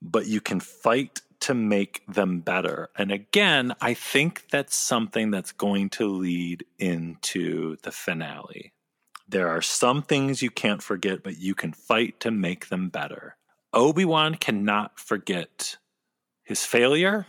But 0.00 0.26
you 0.26 0.40
can 0.40 0.60
fight 0.60 1.20
to 1.40 1.54
make 1.54 2.02
them 2.06 2.40
better. 2.40 2.88
And 2.96 3.12
again, 3.12 3.74
I 3.80 3.94
think 3.94 4.48
that's 4.50 4.74
something 4.74 5.30
that's 5.30 5.52
going 5.52 5.90
to 5.90 6.08
lead 6.08 6.64
into 6.78 7.76
the 7.82 7.92
finale. 7.92 8.72
There 9.28 9.48
are 9.48 9.62
some 9.62 10.02
things 10.02 10.42
you 10.42 10.50
can't 10.50 10.82
forget, 10.82 11.22
but 11.22 11.38
you 11.38 11.54
can 11.54 11.72
fight 11.72 12.18
to 12.20 12.30
make 12.30 12.68
them 12.68 12.88
better. 12.88 13.36
Obi 13.74 14.04
Wan 14.04 14.34
cannot 14.34 14.98
forget 14.98 15.76
his 16.42 16.64
failure, 16.64 17.26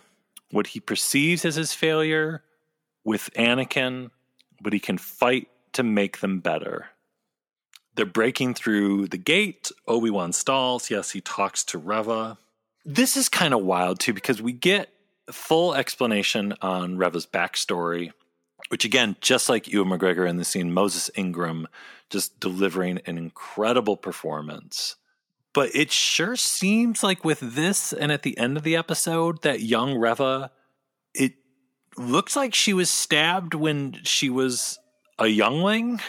what 0.52 0.68
he 0.68 0.80
perceives 0.80 1.44
as 1.44 1.56
his 1.56 1.74
failure 1.74 2.44
with 3.04 3.30
Anakin, 3.36 4.12
but 4.62 4.74
he 4.74 4.80
can 4.80 4.98
fight 4.98 5.48
to 5.74 5.84
make 5.84 6.20
them 6.20 6.40
better. 6.40 6.88
They're 7.96 8.06
breaking 8.06 8.54
through 8.54 9.08
the 9.08 9.18
gate. 9.18 9.72
Obi 9.88 10.10
Wan 10.10 10.34
stalls. 10.34 10.90
Yes, 10.90 11.12
he 11.12 11.22
talks 11.22 11.64
to 11.66 11.78
Reva 11.78 12.38
this 12.86 13.18
is 13.18 13.30
kind 13.30 13.54
of 13.54 13.62
wild 13.62 14.00
too 14.00 14.14
because 14.14 14.42
we 14.42 14.52
get 14.52 14.90
full 15.32 15.76
explanation 15.76 16.54
on 16.62 16.98
Reva's 16.98 17.28
backstory, 17.28 18.12
which 18.70 18.86
again, 18.86 19.16
just 19.22 19.50
like 19.50 19.68
Ewan 19.68 19.90
McGregor 19.90 20.28
in 20.28 20.38
the 20.38 20.44
scene, 20.44 20.74
Moses 20.74 21.12
Ingram 21.16 21.68
just 22.10 22.40
delivering 22.40 23.00
an 23.06 23.18
incredible 23.18 23.96
performance. 23.96 24.96
But 25.54 25.76
it 25.76 25.92
sure 25.92 26.36
seems 26.36 27.04
like 27.04 27.24
with 27.24 27.40
this 27.40 27.94
and 27.94 28.12
at 28.12 28.24
the 28.24 28.38
end 28.38 28.58
of 28.58 28.64
the 28.64 28.76
episode, 28.76 29.44
that 29.44 29.62
young 29.62 29.96
Reva, 29.98 30.52
it 31.14 31.34
looks 32.00 32.36
like 32.36 32.56
she 32.56 32.74
was 32.74 32.90
stabbed 32.90 33.54
when 33.54 34.00
she 34.04 34.30
was 34.30 34.80
a 35.20 35.28
youngling. 35.28 36.00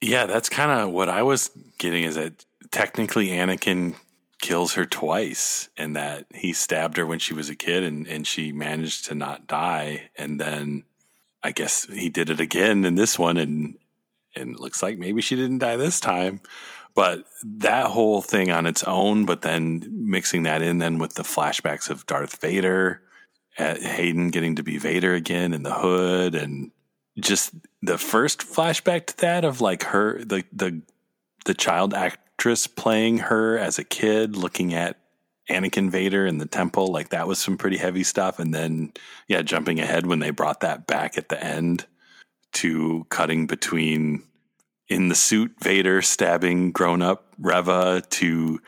Yeah, 0.00 0.26
that's 0.26 0.48
kind 0.48 0.70
of 0.70 0.90
what 0.90 1.08
I 1.08 1.22
was 1.22 1.50
getting 1.78 2.04
is 2.04 2.14
that 2.14 2.44
technically 2.70 3.28
Anakin 3.28 3.96
kills 4.40 4.74
her 4.74 4.84
twice 4.84 5.68
and 5.76 5.96
that 5.96 6.26
he 6.34 6.52
stabbed 6.52 6.96
her 6.98 7.06
when 7.06 7.18
she 7.18 7.34
was 7.34 7.48
a 7.48 7.56
kid 7.56 7.82
and, 7.82 8.06
and 8.06 8.26
she 8.26 8.52
managed 8.52 9.06
to 9.06 9.14
not 9.14 9.46
die. 9.46 10.10
And 10.16 10.40
then 10.40 10.84
I 11.42 11.52
guess 11.52 11.86
he 11.86 12.08
did 12.08 12.30
it 12.30 12.40
again 12.40 12.84
in 12.84 12.94
this 12.94 13.18
one 13.18 13.36
and 13.36 13.78
and 14.34 14.54
it 14.54 14.60
looks 14.60 14.82
like 14.82 14.98
maybe 14.98 15.22
she 15.22 15.34
didn't 15.34 15.58
die 15.58 15.76
this 15.76 15.98
time. 15.98 16.40
But 16.94 17.24
that 17.42 17.86
whole 17.86 18.20
thing 18.20 18.50
on 18.50 18.66
its 18.66 18.84
own, 18.84 19.24
but 19.24 19.42
then 19.42 19.86
mixing 19.90 20.42
that 20.44 20.62
in 20.62 20.78
then 20.78 20.98
with 20.98 21.14
the 21.14 21.22
flashbacks 21.22 21.88
of 21.88 22.06
Darth 22.06 22.40
Vader, 22.40 23.02
Hayden 23.56 24.30
getting 24.30 24.56
to 24.56 24.62
be 24.62 24.78
Vader 24.78 25.14
again 25.14 25.52
in 25.52 25.62
the 25.62 25.74
hood 25.74 26.34
and 26.34 26.70
just 27.18 27.54
the 27.82 27.98
first 27.98 28.40
flashback 28.40 29.06
to 29.06 29.16
that 29.18 29.44
of 29.44 29.60
like 29.60 29.84
her 29.84 30.22
the 30.22 30.44
the 30.52 30.82
the 31.46 31.54
child 31.54 31.94
actress 31.94 32.66
playing 32.66 33.18
her 33.18 33.58
as 33.58 33.78
a 33.78 33.84
kid, 33.84 34.36
looking 34.36 34.74
at 34.74 34.98
Anakin 35.48 35.90
Vader 35.90 36.26
in 36.26 36.38
the 36.38 36.46
temple, 36.46 36.88
like 36.88 37.10
that 37.10 37.28
was 37.28 37.38
some 37.38 37.56
pretty 37.56 37.76
heavy 37.76 38.02
stuff. 38.02 38.38
And 38.38 38.52
then, 38.52 38.92
yeah, 39.28 39.42
jumping 39.42 39.78
ahead 39.80 40.06
when 40.06 40.18
they 40.18 40.30
brought 40.30 40.60
that 40.60 40.86
back 40.86 41.16
at 41.16 41.28
the 41.28 41.42
end 41.42 41.86
to 42.54 43.06
cutting 43.10 43.46
between 43.46 44.22
in 44.88 45.08
the 45.08 45.14
suit 45.14 45.54
Vader 45.60 46.02
stabbing 46.02 46.72
grown 46.72 47.02
up 47.02 47.32
Reva 47.38 48.02
to 48.10 48.60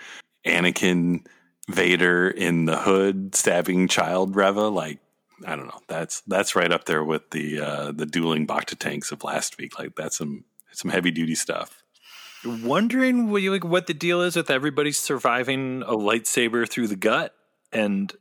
Anakin 0.47 1.25
Vader 1.69 2.29
in 2.29 2.65
the 2.65 2.79
hood 2.79 3.35
stabbing 3.35 3.89
child 3.89 4.35
Reva. 4.35 4.69
Like, 4.69 4.99
I 5.47 5.55
don't 5.57 5.67
know. 5.67 5.81
That's 5.87 6.23
that's 6.23 6.57
right 6.57 6.73
up 6.73 6.85
there 6.85 7.05
with 7.05 7.31
the 7.31 7.61
uh, 7.61 7.93
the 7.93 8.07
dueling 8.07 8.47
Bacta 8.47 8.79
tanks 8.79 9.13
of 9.13 9.23
last 9.23 9.59
week. 9.59 9.79
Like 9.79 9.95
that's 9.95 10.17
some 10.17 10.45
some 10.73 10.91
heavy 10.91 11.11
duty 11.11 11.35
stuff 11.35 11.83
wondering 12.45 13.31
what, 13.31 13.43
you, 13.43 13.51
like, 13.51 13.65
what 13.65 13.87
the 13.87 13.95
deal 13.95 14.23
is 14.23 14.37
with 14.37 14.51
everybody 14.51 14.93
surviving 14.93 15.83
a 15.83 15.93
lightsaber 15.93 16.69
through 16.69 16.89
the 16.89 16.97
gut 16.97 17.35
and 17.73 18.13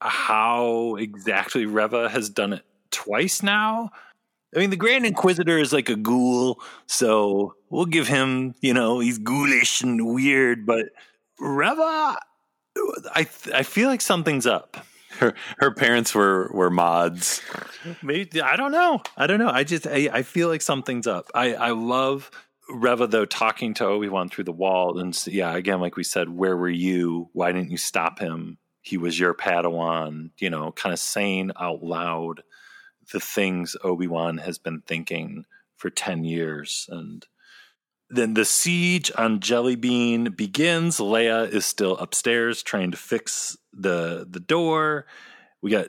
how 0.00 0.96
exactly 0.96 1.66
Reva 1.66 2.08
has 2.08 2.30
done 2.30 2.54
it 2.54 2.64
twice 2.90 3.42
now. 3.42 3.90
I 4.54 4.58
mean, 4.58 4.70
the 4.70 4.76
Grand 4.76 5.06
Inquisitor 5.06 5.58
is 5.58 5.72
like 5.72 5.88
a 5.88 5.96
ghoul, 5.96 6.60
so 6.86 7.54
we'll 7.68 7.86
give 7.86 8.08
him, 8.08 8.54
you 8.60 8.74
know, 8.74 8.98
he's 8.98 9.18
ghoulish 9.18 9.82
and 9.82 10.12
weird, 10.12 10.66
but 10.66 10.86
Reva, 11.38 12.18
I 13.14 13.26
I 13.54 13.62
feel 13.62 13.88
like 13.88 14.00
something's 14.00 14.46
up. 14.46 14.76
Her 15.18 15.34
her 15.58 15.70
parents 15.72 16.14
were 16.14 16.50
were 16.52 16.70
mods. 16.70 17.42
Maybe 18.02 18.40
I 18.40 18.56
don't 18.56 18.72
know. 18.72 19.02
I 19.16 19.26
don't 19.26 19.38
know. 19.38 19.50
I 19.50 19.64
just 19.64 19.86
I, 19.86 20.08
I 20.12 20.22
feel 20.22 20.48
like 20.48 20.62
something's 20.62 21.06
up. 21.06 21.30
I 21.34 21.54
I 21.54 21.70
love 21.70 22.30
Reva 22.70 23.06
though 23.06 23.24
talking 23.24 23.74
to 23.74 23.86
Obi 23.86 24.08
Wan 24.08 24.28
through 24.28 24.44
the 24.44 24.52
wall, 24.52 24.98
and 24.98 25.18
yeah, 25.26 25.54
again, 25.54 25.80
like 25.80 25.96
we 25.96 26.04
said, 26.04 26.28
where 26.28 26.56
were 26.56 26.70
you? 26.70 27.28
Why 27.32 27.52
didn't 27.52 27.70
you 27.70 27.76
stop 27.76 28.18
him? 28.18 28.58
He 28.80 28.96
was 28.96 29.18
your 29.18 29.34
Padawan. 29.34 30.30
You 30.38 30.50
know, 30.50 30.72
kind 30.72 30.92
of 30.92 30.98
saying 30.98 31.50
out 31.58 31.82
loud 31.82 32.42
the 33.12 33.20
things 33.20 33.76
Obi 33.82 34.06
Wan 34.06 34.38
has 34.38 34.58
been 34.58 34.82
thinking 34.82 35.44
for 35.76 35.90
ten 35.90 36.24
years, 36.24 36.86
and 36.90 37.26
then 38.10 38.34
the 38.34 38.44
siege 38.44 39.10
on 39.16 39.40
Jellybean 39.40 40.36
begins. 40.36 40.98
Leia 40.98 41.48
is 41.48 41.64
still 41.64 41.96
upstairs 41.98 42.62
trying 42.62 42.90
to 42.90 42.96
fix 42.96 43.56
the 43.72 44.26
the 44.28 44.40
door. 44.40 45.06
We 45.62 45.70
got 45.70 45.88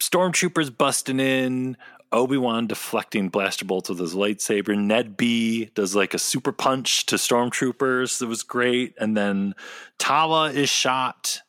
stormtroopers 0.00 0.76
busting 0.76 1.20
in. 1.20 1.76
Obi 2.12 2.36
Wan 2.36 2.68
deflecting 2.68 3.28
blaster 3.28 3.64
bolts 3.64 3.88
with 3.88 3.98
his 3.98 4.14
lightsaber. 4.14 4.78
Ned 4.78 5.16
B 5.16 5.70
does 5.74 5.96
like 5.96 6.14
a 6.14 6.18
super 6.18 6.52
punch 6.52 7.06
to 7.06 7.16
stormtroopers. 7.16 8.20
That 8.20 8.28
was 8.28 8.44
great. 8.44 8.94
And 9.00 9.16
then 9.16 9.54
Tala 9.98 10.52
is 10.52 10.68
shot, 10.68 11.40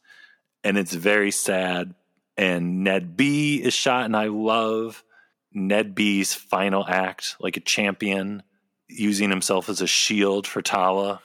and 0.63 0.75
it's 0.75 0.93
very 0.93 1.29
sad. 1.29 1.93
And 2.35 2.83
Ned 2.83 3.15
B 3.15 3.61
is 3.61 3.75
shot, 3.75 4.05
and 4.05 4.17
I 4.17 4.27
love 4.27 5.03
Ned 5.53 5.93
B's 5.93 6.33
final 6.33 6.85
act, 6.87 7.35
like 7.39 7.57
a 7.57 7.61
champion, 7.61 8.41
using 8.87 9.29
himself 9.29 9.69
as 9.69 9.81
a 9.81 9.87
shield 9.87 10.47
for 10.47 10.61
Tala. 10.61 11.21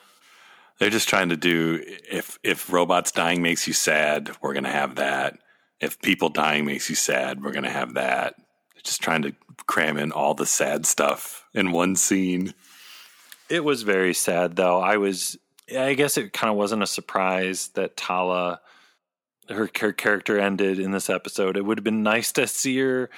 They're 0.78 0.90
just 0.90 1.08
trying 1.08 1.28
to 1.28 1.36
do 1.36 1.82
if 2.10 2.38
if 2.42 2.72
robots 2.72 3.12
dying 3.12 3.42
makes 3.42 3.66
you 3.66 3.74
sad, 3.74 4.30
we're 4.40 4.54
gonna 4.54 4.70
have 4.70 4.96
that. 4.96 5.38
If 5.80 6.00
people 6.00 6.28
dying 6.28 6.64
makes 6.64 6.88
you 6.88 6.96
sad, 6.96 7.42
we're 7.42 7.52
gonna 7.52 7.70
have 7.70 7.94
that 7.94 8.34
just 8.82 9.02
trying 9.02 9.22
to 9.22 9.34
cram 9.66 9.96
in 9.96 10.12
all 10.12 10.34
the 10.34 10.46
sad 10.46 10.86
stuff 10.86 11.46
in 11.54 11.72
one 11.72 11.96
scene. 11.96 12.54
It 13.48 13.64
was 13.64 13.82
very 13.82 14.14
sad, 14.14 14.56
though. 14.56 14.80
I 14.80 14.96
was, 14.96 15.36
I 15.76 15.94
guess 15.94 16.16
it 16.16 16.32
kind 16.32 16.50
of 16.50 16.56
wasn't 16.56 16.82
a 16.82 16.86
surprise 16.86 17.68
that 17.74 17.96
Tala, 17.96 18.60
her, 19.48 19.68
her 19.80 19.92
character 19.92 20.38
ended 20.38 20.78
in 20.78 20.92
this 20.92 21.10
episode. 21.10 21.56
It 21.56 21.64
would 21.64 21.78
have 21.78 21.84
been 21.84 22.02
nice 22.02 22.32
to 22.32 22.46
see 22.46 22.78
her 22.78 23.10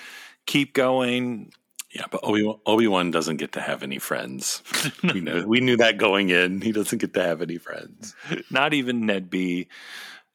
keep 0.47 0.72
going. 0.72 1.53
Yeah, 1.93 2.07
but 2.11 2.20
Obi 2.24 2.86
Wan 2.86 3.11
doesn't 3.11 3.36
get 3.36 3.53
to 3.53 3.61
have 3.61 3.82
any 3.82 3.99
friends. 3.99 4.62
we 5.03 5.20
know 5.20 5.45
we 5.47 5.61
knew 5.61 5.76
that 5.76 5.99
going 5.99 6.30
in. 6.30 6.62
He 6.62 6.72
doesn't 6.72 6.99
get 6.99 7.12
to 7.14 7.22
have 7.22 7.43
any 7.43 7.59
friends. 7.59 8.14
Not 8.51 8.72
even 8.72 9.05
Ned 9.05 9.28
B. 9.28 9.68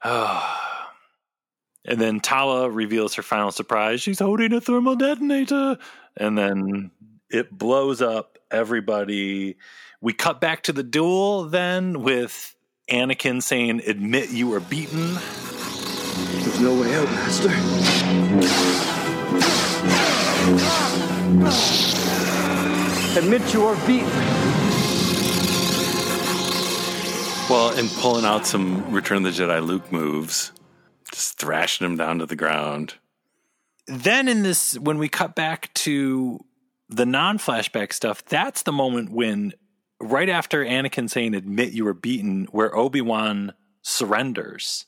Oh, 0.04 0.56
and 1.86 2.00
then 2.00 2.20
Tala 2.20 2.70
reveals 2.70 3.16
her 3.16 3.24
final 3.24 3.52
surprise. 3.52 4.02
She's 4.02 4.20
holding 4.20 4.54
a 4.54 4.62
thermal 4.62 4.96
detonator. 4.96 5.78
And 6.16 6.38
then 6.38 6.92
it 7.30 7.56
blows 7.56 8.02
up 8.02 8.38
everybody. 8.52 9.58
We 10.02 10.14
cut 10.14 10.40
back 10.40 10.64
to 10.64 10.74
the 10.74 10.84
duel 10.84 11.46
then 11.46 12.04
with 12.04 12.56
Anakin 12.90 13.42
saying, 13.42 13.82
Admit 13.86 14.30
you 14.30 14.50
were 14.50 14.60
beaten. 14.60 15.16
There's 16.44 16.60
no 16.60 16.80
way 16.80 16.96
out, 16.96 17.06
Master. 17.06 17.50
Admit 23.18 23.54
you 23.54 23.66
are 23.66 23.76
beaten. 23.86 24.08
Well, 27.50 27.78
and 27.78 27.90
pulling 28.00 28.24
out 28.24 28.46
some 28.46 28.92
Return 28.94 29.26
of 29.26 29.36
the 29.36 29.44
Jedi 29.44 29.66
Luke 29.66 29.92
moves 29.92 30.54
just 31.12 31.38
thrashing 31.38 31.86
him 31.86 31.98
down 31.98 32.20
to 32.20 32.26
the 32.26 32.36
ground. 32.38 32.96
Then 33.88 34.28
in 34.30 34.44
this, 34.44 34.80
when 34.80 34.98
we 35.00 35.10
cut 35.10 35.36
back 35.36 35.74
to 35.76 36.40
the 36.88 37.06
non-flashback 37.06 37.92
stuff, 37.92 38.24
that's 38.26 38.64
the 38.64 38.72
moment 38.72 39.12
when, 39.12 39.54
right 40.00 40.30
after 40.30 40.64
Anakin 40.64 41.10
saying 41.10 41.34
"admit 41.34 41.74
you 41.74 41.84
were 41.84 41.94
beaten," 41.94 42.48
where 42.52 42.74
Obi 42.74 43.02
Wan 43.02 43.54
surrenders, 43.82 44.86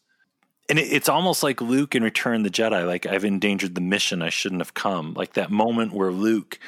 and 0.69 0.79
it, 0.79 0.91
it's 0.91 1.09
almost 1.09 1.43
like 1.43 1.61
Luke 1.61 1.95
in 1.95 2.03
Return 2.03 2.43
the 2.43 2.49
Jedi, 2.49 2.85
like 2.85 3.05
I've 3.05 3.25
endangered 3.25 3.75
the 3.75 3.81
mission, 3.81 4.21
I 4.21 4.29
shouldn't 4.29 4.61
have 4.61 4.73
come. 4.73 5.13
Like 5.15 5.33
that 5.33 5.51
moment 5.51 5.93
where 5.93 6.11
Luke 6.11 6.59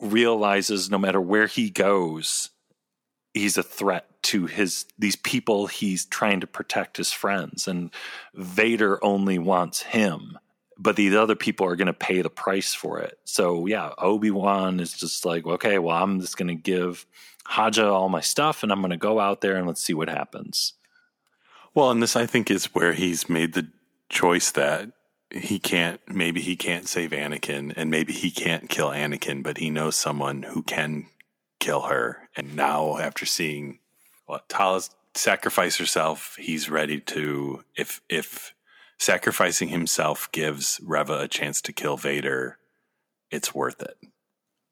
realizes 0.00 0.90
no 0.90 0.98
matter 0.98 1.20
where 1.20 1.46
he 1.46 1.70
goes, 1.70 2.50
he's 3.34 3.58
a 3.58 3.62
threat 3.62 4.06
to 4.22 4.46
his 4.46 4.86
these 4.98 5.16
people 5.16 5.66
he's 5.66 6.04
trying 6.06 6.40
to 6.40 6.46
protect 6.46 6.96
his 6.96 7.12
friends. 7.12 7.68
And 7.68 7.90
Vader 8.34 9.02
only 9.04 9.38
wants 9.38 9.82
him 9.82 10.38
but 10.82 10.96
these 10.96 11.14
other 11.14 11.36
people 11.36 11.66
are 11.66 11.76
going 11.76 11.88
to 11.88 11.92
pay 11.92 12.22
the 12.22 12.30
price 12.30 12.72
for 12.72 13.00
it. 13.00 13.18
So 13.24 13.66
yeah 13.66 13.90
Obi-Wan 13.98 14.80
is 14.80 14.94
just 14.94 15.24
like 15.24 15.46
okay 15.46 15.78
well 15.78 15.96
I'm 15.96 16.20
just 16.20 16.36
going 16.36 16.48
to 16.48 16.54
give 16.54 17.06
Haja 17.46 17.90
all 17.90 18.08
my 18.08 18.20
stuff 18.20 18.62
and 18.62 18.72
I'm 18.72 18.80
going 18.80 18.90
to 18.90 18.96
go 18.96 19.20
out 19.20 19.40
there 19.40 19.56
and 19.56 19.66
let's 19.66 19.82
see 19.82 19.94
what 19.94 20.08
happens 20.08 20.74
Well, 21.74 21.90
and 21.90 22.02
this 22.02 22.16
I 22.16 22.26
think 22.26 22.50
is 22.50 22.66
where 22.74 22.92
he's 22.92 23.28
made 23.28 23.54
the 23.54 23.68
choice 24.08 24.50
that 24.52 24.90
he 25.30 25.60
can't 25.60 26.00
maybe 26.08 26.40
he 26.40 26.56
can't 26.56 26.88
save 26.88 27.10
Anakin 27.10 27.72
and 27.76 27.90
maybe 27.90 28.12
he 28.12 28.30
can't 28.30 28.68
kill 28.68 28.90
Anakin, 28.90 29.42
but 29.42 29.58
he 29.58 29.70
knows 29.70 29.94
someone 29.94 30.42
who 30.42 30.62
can 30.62 31.06
kill 31.60 31.82
her. 31.82 32.28
And 32.36 32.56
now 32.56 32.98
after 32.98 33.24
seeing 33.26 33.78
what 34.26 34.48
Tala 34.48 34.82
sacrifice 35.14 35.76
herself, 35.76 36.36
he's 36.38 36.68
ready 36.68 37.00
to 37.00 37.64
if 37.76 38.00
if 38.08 38.54
sacrificing 38.98 39.68
himself 39.68 40.30
gives 40.32 40.80
Reva 40.82 41.20
a 41.20 41.28
chance 41.28 41.60
to 41.62 41.72
kill 41.72 41.96
Vader, 41.96 42.58
it's 43.30 43.54
worth 43.54 43.80
it. 43.80 43.96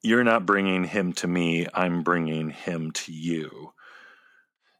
you're 0.02 0.24
not 0.24 0.46
bringing 0.46 0.84
him 0.84 1.12
to 1.14 1.26
me 1.28 1.66
I'm 1.74 2.02
bringing 2.02 2.50
him 2.50 2.90
to 2.92 3.12
you 3.12 3.72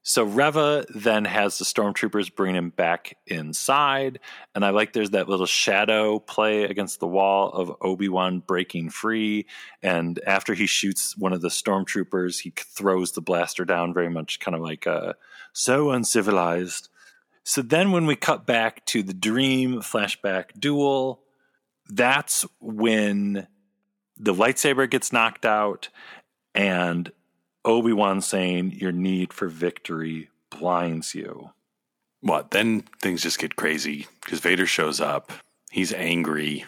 so 0.08 0.24
Reva 0.24 0.86
then 0.88 1.26
has 1.26 1.58
the 1.58 1.66
stormtroopers 1.66 2.34
bring 2.34 2.54
him 2.54 2.70
back 2.70 3.18
inside, 3.26 4.20
and 4.54 4.64
I 4.64 4.70
like 4.70 4.94
there's 4.94 5.10
that 5.10 5.28
little 5.28 5.44
shadow 5.44 6.18
play 6.18 6.64
against 6.64 6.98
the 6.98 7.06
wall 7.06 7.50
of 7.50 7.76
Obi 7.82 8.08
Wan 8.08 8.38
breaking 8.38 8.88
free, 8.88 9.44
and 9.82 10.18
after 10.26 10.54
he 10.54 10.66
shoots 10.66 11.14
one 11.14 11.34
of 11.34 11.42
the 11.42 11.50
stormtroopers, 11.50 12.40
he 12.40 12.54
throws 12.56 13.12
the 13.12 13.20
blaster 13.20 13.66
down, 13.66 13.92
very 13.92 14.08
much 14.08 14.40
kind 14.40 14.54
of 14.54 14.62
like 14.62 14.86
uh, 14.86 15.12
so 15.52 15.90
uncivilized. 15.90 16.88
So 17.44 17.60
then, 17.60 17.92
when 17.92 18.06
we 18.06 18.16
cut 18.16 18.46
back 18.46 18.86
to 18.86 19.02
the 19.02 19.12
dream 19.12 19.82
flashback 19.82 20.58
duel, 20.58 21.20
that's 21.86 22.46
when 22.60 23.46
the 24.16 24.32
lightsaber 24.32 24.88
gets 24.88 25.12
knocked 25.12 25.44
out, 25.44 25.90
and 26.54 27.12
Obi 27.68 27.92
Wan 27.92 28.22
saying 28.22 28.72
your 28.72 28.92
need 28.92 29.34
for 29.34 29.46
victory 29.46 30.30
blinds 30.48 31.14
you. 31.14 31.50
What? 32.22 32.50
Then 32.50 32.80
things 33.02 33.22
just 33.22 33.38
get 33.38 33.56
crazy 33.56 34.06
because 34.24 34.40
Vader 34.40 34.64
shows 34.64 35.02
up. 35.02 35.30
He's 35.70 35.92
angry. 35.92 36.64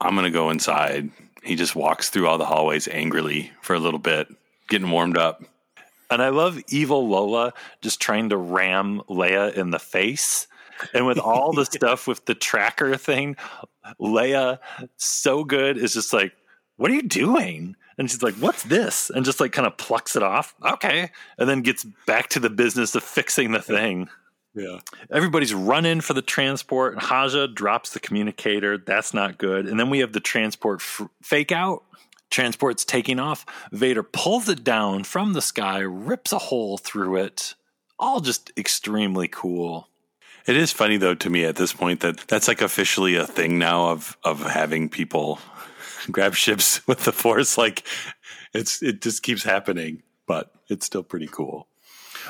I'm 0.00 0.14
going 0.14 0.24
to 0.24 0.30
go 0.30 0.48
inside. 0.48 1.10
He 1.42 1.54
just 1.54 1.76
walks 1.76 2.08
through 2.08 2.26
all 2.26 2.38
the 2.38 2.46
hallways 2.46 2.88
angrily 2.88 3.52
for 3.60 3.74
a 3.74 3.78
little 3.78 3.98
bit, 3.98 4.28
getting 4.70 4.90
warmed 4.90 5.18
up. 5.18 5.44
And 6.10 6.22
I 6.22 6.30
love 6.30 6.58
evil 6.68 7.06
Lola 7.06 7.52
just 7.82 8.00
trying 8.00 8.30
to 8.30 8.38
ram 8.38 9.02
Leia 9.06 9.52
in 9.52 9.70
the 9.70 9.78
face. 9.78 10.46
And 10.94 11.06
with 11.06 11.18
all 11.18 11.52
the 11.52 11.64
stuff 11.70 12.06
with 12.06 12.24
the 12.24 12.34
tracker 12.34 12.96
thing, 12.96 13.36
Leia, 14.00 14.60
so 14.96 15.44
good, 15.44 15.76
is 15.76 15.92
just 15.92 16.14
like, 16.14 16.32
What 16.76 16.90
are 16.90 16.94
you 16.94 17.02
doing? 17.02 17.76
And 17.98 18.10
she's 18.10 18.22
like, 18.22 18.34
What's 18.36 18.62
this? 18.62 19.10
And 19.10 19.24
just 19.24 19.40
like 19.40 19.52
kind 19.52 19.66
of 19.66 19.76
plucks 19.76 20.16
it 20.16 20.22
off. 20.22 20.54
Okay. 20.64 21.10
And 21.36 21.48
then 21.48 21.62
gets 21.62 21.84
back 22.06 22.28
to 22.30 22.40
the 22.40 22.50
business 22.50 22.94
of 22.94 23.02
fixing 23.02 23.52
the 23.52 23.60
thing. 23.60 24.08
Yeah. 24.54 24.78
Everybody's 25.10 25.54
running 25.54 26.00
for 26.00 26.14
the 26.14 26.22
transport. 26.22 26.94
And 26.94 27.02
Haja 27.02 27.48
drops 27.48 27.90
the 27.90 28.00
communicator. 28.00 28.78
That's 28.78 29.12
not 29.12 29.38
good. 29.38 29.66
And 29.66 29.78
then 29.78 29.90
we 29.90 29.98
have 29.98 30.12
the 30.12 30.20
transport 30.20 30.80
f- 30.80 31.08
fake 31.22 31.52
out. 31.52 31.84
Transport's 32.30 32.84
taking 32.84 33.18
off. 33.18 33.46
Vader 33.72 34.02
pulls 34.02 34.48
it 34.48 34.62
down 34.62 35.04
from 35.04 35.32
the 35.32 35.40
sky, 35.40 35.78
rips 35.78 36.32
a 36.32 36.38
hole 36.38 36.76
through 36.76 37.16
it. 37.16 37.54
All 37.98 38.20
just 38.20 38.52
extremely 38.56 39.28
cool. 39.28 39.88
It 40.46 40.56
is 40.56 40.72
funny 40.72 40.96
though 40.96 41.14
to 41.14 41.30
me 41.30 41.44
at 41.44 41.56
this 41.56 41.72
point 41.72 42.00
that 42.00 42.18
that's 42.28 42.48
like 42.48 42.62
officially 42.62 43.16
a 43.16 43.26
thing 43.26 43.58
now 43.58 43.88
of 43.90 44.16
of 44.24 44.40
having 44.42 44.88
people 44.88 45.38
grab 46.10 46.34
ships 46.34 46.86
with 46.86 47.04
the 47.04 47.12
force 47.12 47.58
like 47.58 47.82
it's 48.54 48.82
it 48.82 49.02
just 49.02 49.22
keeps 49.22 49.42
happening 49.42 50.02
but 50.26 50.52
it's 50.68 50.84
still 50.84 51.02
pretty 51.02 51.28
cool. 51.28 51.66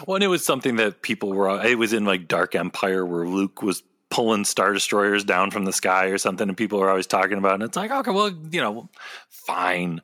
Well, 0.06 0.14
and 0.14 0.22
it 0.22 0.28
was 0.28 0.44
something 0.44 0.76
that 0.76 1.02
people 1.02 1.32
were. 1.32 1.48
Uh, 1.48 1.64
it 1.64 1.76
was 1.76 1.92
in 1.92 2.04
like 2.04 2.28
Dark 2.28 2.54
Empire 2.54 3.04
where 3.04 3.26
Luke 3.26 3.62
was 3.62 3.82
pulling 4.10 4.44
star 4.44 4.72
destroyers 4.72 5.24
down 5.24 5.50
from 5.50 5.64
the 5.64 5.72
sky 5.72 6.06
or 6.06 6.18
something, 6.18 6.46
and 6.46 6.56
people 6.56 6.80
are 6.80 6.88
always 6.88 7.08
talking 7.08 7.36
about. 7.36 7.52
it. 7.52 7.54
And 7.54 7.62
it's 7.64 7.76
like, 7.76 7.90
okay, 7.90 8.12
well, 8.12 8.30
you 8.52 8.60
know, 8.60 8.88
fine, 9.28 10.00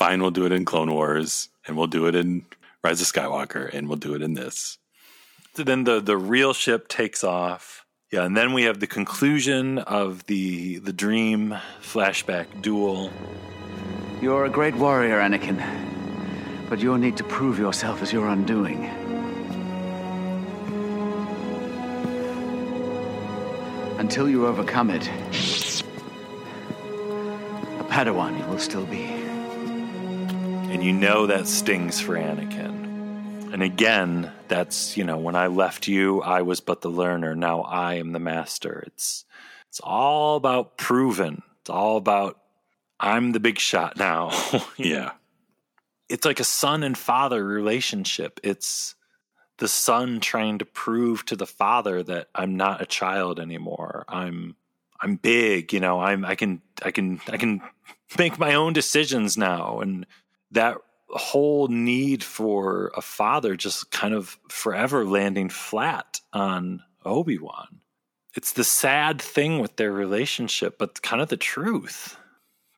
Fine, 0.00 0.22
we'll 0.22 0.30
do 0.30 0.46
it 0.46 0.52
in 0.52 0.64
Clone 0.64 0.90
Wars 0.90 1.50
and 1.66 1.76
we'll 1.76 1.86
do 1.86 2.06
it 2.06 2.14
in 2.14 2.46
Rise 2.82 3.02
of 3.02 3.06
Skywalker 3.06 3.68
and 3.70 3.86
we'll 3.86 3.98
do 3.98 4.14
it 4.14 4.22
in 4.22 4.32
this. 4.32 4.78
So 5.52 5.62
then 5.62 5.84
the 5.84 6.00
the 6.00 6.16
real 6.16 6.54
ship 6.54 6.88
takes 6.88 7.22
off. 7.22 7.79
Yeah, 8.10 8.24
and 8.24 8.36
then 8.36 8.52
we 8.54 8.64
have 8.64 8.80
the 8.80 8.88
conclusion 8.88 9.78
of 9.78 10.26
the 10.26 10.78
the 10.78 10.92
dream 10.92 11.56
flashback 11.80 12.60
duel. 12.60 13.12
You're 14.20 14.46
a 14.46 14.50
great 14.50 14.74
warrior, 14.74 15.20
Anakin. 15.20 15.62
But 16.68 16.80
you'll 16.80 16.98
need 16.98 17.16
to 17.18 17.24
prove 17.24 17.56
yourself 17.56 18.02
as 18.02 18.12
your 18.12 18.26
undoing. 18.26 18.86
Until 24.00 24.28
you 24.28 24.48
overcome 24.48 24.90
it, 24.90 25.06
a 27.78 27.84
Padawan 27.84 28.36
you 28.40 28.44
will 28.46 28.58
still 28.58 28.86
be. 28.86 29.04
And 30.72 30.82
you 30.82 30.92
know 30.92 31.26
that 31.28 31.46
stings 31.46 32.00
for 32.00 32.16
Anakin. 32.16 33.52
And 33.52 33.62
again, 33.62 34.32
that's, 34.50 34.96
you 34.96 35.04
know, 35.04 35.16
when 35.16 35.36
I 35.36 35.46
left 35.46 35.86
you, 35.86 36.20
I 36.20 36.42
was 36.42 36.60
but 36.60 36.82
the 36.82 36.90
learner. 36.90 37.34
Now 37.36 37.62
I 37.62 37.94
am 37.94 38.12
the 38.12 38.18
master. 38.18 38.82
It's 38.86 39.24
it's 39.68 39.80
all 39.80 40.36
about 40.36 40.76
proven. 40.76 41.42
It's 41.60 41.70
all 41.70 41.96
about 41.96 42.40
I'm 42.98 43.32
the 43.32 43.40
big 43.40 43.58
shot 43.58 43.96
now. 43.96 44.30
Yeah. 44.76 45.12
It's 46.08 46.26
like 46.26 46.40
a 46.40 46.44
son 46.44 46.82
and 46.82 46.98
father 46.98 47.42
relationship. 47.44 48.40
It's 48.42 48.96
the 49.58 49.68
son 49.68 50.18
trying 50.18 50.58
to 50.58 50.64
prove 50.64 51.24
to 51.26 51.36
the 51.36 51.46
father 51.46 52.02
that 52.02 52.26
I'm 52.34 52.56
not 52.56 52.82
a 52.82 52.86
child 52.86 53.38
anymore. 53.38 54.04
I'm 54.08 54.56
I'm 55.00 55.14
big, 55.14 55.72
you 55.72 55.78
know, 55.78 56.00
I'm 56.00 56.24
I 56.24 56.34
can 56.34 56.60
I 56.82 56.90
can 56.90 57.20
I 57.28 57.36
can 57.36 57.62
make 58.18 58.40
my 58.40 58.54
own 58.54 58.72
decisions 58.72 59.38
now 59.38 59.78
and 59.78 60.04
that 60.50 60.78
whole 61.12 61.68
need 61.68 62.22
for 62.22 62.92
a 62.96 63.02
father 63.02 63.56
just 63.56 63.90
kind 63.90 64.14
of 64.14 64.38
forever 64.48 65.04
landing 65.04 65.48
flat 65.48 66.20
on 66.32 66.82
Obi-Wan. 67.04 67.80
It's 68.36 68.52
the 68.52 68.64
sad 68.64 69.20
thing 69.20 69.58
with 69.58 69.76
their 69.76 69.92
relationship, 69.92 70.78
but 70.78 71.02
kind 71.02 71.20
of 71.20 71.28
the 71.28 71.36
truth. 71.36 72.16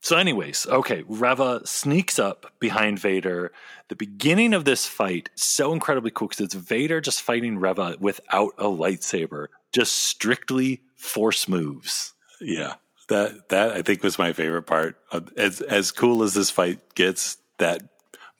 So, 0.00 0.16
anyways, 0.16 0.66
okay, 0.66 1.04
Reva 1.06 1.64
sneaks 1.64 2.18
up 2.18 2.52
behind 2.58 2.98
Vader. 2.98 3.52
The 3.88 3.94
beginning 3.94 4.52
of 4.52 4.64
this 4.64 4.86
fight 4.86 5.30
so 5.36 5.72
incredibly 5.72 6.10
cool 6.10 6.28
because 6.28 6.44
it's 6.44 6.54
Vader 6.54 7.00
just 7.00 7.22
fighting 7.22 7.58
Reva 7.58 7.96
without 8.00 8.52
a 8.58 8.64
lightsaber, 8.64 9.46
just 9.72 9.92
strictly 9.92 10.80
force 10.96 11.46
moves. 11.46 12.14
Yeah. 12.40 12.74
That 13.08 13.50
that 13.50 13.72
I 13.72 13.82
think 13.82 14.02
was 14.02 14.18
my 14.18 14.32
favorite 14.32 14.62
part. 14.64 14.96
As 15.36 15.60
as 15.60 15.92
cool 15.92 16.22
as 16.22 16.34
this 16.34 16.50
fight 16.50 16.94
gets, 16.94 17.36
that 17.58 17.91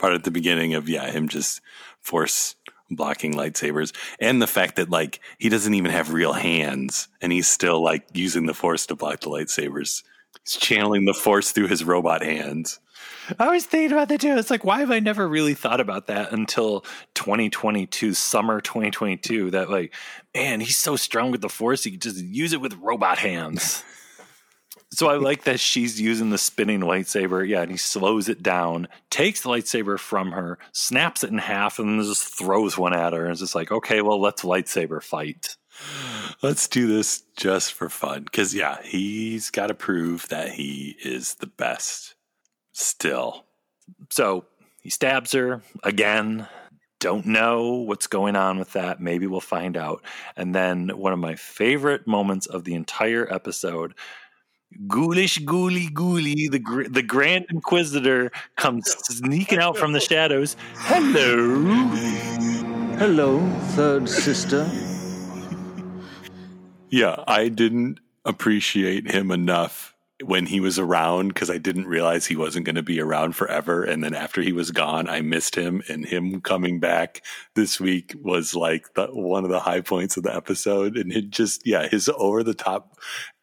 part 0.03 0.14
at 0.14 0.24
the 0.24 0.32
beginning 0.32 0.74
of 0.74 0.88
yeah, 0.88 1.11
him 1.11 1.28
just 1.28 1.61
force 2.00 2.57
blocking 2.90 3.34
lightsabers 3.34 3.94
and 4.20 4.42
the 4.42 4.46
fact 4.48 4.76
that 4.76 4.90
like 4.90 5.20
he 5.38 5.48
doesn't 5.48 5.74
even 5.74 5.92
have 5.92 6.12
real 6.12 6.32
hands 6.32 7.09
and 7.22 7.32
he's 7.32 7.46
still 7.46 7.80
like 7.80 8.05
using 8.12 8.46
the 8.46 8.53
force 8.53 8.84
to 8.84 8.96
block 8.96 9.20
the 9.20 9.30
lightsabers. 9.30 10.03
He's 10.44 10.57
channeling 10.57 11.05
the 11.05 11.14
force 11.14 11.53
through 11.53 11.68
his 11.68 11.84
robot 11.84 12.22
hands. 12.22 12.80
I 13.38 13.53
was 13.53 13.64
thinking 13.64 13.92
about 13.92 14.09
that 14.09 14.20
too. 14.20 14.36
It's 14.36 14.50
like, 14.50 14.64
why 14.64 14.80
have 14.80 14.90
I 14.90 14.98
never 14.98 15.28
really 15.28 15.55
thought 15.55 15.80
about 15.80 16.09
that 16.09 16.32
until 16.32 16.80
2022, 17.14 18.14
summer 18.14 18.61
2022? 18.61 19.53
That, 19.53 19.70
like, 19.70 19.94
man, 20.34 20.59
he's 20.59 20.76
so 20.76 20.96
strong 20.96 21.30
with 21.30 21.40
the 21.40 21.48
force, 21.48 21.84
he 21.84 21.92
can 21.92 22.00
just 22.00 22.18
use 22.18 22.53
it 22.53 22.61
with 22.61 22.74
robot 22.74 23.18
hands. 23.18 23.84
so 24.93 25.09
I 25.09 25.16
like 25.16 25.45
that 25.45 25.59
she's 25.59 25.99
using 25.99 26.28
the 26.28 26.38
spinning 26.38 26.80
lightsaber. 26.80 27.49
Yeah, 27.49 27.62
and 27.62 27.70
he 27.70 27.78
slows 27.78 28.28
it 28.28 28.43
down, 28.43 28.88
takes 29.09 29.40
the 29.40 29.49
lightsaber 29.49 29.99
from 29.99 30.32
her, 30.32 30.59
snaps 30.72 31.24
it 31.24 31.30
in 31.30 31.38
half, 31.38 31.78
and 31.78 31.88
then 31.88 32.07
just 32.07 32.24
throws 32.24 32.76
one 32.76 32.93
at 32.93 33.14
her. 33.14 33.22
And 33.22 33.30
it's 33.30 33.40
just 33.40 33.55
like, 33.55 33.72
okay, 33.72 34.03
well, 34.03 34.20
let's 34.20 34.43
lightsaber 34.43 35.03
fight. 35.03 35.57
let's 36.43 36.68
do 36.68 36.86
this 36.86 37.22
just 37.38 37.72
for 37.72 37.88
fun. 37.88 38.24
Because, 38.24 38.55
yeah, 38.55 38.82
he's 38.82 39.51
got 39.51 39.68
to 39.68 39.74
prove 39.74 40.28
that 40.28 40.51
he 40.51 40.97
is 41.03 41.36
the 41.36 41.47
best 41.47 42.14
still. 42.72 43.47
So 44.11 44.45
he 44.82 44.90
stabs 44.90 45.32
her 45.32 45.62
again. 45.82 46.49
Don't 47.01 47.26
know 47.26 47.76
what's 47.76 48.07
going 48.07 48.36
on 48.36 48.59
with 48.59 48.74
that. 48.74 49.01
Maybe 49.01 49.26
we'll 49.26 49.40
find 49.40 49.74
out. 49.74 50.05
And 50.36 50.55
then 50.55 50.90
one 50.90 51.14
of 51.14 51.18
my 51.18 51.34
favorite 51.34 52.07
moments 52.07 52.47
of 52.47 52.64
the 52.64 52.74
entire 52.74 53.26
episode 53.32 53.95
Ghoulish 54.87 55.39
Ghoulie 55.45 55.93
Ghoulie, 55.93 56.51
the 56.51 56.89
the 56.91 57.03
Grand 57.03 57.47
Inquisitor, 57.51 58.31
comes 58.57 58.91
sneaking 59.07 59.59
out 59.59 59.77
from 59.77 59.93
the 59.93 60.01
shadows. 60.01 60.57
Hello. 60.77 61.64
Hello, 62.99 63.41
third 63.70 64.09
sister. 64.09 64.70
Yeah, 66.91 67.25
I 67.27 67.49
didn't 67.49 68.01
appreciate 68.25 69.11
him 69.11 69.31
enough 69.31 69.93
when 70.25 70.47
he 70.47 70.61
was 70.61 70.79
around 70.79 71.29
because 71.29 71.51
I 71.51 71.59
didn't 71.59 71.87
realize 71.87 72.27
he 72.27 72.37
wasn't 72.37 72.66
going 72.66 72.77
to 72.77 72.83
be 72.83 73.01
around 73.01 73.35
forever. 73.35 73.83
And 73.83 74.03
then 74.05 74.14
after 74.14 74.41
he 74.43 74.53
was 74.53 74.70
gone, 74.70 75.09
I 75.09 75.20
missed 75.20 75.55
him. 75.57 75.83
And 75.89 76.05
him 76.05 76.41
coming 76.41 76.81
back 76.81 77.23
this 77.55 77.81
week 77.81 78.14
was 78.23 78.55
like 78.55 78.95
the, 78.95 79.07
one 79.07 79.45
of 79.45 79.51
the 79.51 79.61
high 79.61 79.81
points 79.81 80.16
of 80.16 80.23
the 80.23 80.35
episode. 80.35 80.97
And 80.97 81.12
it 81.12 81.31
just, 81.31 81.66
yeah, 81.66 81.89
his 81.89 82.09
over 82.09 82.43
the 82.43 82.55
top 82.55 82.99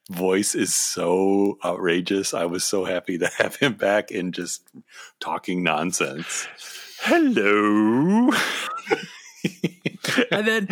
voice 0.09 0.55
is 0.55 0.73
so 0.73 1.57
outrageous. 1.63 2.33
I 2.33 2.45
was 2.45 2.63
so 2.63 2.85
happy 2.85 3.17
to 3.17 3.27
have 3.37 3.55
him 3.55 3.73
back 3.73 4.11
and 4.11 4.33
just 4.33 4.67
talking 5.19 5.63
nonsense. 5.63 6.47
Hello. 7.01 8.31
and 10.31 10.47
then 10.47 10.67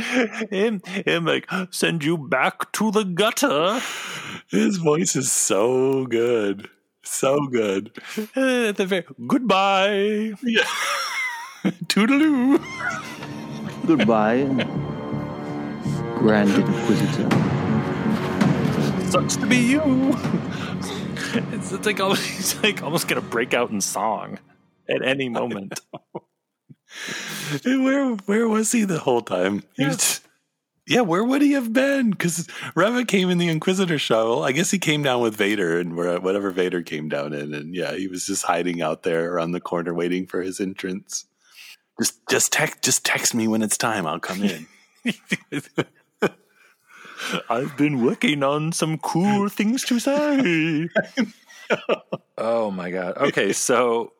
him, 0.51 0.81
him 0.83 1.25
like 1.25 1.49
send 1.71 2.03
you 2.03 2.17
back 2.17 2.71
to 2.73 2.91
the 2.91 3.03
gutter. 3.03 3.79
His 4.49 4.77
voice 4.77 5.15
is 5.15 5.31
so 5.31 6.05
good, 6.05 6.69
so 7.03 7.47
good. 7.47 7.91
Uh, 8.35 8.71
the 8.71 8.85
very, 8.85 9.05
goodbye. 9.25 10.33
Yeah. 10.43 10.63
Toodaloo. 11.87 12.61
Goodbye, 13.85 14.43
Grand 16.19 16.49
Inquisitor. 16.49 17.56
Sucks 19.09 19.37
to 19.37 19.45
be 19.45 19.57
you. 19.57 19.81
It's, 21.33 21.71
it's 21.71 21.85
like 21.85 21.99
almost, 21.99 22.21
he's 22.25 22.61
like 22.61 22.83
almost 22.83 23.07
gonna 23.07 23.21
break 23.21 23.53
out 23.53 23.69
in 23.69 23.79
song 23.79 24.39
at 24.89 25.01
any 25.01 25.29
moment. 25.29 25.79
where 27.63 28.11
where 28.25 28.47
was 28.47 28.71
he 28.71 28.83
the 28.83 28.99
whole 28.99 29.21
time? 29.21 29.63
Yeah. 29.77 29.89
was, 29.89 30.21
yeah, 30.87 31.01
where 31.01 31.23
would 31.23 31.41
he 31.41 31.53
have 31.53 31.73
been? 31.73 32.11
Because 32.11 32.47
Reva 32.75 33.05
came 33.05 33.29
in 33.29 33.37
the 33.37 33.49
Inquisitor 33.49 33.97
shovel. 33.99 34.43
I 34.43 34.51
guess 34.51 34.71
he 34.71 34.79
came 34.79 35.03
down 35.03 35.21
with 35.21 35.35
Vader 35.35 35.79
and 35.79 35.95
where 35.95 36.19
whatever 36.19 36.49
Vader 36.49 36.81
came 36.81 37.09
down 37.09 37.33
in, 37.33 37.53
and 37.53 37.75
yeah, 37.75 37.93
he 37.93 38.07
was 38.07 38.25
just 38.25 38.43
hiding 38.43 38.81
out 38.81 39.03
there 39.03 39.33
around 39.33 39.51
the 39.51 39.61
corner 39.61 39.93
waiting 39.93 40.27
for 40.27 40.41
his 40.41 40.59
entrance. 40.59 41.25
Just 41.99 42.19
just 42.29 42.51
text 42.51 42.81
just 42.81 43.05
text 43.05 43.33
me 43.33 43.47
when 43.47 43.61
it's 43.61 43.77
time. 43.77 44.05
I'll 44.05 44.19
come 44.19 44.43
in. 44.43 44.67
I've 47.49 47.75
been 47.77 48.03
working 48.03 48.43
on 48.43 48.71
some 48.71 48.97
cool 48.97 49.49
things 49.49 49.83
to 49.85 49.99
say. 49.99 50.89
oh 52.37 52.71
my 52.71 52.91
god. 52.91 53.17
Okay, 53.17 53.53
so 53.53 54.13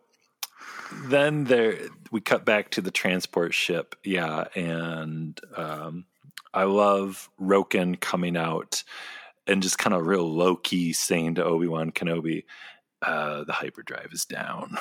then 1.06 1.45
there 1.45 1.78
we 2.12 2.22
cut 2.22 2.45
back 2.45 2.72
to 2.72 2.82
the 2.82 2.91
transport 2.91 3.54
ship. 3.54 3.95
Yeah, 4.04 4.45
and 4.56 5.39
um 5.56 6.06
I 6.54 6.64
love 6.64 7.30
Roken 7.39 8.00
coming 8.00 8.36
out 8.36 8.84
and 9.45 9.62
just 9.62 9.78
kind 9.78 9.93
of 9.93 10.08
real 10.08 10.30
low 10.30 10.56
key 10.56 10.93
saying 10.93 11.36
to 11.36 11.43
Obi-Wan 11.43 11.91
Kenobi, 11.91 12.45
uh, 13.02 13.43
the 13.43 13.54
hyperdrive 13.54 14.10
is 14.12 14.26
down. 14.26 14.78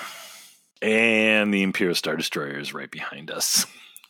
And 0.81 1.53
the 1.53 1.63
Imperial 1.63 1.95
Star 1.95 2.17
Destroyer 2.17 2.59
is 2.59 2.75
right 2.75 2.91
behind 2.91 3.31
us. 3.31 3.67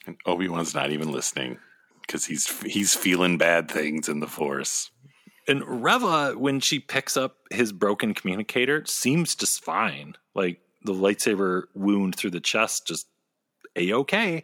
And 0.07 0.17
Obi 0.27 0.49
Wan's 0.49 0.75
not 0.75 0.91
even 0.93 1.11
listening 1.11 1.59
because 2.07 2.27
he's 2.27 2.49
he's 2.63 2.95
feeling 2.95 3.39
bad 3.39 3.71
things 3.71 4.09
in 4.09 4.21
the 4.21 4.27
Force. 4.27 4.91
And 5.49 5.63
Reva, 5.65 6.35
when 6.37 6.61
she 6.61 6.81
picks 6.81 7.17
up 7.17 7.37
his 7.51 7.73
broken 7.73 8.15
communicator, 8.15 8.85
seems 8.87 9.35
just 9.35 9.65
fine. 9.65 10.15
Like 10.35 10.61
the 10.83 10.93
lightsaber 10.93 11.65
wound 11.75 12.17
through 12.17 12.31
the 12.31 12.41
chest, 12.41 12.87
just 12.87 13.07
a 13.77 13.93
okay. 13.93 14.43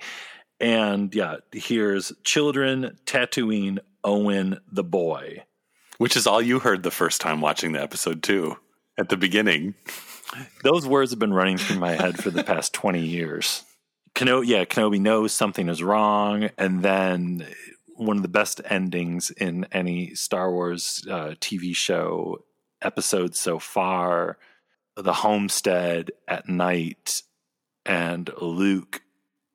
And 0.61 1.13
yeah, 1.15 1.39
here's 1.53 2.13
children, 2.23 2.99
Tatooine, 3.05 3.81
Owen, 4.05 4.61
the 4.71 4.85
boy. 4.85 5.43
Which 5.99 6.17
is 6.17 6.27
all 6.27 6.41
you 6.41 6.61
heard 6.61 6.83
the 6.83 6.91
first 6.91 7.21
time 7.21 7.41
watching 7.41 7.73
the 7.73 7.83
episode 7.83 8.23
too. 8.23 8.57
At 8.99 9.09
the 9.09 9.17
beginning, 9.17 9.75
Those 10.63 10.87
words 10.87 11.11
have 11.11 11.19
been 11.19 11.35
running 11.35 11.59
through 11.59 11.79
my 11.79 11.93
head 11.93 12.23
for 12.23 12.31
the 12.31 12.45
past 12.45 12.73
20 12.73 13.01
years. 13.01 13.65
Kenobi, 14.15 14.47
yeah, 14.47 14.65
Kenobi 14.65 15.01
knows 15.01 15.33
something 15.33 15.69
is 15.69 15.83
wrong. 15.83 16.51
And 16.59 16.83
then 16.83 17.47
one 17.97 18.17
of 18.17 18.23
the 18.23 18.29
best 18.29 18.61
endings 18.65 19.31
in 19.31 19.67
any 19.73 20.15
Star 20.15 20.51
Wars 20.51 21.05
uh, 21.09 21.35
TV 21.41 21.75
show 21.75 22.45
episode 22.81 23.35
so 23.37 23.59
far 23.59 24.39
the 24.97 25.13
homestead 25.13 26.11
at 26.29 26.49
night 26.49 27.23
and 27.87 28.31
Luke 28.41 29.03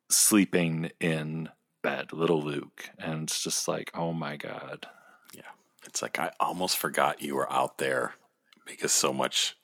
sleeping 0.10 0.92
in 1.00 1.50
bed, 1.84 2.12
little 2.12 2.42
Luke. 2.42 2.90
And 2.98 3.24
it's 3.24 3.44
just 3.44 3.68
like, 3.68 3.92
oh 3.94 4.14
my 4.14 4.38
God. 4.38 4.88
Yeah. 5.34 5.42
It's 5.86 6.02
like 6.02 6.20
I 6.20 6.32
almost 6.40 6.78
forgot 6.78 7.22
you 7.22 7.36
were 7.36 7.52
out 7.52 7.78
there 7.78 8.16
because 8.66 8.92
so 8.92 9.14
much 9.14 9.56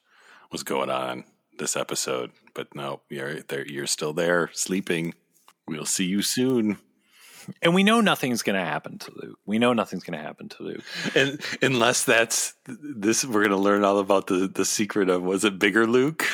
was 0.51 0.63
going 0.63 0.89
on 0.89 1.25
this 1.57 1.75
episode. 1.75 2.31
But 2.53 2.75
no, 2.75 3.01
you're 3.09 3.41
there. 3.41 3.65
You're 3.65 3.87
still 3.87 4.13
there, 4.13 4.49
sleeping. 4.53 5.13
We'll 5.67 5.85
see 5.85 6.05
you 6.05 6.21
soon. 6.21 6.77
And 7.61 7.73
we 7.73 7.83
know 7.83 8.01
nothing's 8.01 8.41
going 8.41 8.57
to 8.57 8.65
happen 8.65 8.97
to 8.99 9.11
Luke. 9.15 9.39
We 9.45 9.59
know 9.59 9.73
nothing's 9.73 10.03
going 10.03 10.17
to 10.17 10.23
happen 10.23 10.49
to 10.49 10.63
Luke. 10.63 10.83
And 11.15 11.41
unless 11.61 12.03
that's 12.03 12.53
this, 12.65 13.25
we're 13.25 13.41
going 13.41 13.51
to 13.51 13.57
learn 13.57 13.83
all 13.83 13.99
about 13.99 14.27
the 14.27 14.47
the 14.47 14.65
secret 14.65 15.09
of 15.09 15.23
was 15.23 15.43
it 15.43 15.59
bigger 15.59 15.85
Luke 15.85 16.25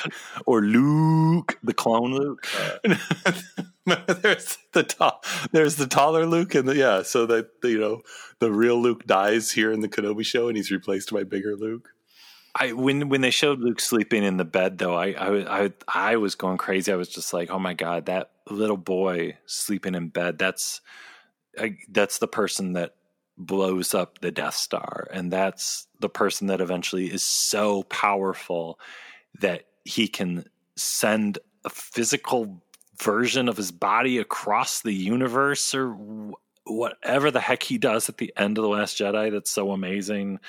or 0.45 0.61
Luke, 0.61 1.57
the 1.63 1.73
clone 1.73 2.13
Luke? 2.13 2.45
Uh. 2.85 2.95
there's 4.21 4.57
the 4.73 4.83
tall, 4.83 5.23
there's 5.51 5.75
the 5.75 5.87
taller 5.87 6.25
Luke, 6.25 6.53
and 6.53 6.67
the, 6.67 6.75
yeah, 6.75 7.01
so 7.01 7.25
that 7.25 7.49
you 7.63 7.79
know 7.79 8.01
the 8.39 8.51
real 8.51 8.79
Luke 8.79 9.05
dies 9.05 9.51
here 9.51 9.71
in 9.71 9.81
the 9.81 9.89
Kenobi 9.89 10.25
show, 10.25 10.47
and 10.47 10.57
he's 10.57 10.71
replaced 10.71 11.11
by 11.11 11.23
bigger 11.23 11.55
Luke. 11.55 11.89
I 12.59 12.73
when 12.73 13.07
when 13.07 13.21
they 13.21 13.31
showed 13.31 13.59
Luke 13.59 13.79
sleeping 13.79 14.23
in 14.23 14.37
the 14.37 14.45
bed 14.45 14.77
though, 14.77 14.95
I 14.95 15.11
I 15.11 15.63
I, 15.63 15.71
I 15.87 16.15
was 16.17 16.35
going 16.35 16.57
crazy. 16.57 16.91
I 16.91 16.97
was 16.97 17.09
just 17.09 17.33
like, 17.33 17.49
oh 17.49 17.59
my 17.59 17.73
god, 17.73 18.07
that 18.07 18.31
little 18.49 18.77
boy 18.77 19.37
sleeping 19.45 19.95
in 19.95 20.09
bed. 20.09 20.37
That's 20.37 20.81
I, 21.57 21.77
that's 21.89 22.19
the 22.19 22.27
person 22.27 22.73
that 22.73 22.95
blows 23.37 23.93
up 23.93 24.19
the 24.19 24.31
Death 24.31 24.55
Star, 24.55 25.07
and 25.11 25.31
that's 25.31 25.87
the 26.01 26.09
person 26.09 26.47
that 26.47 26.59
eventually 26.59 27.11
is 27.11 27.23
so 27.23 27.83
powerful 27.83 28.77
that 29.39 29.63
he 29.85 30.09
can 30.09 30.45
send 30.75 31.39
a 31.63 31.69
physical 31.69 32.61
version 33.01 33.47
of 33.47 33.55
his 33.55 33.71
body 33.71 34.17
across 34.17 34.81
the 34.81 34.93
universe 34.93 35.73
or 35.73 35.95
whatever 36.65 37.31
the 37.31 37.39
heck 37.39 37.63
he 37.63 37.77
does 37.77 38.09
at 38.09 38.17
the 38.17 38.31
end 38.37 38.57
of 38.57 38.61
the 38.61 38.69
last 38.69 38.97
jedi 38.97 39.31
that's 39.31 39.49
so 39.49 39.71
amazing 39.71 40.39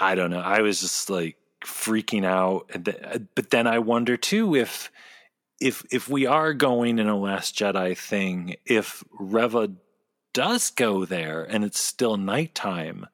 i 0.00 0.14
don't 0.14 0.30
know. 0.30 0.40
I 0.40 0.60
was 0.60 0.80
just 0.80 1.10
like 1.10 1.36
freaking 1.64 2.24
out. 2.24 2.70
Uh, 2.74 3.18
but 3.34 3.50
then 3.50 3.66
i 3.66 3.78
wonder 3.78 4.16
too 4.16 4.54
if 4.54 4.90
if 5.60 5.84
if 5.90 6.08
we 6.08 6.26
are 6.26 6.52
going 6.52 6.98
in 6.98 7.08
a 7.08 7.16
last 7.16 7.56
jedi 7.56 7.96
thing 7.96 8.56
if 8.64 9.02
reva 9.18 9.70
does 10.32 10.70
go 10.70 11.04
there 11.04 11.44
and 11.44 11.64
it's 11.64 11.80
still 11.80 12.16
nighttime 12.16 13.06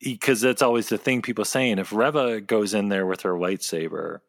because 0.00 0.40
that's 0.40 0.62
always 0.62 0.88
the 0.88 0.98
thing 0.98 1.22
people 1.22 1.44
saying 1.44 1.78
if 1.78 1.92
reva 1.92 2.40
goes 2.40 2.74
in 2.74 2.88
there 2.88 3.06
with 3.06 3.22
her 3.22 3.34
lightsaber 3.34 4.20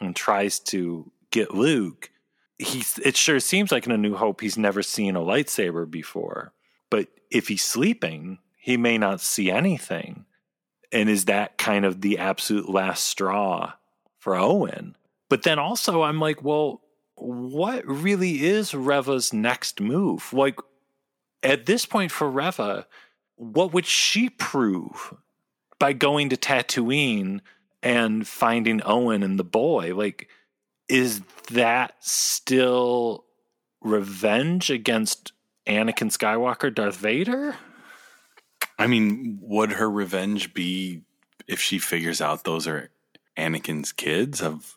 and 0.00 0.16
tries 0.16 0.58
to 0.58 1.10
get 1.30 1.54
luke 1.54 2.10
he's 2.62 2.98
it 2.98 3.16
sure 3.16 3.40
seems 3.40 3.72
like 3.72 3.86
in 3.86 3.92
a 3.92 3.98
new 3.98 4.14
hope 4.14 4.40
he's 4.40 4.58
never 4.58 4.82
seen 4.82 5.16
a 5.16 5.20
lightsaber 5.20 5.90
before. 5.90 6.52
But 6.90 7.08
if 7.30 7.48
he's 7.48 7.64
sleeping 7.64 8.38
he 8.58 8.76
may 8.76 8.98
not 8.98 9.20
see 9.20 9.50
anything 9.50 10.24
and 10.92 11.08
is 11.08 11.24
that 11.26 11.58
kind 11.58 11.84
of 11.84 12.00
the 12.00 12.18
absolute 12.18 12.68
last 12.68 13.04
straw 13.04 13.72
for 14.18 14.36
owen? 14.36 14.96
But 15.28 15.42
then 15.42 15.58
also 15.58 16.02
i'm 16.02 16.20
like 16.20 16.42
well 16.42 16.82
what 17.16 17.86
really 17.86 18.44
is 18.44 18.74
reva's 18.74 19.32
next 19.32 19.80
move? 19.80 20.32
Like 20.32 20.58
at 21.42 21.66
this 21.66 21.86
point 21.86 22.10
for 22.10 22.30
reva 22.30 22.86
what 23.36 23.72
would 23.72 23.86
she 23.86 24.28
prove 24.28 25.14
by 25.78 25.92
going 25.92 26.28
to 26.28 26.36
tatooine 26.36 27.40
and 27.82 28.26
finding 28.26 28.82
owen 28.84 29.22
and 29.22 29.38
the 29.38 29.44
boy? 29.44 29.94
Like 29.94 30.28
is 30.88 31.22
that 31.50 31.94
still 32.00 33.24
revenge 33.80 34.70
against 34.70 35.32
Anakin 35.66 36.10
Skywalker, 36.10 36.74
Darth 36.74 36.96
Vader? 36.96 37.56
I 38.82 38.88
mean, 38.88 39.38
would 39.42 39.70
her 39.72 39.88
revenge 39.88 40.52
be 40.52 41.02
if 41.46 41.60
she 41.60 41.78
figures 41.78 42.20
out 42.20 42.42
those 42.42 42.66
are 42.66 42.90
Anakin's 43.38 43.92
kids? 43.92 44.42
Of 44.42 44.76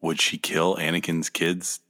would 0.00 0.22
she 0.22 0.38
kill 0.38 0.76
Anakin's 0.76 1.28
kids 1.28 1.80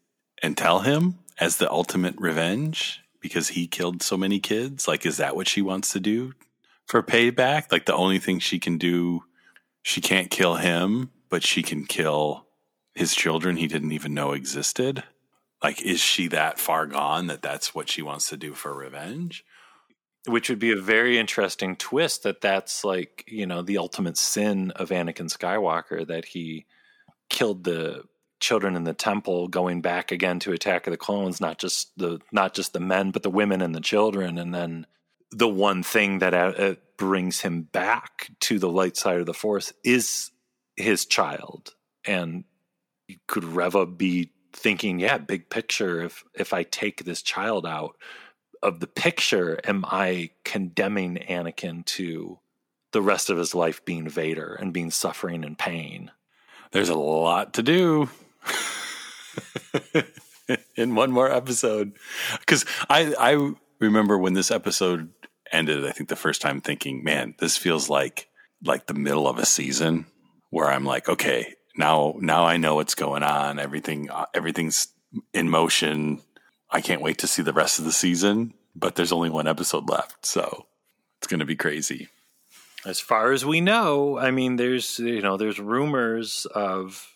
and 0.43 0.57
tell 0.57 0.81
him 0.81 1.21
as 1.39 1.59
the 1.59 1.71
ultimate 1.71 2.17
revenge 2.19 3.01
because 3.21 3.51
he 3.51 3.69
killed 3.69 4.03
so 4.03 4.17
many 4.17 4.41
kids? 4.41 4.89
Like, 4.89 5.07
is 5.07 5.19
that 5.19 5.37
what 5.37 5.47
she 5.47 5.63
wants 5.63 5.93
to 5.93 6.01
do 6.01 6.33
for 6.85 7.01
payback? 7.01 7.71
Like, 7.71 7.87
the 7.87 7.95
only 7.95 8.19
thing 8.19 8.41
she 8.41 8.59
can 8.59 8.77
do, 8.77 9.23
she 9.83 10.01
can't 10.01 10.33
kill 10.33 10.57
him, 10.57 11.13
but 11.29 11.45
she 11.45 11.63
can 11.63 11.87
kill 11.87 12.45
his 12.93 13.15
children 13.15 13.57
he 13.57 13.69
didn't 13.69 13.93
even 13.93 14.15
know 14.15 14.33
existed. 14.33 15.05
Like, 15.63 15.81
is 15.81 16.01
she 16.01 16.27
that 16.27 16.59
far 16.59 16.87
gone 16.87 17.29
that 17.29 17.41
that's 17.41 17.73
what 17.73 17.89
she 17.89 18.03
wants 18.03 18.29
to 18.31 18.37
do 18.37 18.53
for 18.53 18.75
revenge? 18.75 19.45
Which 20.27 20.49
would 20.49 20.59
be 20.59 20.73
a 20.73 20.81
very 20.81 21.19
interesting 21.19 21.77
twist 21.77 22.23
that 22.23 22.41
that's 22.41 22.85
like 22.85 23.25
you 23.27 23.47
know 23.47 23.63
the 23.63 23.79
ultimate 23.79 24.17
sin 24.17 24.71
of 24.73 24.91
Anakin 24.91 25.35
Skywalker 25.35 26.07
that 26.07 26.27
he 26.27 26.67
killed 27.29 27.65
the 27.65 28.05
children 28.41 28.75
in 28.75 28.85
the 28.85 28.93
temple 28.93 29.49
going 29.49 29.81
back 29.81 30.11
again 30.11 30.41
to 30.41 30.53
attack 30.53 30.87
of 30.87 30.91
the 30.91 30.97
clones 30.97 31.41
not 31.41 31.59
just 31.59 31.97
the 31.97 32.21
not 32.33 32.55
just 32.55 32.73
the 32.73 32.81
men 32.81 33.13
but 33.13 33.23
the 33.23 33.31
women 33.31 33.63
and 33.63 33.75
the 33.75 33.81
children 33.81 34.37
and 34.37 34.53
then 34.53 34.85
the 35.33 35.49
one 35.49 35.83
thing 35.83 36.19
that 36.19 36.35
uh, 36.35 36.75
brings 36.99 37.41
him 37.41 37.63
back 37.63 38.31
to 38.41 38.59
the 38.59 38.69
light 38.69 38.97
side 38.97 39.19
of 39.19 39.27
the 39.27 39.35
force 39.35 39.73
is 39.83 40.31
his 40.77 41.07
child. 41.07 41.75
And 42.05 42.45
could 43.27 43.45
Reva 43.45 43.87
be 43.87 44.31
thinking 44.55 44.99
yeah 44.99 45.17
big 45.17 45.49
picture 45.49 46.03
if 46.03 46.25
if 46.35 46.53
I 46.53 46.63
take 46.63 47.05
this 47.05 47.23
child 47.23 47.67
out 47.67 47.97
of 48.63 48.81
the 48.81 48.87
picture 48.87 49.61
am 49.65 49.85
I 49.87 50.31
condemning 50.45 51.17
Anakin 51.29 51.85
to 51.87 52.39
the 52.93 53.03
rest 53.03 53.31
of 53.31 53.39
his 53.39 53.55
life 53.55 53.85
being 53.85 54.09
Vader 54.09 54.55
and 54.55 54.73
being 54.73 54.91
suffering 54.91 55.45
and 55.45 55.59
pain? 55.59 56.11
There's 56.73 56.89
a 56.89 56.95
lot 56.95 57.55
to 57.55 57.63
do 57.63 58.09
in 60.77 60.95
one 60.95 61.11
more 61.11 61.31
episode. 61.31 61.93
Because 62.41 62.65
I, 62.89 63.15
I 63.19 63.53
remember 63.81 64.17
when 64.19 64.35
this 64.35 64.51
episode 64.51 65.11
ended, 65.51 65.85
I 65.85 65.91
think 65.91 66.09
the 66.09 66.17
first 66.17 66.41
time 66.41 66.61
thinking, 66.61 67.05
man, 67.05 67.35
this 67.39 67.57
feels 67.57 67.89
like 67.89 68.29
like 68.65 68.87
the 68.87 68.95
middle 68.95 69.27
of 69.27 69.39
a 69.39 69.45
season 69.45 70.07
where 70.51 70.71
I'm 70.71 70.85
like, 70.85 71.09
okay, 71.09 71.55
now 71.77 72.15
now 72.19 72.45
I 72.45 72.57
know 72.57 72.77
what's 72.77 72.95
going 72.95 73.23
on. 73.23 73.59
Everything 73.59 74.11
uh, 74.11 74.27
everything's 74.35 74.89
in 75.35 75.51
motion 75.51 76.21
I 76.73 76.81
can't 76.81 77.03
wait 77.03 77.19
to 77.19 77.27
see 77.27 77.43
the 77.43 77.53
rest 77.53 77.79
of 77.79 77.85
the 77.85 77.93
season, 77.93 78.55
but 78.75 78.95
there's 78.95 79.13
only 79.13 79.31
one 79.31 79.47
episode 79.47 79.89
left, 79.89 80.25
so 80.25 80.67
it's 81.19 81.27
going 81.27 81.41
to 81.41 81.47
be 81.47 81.57
crazy. 81.57 82.09
As 82.85 82.99
far 82.99 83.33
as 83.33 83.45
we 83.45 83.61
know, 83.61 84.19
I 84.19 84.31
mean, 84.31 84.57
there's 84.57 84.99
you 84.99 85.21
know 85.21 85.37
there's 85.37 85.61
rumors 85.61 86.47
of 86.47 87.07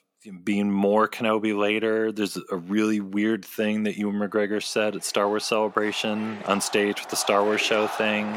being 0.45 0.71
more 0.71 1.09
Kenobi 1.09 1.57
later. 1.59 2.13
There's 2.13 2.39
a 2.51 2.57
really 2.57 3.01
weird 3.01 3.45
thing 3.45 3.85
that 3.85 3.97
Ewan 3.97 4.17
McGregor 4.17 4.63
said 4.63 4.95
at 4.95 5.05
Star 5.05 5.27
Wars 5.29 5.45
Celebration 5.45 6.39
on 6.47 6.61
stage 6.61 7.01
with 7.01 7.11
the 7.11 7.17
Star 7.17 7.43
Wars 7.43 7.61
show 7.61 7.87
thing. 7.87 8.33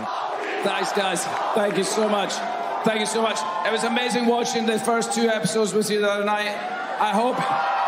Thanks, 0.63 0.91
guys. 0.93 1.24
Thank 1.55 1.78
you 1.78 1.84
so 1.84 2.07
much. 2.09 2.34
Thank 2.84 3.01
you 3.01 3.05
so 3.05 3.22
much. 3.22 3.39
It 3.65 3.72
was 3.72 3.84
amazing 3.84 4.26
watching 4.26 4.65
the 4.65 4.80
first 4.80 5.13
two 5.13 5.28
episodes 5.30 5.74
with 5.74 5.89
you 5.91 5.99
the 6.01 6.09
other 6.09 6.26
night. 6.26 6.55
I 6.99 7.11
hope. 7.11 7.79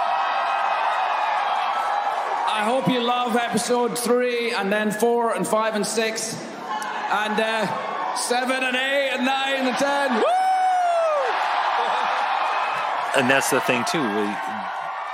I 2.62 2.66
hope 2.66 2.88
you 2.88 3.01
love 3.01 3.36
episode 3.36 3.97
three 3.97 4.51
and 4.51 4.72
then 4.72 4.91
four 4.91 5.34
and 5.34 5.47
five 5.47 5.74
and 5.74 5.84
six 5.84 6.36
and 6.36 7.34
uh, 7.34 8.16
seven 8.16 8.64
and 8.64 8.76
eight 8.76 9.09
and 9.14 9.26
nine 9.26 9.66
and 9.66 9.76
ten. 9.78 10.16
Woo! 10.18 10.24
And 13.18 13.28
that's 13.28 13.49
the 13.49 13.62
thing 13.62 13.84
too. 13.89 14.03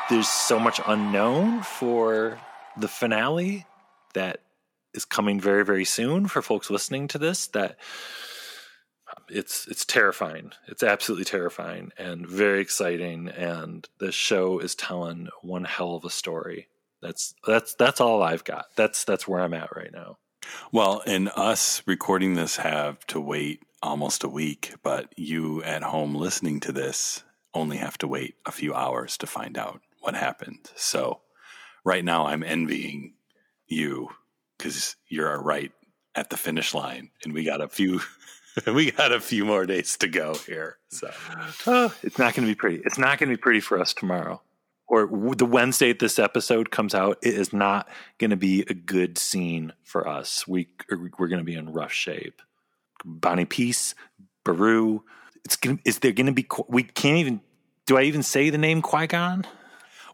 There's 0.09 0.27
so 0.27 0.59
much 0.59 0.81
unknown 0.85 1.63
for 1.63 2.37
the 2.75 2.89
finale 2.89 3.65
that 4.13 4.41
is 4.93 5.05
coming 5.05 5.39
very 5.39 5.63
very 5.63 5.85
soon 5.85 6.27
for 6.27 6.41
folks 6.41 6.69
listening 6.69 7.07
to 7.07 7.17
this 7.17 7.47
that 7.47 7.77
it's 9.29 9.69
it's 9.69 9.85
terrifying. 9.85 10.51
It's 10.67 10.83
absolutely 10.83 11.23
terrifying 11.23 11.93
and 11.97 12.27
very 12.27 12.59
exciting 12.59 13.29
and 13.29 13.87
the 13.99 14.11
show 14.11 14.59
is 14.59 14.75
telling 14.75 15.29
one 15.41 15.63
hell 15.63 15.95
of 15.95 16.03
a 16.03 16.09
story. 16.09 16.67
That's 17.07 17.33
that's 17.45 17.73
that's 17.75 18.01
all 18.01 18.21
I've 18.21 18.43
got. 18.43 18.65
That's 18.75 19.05
that's 19.05 19.25
where 19.25 19.39
I'm 19.39 19.53
at 19.53 19.73
right 19.73 19.93
now. 19.93 20.17
Well, 20.73 21.01
and 21.07 21.29
us 21.37 21.81
recording 21.85 22.33
this 22.33 22.57
have 22.57 23.07
to 23.07 23.21
wait 23.21 23.63
almost 23.81 24.25
a 24.25 24.29
week, 24.29 24.73
but 24.83 25.13
you 25.15 25.63
at 25.63 25.83
home 25.83 26.15
listening 26.15 26.59
to 26.61 26.73
this 26.73 27.23
only 27.53 27.77
have 27.77 27.97
to 27.99 28.07
wait 28.07 28.35
a 28.45 28.51
few 28.51 28.73
hours 28.73 29.17
to 29.19 29.27
find 29.27 29.57
out 29.57 29.79
what 30.01 30.15
happened. 30.15 30.69
So, 30.75 31.21
right 31.85 32.03
now 32.03 32.27
I'm 32.27 32.43
envying 32.43 33.13
you 33.67 34.09
cuz 34.59 34.97
you're 35.07 35.41
right 35.41 35.71
at 36.13 36.29
the 36.29 36.37
finish 36.37 36.73
line 36.73 37.11
and 37.23 37.33
we 37.33 37.45
got 37.45 37.61
a 37.61 37.69
few 37.69 38.01
we 38.67 38.91
got 38.91 39.13
a 39.13 39.21
few 39.21 39.45
more 39.45 39.65
days 39.65 39.95
to 39.99 40.09
go 40.09 40.33
here. 40.33 40.77
So, 40.89 41.09
oh, 41.67 41.95
it's 42.03 42.19
not 42.19 42.33
going 42.33 42.45
to 42.45 42.51
be 42.51 42.55
pretty. 42.55 42.81
It's 42.83 42.97
not 42.97 43.17
going 43.17 43.29
to 43.29 43.37
be 43.37 43.41
pretty 43.41 43.61
for 43.61 43.79
us 43.79 43.93
tomorrow 43.93 44.41
or 44.87 45.07
the 45.35 45.45
Wednesday 45.45 45.93
this 45.93 46.17
episode 46.17 46.71
comes 46.71 46.95
out, 46.95 47.17
it 47.21 47.33
is 47.33 47.51
not 47.51 47.89
going 48.17 48.29
to 48.29 48.37
be 48.37 48.61
a 48.69 48.73
good 48.73 49.17
scene 49.17 49.73
for 49.83 50.07
us. 50.07 50.47
We 50.47 50.69
er, 50.91 51.11
we're 51.17 51.27
going 51.27 51.39
to 51.39 51.45
be 51.45 51.55
in 51.55 51.73
rough 51.73 51.91
shape. 51.91 52.41
Bonnie 53.03 53.45
Peace, 53.45 53.95
Beru. 54.43 55.03
It's 55.43 55.55
going. 55.55 55.81
Is 55.85 55.99
there 55.99 56.11
going 56.13 56.27
to 56.27 56.31
be? 56.31 56.47
We 56.67 56.83
can't 56.83 57.17
even. 57.17 57.41
Do 57.85 57.97
I 57.97 58.03
even 58.03 58.23
say 58.23 58.49
the 58.49 58.57
name 58.57 58.81
Qui 58.81 59.07
Gon? 59.07 59.45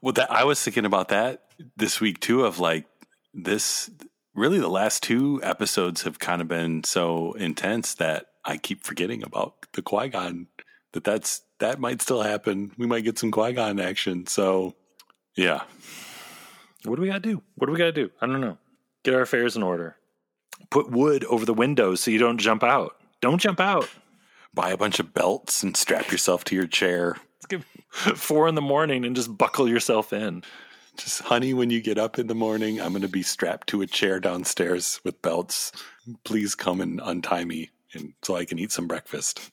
Well, 0.02 0.14
that 0.14 0.32
I 0.32 0.44
was 0.44 0.62
thinking 0.62 0.86
about 0.86 1.10
that 1.10 1.44
this 1.76 2.02
week 2.02 2.20
too. 2.20 2.46
Of 2.46 2.60
like 2.60 2.86
this, 3.34 3.90
really, 4.36 4.60
the 4.60 4.68
last 4.68 5.04
two 5.04 5.40
episodes 5.44 6.04
have 6.04 6.20
kind 6.20 6.42
of 6.42 6.48
been 6.48 6.84
so 6.84 7.34
intense 7.34 7.96
that 7.96 8.26
I 8.44 8.58
keep 8.58 8.84
forgetting 8.84 9.24
about 9.24 9.72
the 9.74 9.82
Qui 9.82 10.10
Gon. 10.10 10.48
That 10.94 11.04
that's 11.04 11.42
that 11.60 11.80
might 11.80 12.02
still 12.02 12.22
happen. 12.22 12.72
We 12.78 12.88
might 12.88 13.04
get 13.04 13.20
some 13.20 13.32
Qui 13.32 13.54
Gon 13.54 13.80
action. 13.80 14.28
So, 14.28 14.76
yeah. 15.36 15.62
What 16.86 16.96
do 16.96 17.02
we 17.02 17.08
got 17.08 17.24
to 17.24 17.32
do? 17.32 17.42
What 17.56 17.68
do 17.68 17.74
we 17.74 17.78
got 17.78 17.86
to 17.86 17.92
do? 17.92 18.10
I 18.22 18.28
don't 18.28 18.42
know. 18.42 18.58
Get 19.04 19.16
our 19.16 19.22
affairs 19.22 19.56
in 19.56 19.64
order. 19.64 19.96
Put 20.70 20.92
wood 20.92 21.24
over 21.26 21.46
the 21.46 21.54
windows 21.54 22.02
so 22.02 22.12
you 22.12 22.20
don't 22.20 22.38
jump 22.38 22.64
out. 22.64 22.96
Don't 23.22 23.40
jump 23.40 23.60
out. 23.60 23.90
Buy 24.54 24.72
a 24.72 24.78
bunch 24.78 25.00
of 25.00 25.14
belts 25.14 25.64
and 25.64 25.76
strap 25.76 26.12
yourself 26.12 26.44
to 26.46 26.56
your 26.56 26.68
chair. 26.68 27.18
four 27.90 28.48
in 28.48 28.56
the 28.56 28.62
morning 28.62 29.06
and 29.06 29.16
just 29.16 29.38
buckle 29.38 29.68
yourself 29.68 30.14
in. 30.14 30.44
Just, 30.98 31.22
honey, 31.22 31.54
when 31.54 31.70
you 31.70 31.82
get 31.82 31.98
up 31.98 32.20
in 32.20 32.28
the 32.28 32.36
morning, 32.36 32.80
I'm 32.80 32.92
going 32.92 33.02
to 33.02 33.08
be 33.08 33.24
strapped 33.24 33.68
to 33.70 33.82
a 33.82 33.88
chair 33.88 34.20
downstairs 34.20 35.00
with 35.04 35.22
belts. 35.22 35.72
Please 36.24 36.54
come 36.54 36.82
and 36.82 37.02
untie 37.04 37.46
me 37.46 37.72
and 37.96 38.14
so 38.22 38.36
I 38.36 38.46
can 38.46 38.60
eat 38.60 38.72
some 38.72 38.88
breakfast. 38.88 39.52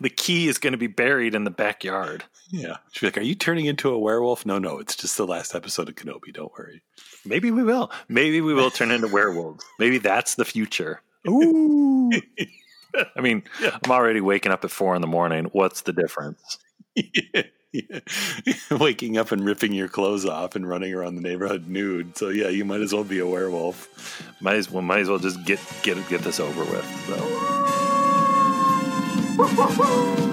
The 0.00 0.10
key 0.10 0.48
is 0.48 0.58
going 0.58 0.72
to 0.72 0.78
be 0.78 0.86
buried 0.86 1.34
in 1.34 1.44
the 1.44 1.50
backyard. 1.50 2.24
Yeah. 2.50 2.76
She's 2.92 3.02
like, 3.02 3.18
Are 3.18 3.22
you 3.22 3.34
turning 3.34 3.66
into 3.66 3.90
a 3.90 3.98
werewolf? 3.98 4.44
No, 4.44 4.58
no, 4.58 4.78
it's 4.78 4.96
just 4.96 5.16
the 5.16 5.26
last 5.26 5.54
episode 5.54 5.88
of 5.88 5.94
Kenobi. 5.94 6.32
Don't 6.32 6.52
worry. 6.52 6.82
Maybe 7.24 7.50
we 7.50 7.62
will. 7.62 7.90
Maybe 8.08 8.40
we 8.40 8.54
will 8.54 8.70
turn 8.70 8.90
into 8.90 9.08
werewolves. 9.08 9.64
Maybe 9.78 9.98
that's 9.98 10.34
the 10.34 10.44
future. 10.44 11.02
Ooh. 11.28 12.10
I 13.16 13.20
mean, 13.20 13.44
yeah. 13.60 13.78
I'm 13.84 13.90
already 13.90 14.20
waking 14.20 14.52
up 14.52 14.64
at 14.64 14.70
four 14.70 14.94
in 14.94 15.00
the 15.00 15.06
morning. 15.06 15.46
What's 15.52 15.82
the 15.82 15.92
difference? 15.92 16.58
yeah. 16.94 17.42
Yeah. 17.72 18.00
Waking 18.70 19.16
up 19.16 19.30
and 19.32 19.44
ripping 19.44 19.72
your 19.72 19.88
clothes 19.88 20.26
off 20.26 20.56
and 20.56 20.68
running 20.68 20.92
around 20.92 21.14
the 21.14 21.20
neighborhood 21.20 21.68
nude. 21.68 22.16
So 22.16 22.28
yeah, 22.28 22.48
you 22.48 22.64
might 22.64 22.80
as 22.80 22.92
well 22.92 23.04
be 23.04 23.20
a 23.20 23.26
werewolf. 23.26 24.32
Might 24.40 24.56
as 24.56 24.70
well 24.70 24.82
might 24.82 25.00
as 25.00 25.08
well 25.08 25.18
just 25.18 25.44
get 25.44 25.60
get 25.82 25.96
get 26.08 26.22
this 26.22 26.40
over 26.40 26.64
with. 26.64 26.84
So. 29.86 30.26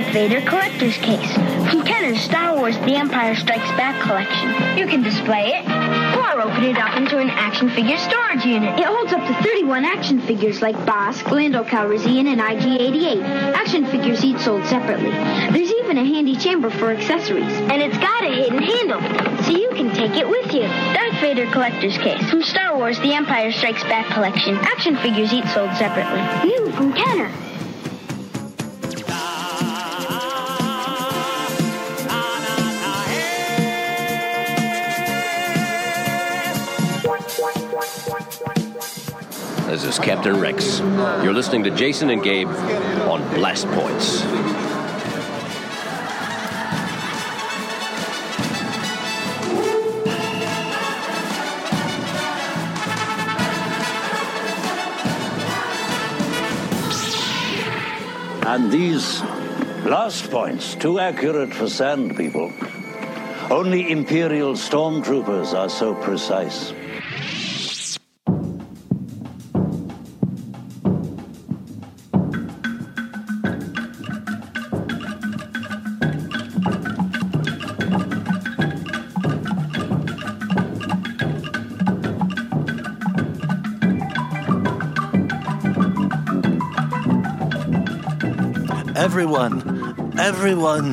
Darth 0.00 0.14
Vader 0.14 0.40
collector's 0.48 0.96
case 0.96 1.30
from 1.34 1.82
Kenner's 1.82 2.22
Star 2.22 2.56
Wars 2.56 2.74
The 2.78 2.94
Empire 2.94 3.34
Strikes 3.34 3.68
Back 3.72 4.00
collection. 4.00 4.78
You 4.78 4.86
can 4.86 5.02
display 5.02 5.52
it 5.52 5.66
or 6.16 6.40
open 6.40 6.64
it 6.64 6.78
up 6.78 6.96
into 6.96 7.18
an 7.18 7.28
action 7.28 7.68
figure 7.68 7.98
storage 7.98 8.46
unit. 8.46 8.78
It 8.78 8.86
holds 8.86 9.12
up 9.12 9.20
to 9.26 9.42
31 9.42 9.84
action 9.84 10.18
figures 10.22 10.62
like 10.62 10.74
Bossk, 10.86 11.30
Lando 11.30 11.64
Calrissian, 11.64 12.28
and 12.28 12.40
IG-88. 12.40 13.52
Action 13.52 13.84
figures 13.84 14.24
each 14.24 14.38
sold 14.38 14.64
separately. 14.64 15.10
There's 15.10 15.70
even 15.70 15.98
a 15.98 16.04
handy 16.04 16.36
chamber 16.36 16.70
for 16.70 16.92
accessories. 16.92 17.52
And 17.52 17.82
it's 17.82 17.98
got 17.98 18.24
a 18.24 18.32
hidden 18.32 18.62
handle, 18.62 19.02
so 19.44 19.50
you 19.50 19.68
can 19.72 19.94
take 19.94 20.16
it 20.16 20.26
with 20.26 20.54
you. 20.54 20.62
Darth 20.62 21.20
Vader 21.20 21.44
Collector's 21.50 21.98
Case 21.98 22.26
from 22.30 22.42
Star 22.42 22.74
Wars 22.74 22.98
The 23.00 23.12
Empire 23.12 23.52
Strikes 23.52 23.82
Back 23.82 24.06
collection. 24.14 24.56
Action 24.56 24.96
figures 24.96 25.30
each 25.30 25.48
sold 25.48 25.74
separately. 25.76 26.48
New 26.48 26.72
from 26.72 26.94
Kenner. 26.94 27.49
This 39.70 39.84
is 39.84 39.98
Captain 40.00 40.40
Rex. 40.40 40.80
You're 40.80 41.32
listening 41.32 41.62
to 41.62 41.70
Jason 41.70 42.10
and 42.10 42.20
Gabe 42.24 42.48
on 42.48 43.22
Blast 43.34 43.68
Points. 43.68 44.20
And 58.44 58.72
these 58.72 59.20
blast 59.84 60.32
points, 60.32 60.74
too 60.74 60.98
accurate 60.98 61.54
for 61.54 61.68
sand 61.68 62.16
people. 62.16 62.52
Only 63.52 63.92
Imperial 63.92 64.54
stormtroopers 64.54 65.56
are 65.56 65.68
so 65.68 65.94
precise. 65.94 66.72
Everyone, 89.10 90.16
everyone, 90.20 90.92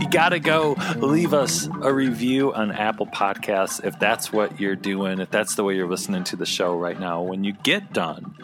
you 0.00 0.10
gotta 0.10 0.40
go 0.40 0.74
leave 0.96 1.32
us 1.32 1.68
a 1.80 1.94
review 1.94 2.52
on 2.52 2.72
Apple 2.72 3.06
Podcasts 3.06 3.84
if 3.84 4.00
that's 4.00 4.32
what 4.32 4.58
you're 4.58 4.74
doing, 4.74 5.20
if 5.20 5.30
that's 5.30 5.54
the 5.54 5.62
way 5.62 5.76
you're 5.76 5.88
listening 5.88 6.24
to 6.24 6.34
the 6.34 6.44
show 6.44 6.74
right 6.74 6.98
now. 6.98 7.22
When 7.22 7.44
you 7.44 7.52
get 7.52 7.92
done 7.92 8.34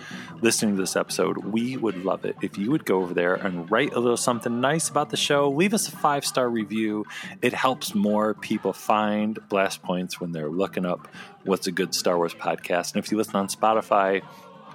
listening 0.40 0.76
to 0.76 0.80
this 0.80 0.94
episode, 0.94 1.38
we 1.38 1.76
would 1.76 2.04
love 2.04 2.24
it 2.24 2.36
if 2.42 2.56
you 2.56 2.70
would 2.70 2.84
go 2.84 3.02
over 3.02 3.12
there 3.12 3.34
and 3.34 3.68
write 3.72 3.92
a 3.92 3.98
little 3.98 4.16
something 4.16 4.60
nice 4.60 4.88
about 4.88 5.10
the 5.10 5.16
show. 5.16 5.50
Leave 5.50 5.74
us 5.74 5.88
a 5.88 5.90
five 5.90 6.24
star 6.24 6.48
review. 6.48 7.06
It 7.42 7.54
helps 7.54 7.92
more 7.92 8.34
people 8.34 8.72
find 8.72 9.36
Blast 9.48 9.82
Points 9.82 10.20
when 10.20 10.30
they're 10.30 10.48
looking 10.48 10.86
up 10.86 11.08
what's 11.42 11.66
a 11.66 11.72
good 11.72 11.92
Star 11.92 12.16
Wars 12.16 12.34
podcast. 12.34 12.94
And 12.94 13.04
if 13.04 13.10
you 13.10 13.18
listen 13.18 13.34
on 13.34 13.48
Spotify, 13.48 14.22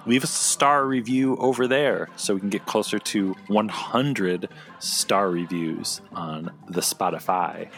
leave 0.06 0.24
us 0.24 0.30
a 0.30 0.42
star 0.42 0.86
review 0.86 1.36
over 1.36 1.66
there 1.66 2.08
so 2.16 2.32
we 2.34 2.40
can 2.40 2.48
get 2.50 2.66
closer 2.66 2.98
to 2.98 3.34
100 3.48 4.48
star 4.78 5.30
reviews 5.30 6.00
on 6.12 6.50
the 6.68 6.80
Spotify. 6.80 7.68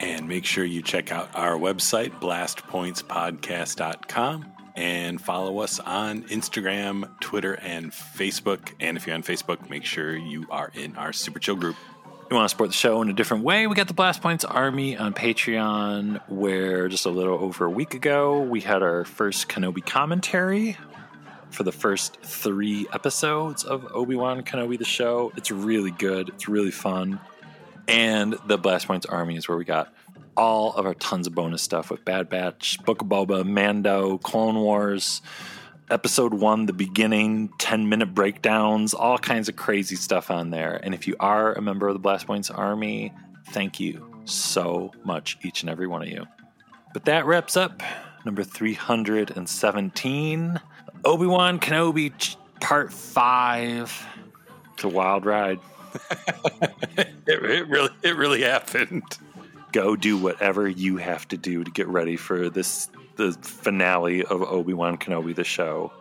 And 0.00 0.28
make 0.28 0.44
sure 0.44 0.64
you 0.64 0.82
check 0.82 1.12
out 1.12 1.30
our 1.34 1.56
website, 1.56 2.20
blastpointspodcast.com, 2.20 4.46
and 4.74 5.20
follow 5.20 5.60
us 5.60 5.78
on 5.78 6.24
Instagram, 6.24 7.08
Twitter, 7.20 7.54
and 7.54 7.92
Facebook. 7.92 8.72
And 8.80 8.96
if 8.96 9.06
you're 9.06 9.14
on 9.14 9.22
Facebook, 9.22 9.70
make 9.70 9.84
sure 9.84 10.16
you 10.16 10.46
are 10.50 10.72
in 10.74 10.96
our 10.96 11.12
Super 11.12 11.38
Chill 11.38 11.54
group. 11.54 11.76
You 12.30 12.36
want 12.36 12.46
to 12.46 12.48
support 12.48 12.70
the 12.70 12.74
show 12.74 13.02
in 13.02 13.10
a 13.10 13.12
different 13.12 13.44
way? 13.44 13.66
We 13.66 13.74
got 13.76 13.88
the 13.88 13.94
Blast 13.94 14.22
Points 14.22 14.44
Army 14.44 14.96
on 14.96 15.12
Patreon, 15.12 16.22
where 16.30 16.88
just 16.88 17.04
a 17.04 17.10
little 17.10 17.38
over 17.38 17.66
a 17.66 17.70
week 17.70 17.92
ago 17.94 18.40
we 18.40 18.62
had 18.62 18.82
our 18.82 19.04
first 19.04 19.50
Kenobi 19.50 19.84
commentary 19.84 20.78
for 21.52 21.62
the 21.62 21.72
first 21.72 22.20
three 22.22 22.86
episodes 22.92 23.64
of 23.64 23.86
Obi 23.92 24.16
Wan 24.16 24.42
Kenobi 24.42 24.78
the 24.78 24.84
show. 24.84 25.32
It's 25.36 25.50
really 25.50 25.90
good. 25.90 26.30
It's 26.30 26.48
really 26.48 26.70
fun. 26.70 27.20
And 27.86 28.36
the 28.46 28.58
Blast 28.58 28.86
Points 28.86 29.06
Army 29.06 29.36
is 29.36 29.48
where 29.48 29.58
we 29.58 29.64
got 29.64 29.92
all 30.36 30.72
of 30.74 30.86
our 30.86 30.94
tons 30.94 31.26
of 31.26 31.34
bonus 31.34 31.62
stuff 31.62 31.90
with 31.90 32.04
Bad 32.04 32.28
Batch, 32.28 32.82
Book 32.84 33.02
of 33.02 33.08
Boba, 33.08 33.44
Mando, 33.44 34.18
Clone 34.18 34.56
Wars, 34.56 35.20
Episode 35.90 36.32
1, 36.32 36.66
the 36.66 36.72
beginning, 36.72 37.50
10 37.58 37.88
minute 37.88 38.14
breakdowns, 38.14 38.94
all 38.94 39.18
kinds 39.18 39.48
of 39.48 39.56
crazy 39.56 39.96
stuff 39.96 40.30
on 40.30 40.50
there. 40.50 40.80
And 40.82 40.94
if 40.94 41.06
you 41.06 41.16
are 41.20 41.52
a 41.52 41.60
member 41.60 41.88
of 41.88 41.94
the 41.94 42.00
Blast 42.00 42.26
Points 42.26 42.50
Army, 42.50 43.12
thank 43.48 43.78
you 43.78 44.22
so 44.24 44.92
much, 45.04 45.36
each 45.42 45.62
and 45.62 45.68
every 45.68 45.86
one 45.86 46.02
of 46.02 46.08
you. 46.08 46.26
But 46.94 47.04
that 47.06 47.26
wraps 47.26 47.56
up 47.56 47.82
number 48.24 48.44
317 48.44 50.60
Obi 51.04 51.26
Wan 51.26 51.58
Kenobi 51.58 52.16
ch- 52.16 52.36
Part 52.60 52.92
5. 52.92 54.06
It's 54.74 54.84
a 54.84 54.88
wild 54.88 55.26
ride. 55.26 55.58
it, 56.96 57.08
it 57.26 57.68
really, 57.68 57.90
it 58.02 58.16
really 58.16 58.42
happened. 58.42 59.02
Go 59.72 59.96
do 59.96 60.16
whatever 60.16 60.68
you 60.68 60.98
have 60.98 61.26
to 61.28 61.36
do 61.36 61.64
to 61.64 61.70
get 61.70 61.88
ready 61.88 62.16
for 62.16 62.48
this 62.48 62.88
the 63.16 63.32
finale 63.42 64.24
of 64.24 64.42
Obi 64.42 64.72
Wan 64.72 64.96
Kenobi 64.96 65.34
the 65.34 65.44
show. 65.44 65.92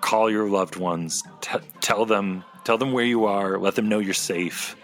Call 0.00 0.30
your 0.30 0.48
loved 0.48 0.76
ones. 0.76 1.22
T- 1.40 1.58
tell 1.80 2.04
them 2.04 2.44
tell 2.64 2.78
them 2.78 2.92
where 2.92 3.04
you 3.04 3.26
are. 3.26 3.58
Let 3.58 3.74
them 3.74 3.88
know 3.88 3.98
you're 3.98 4.14
safe. 4.14 4.76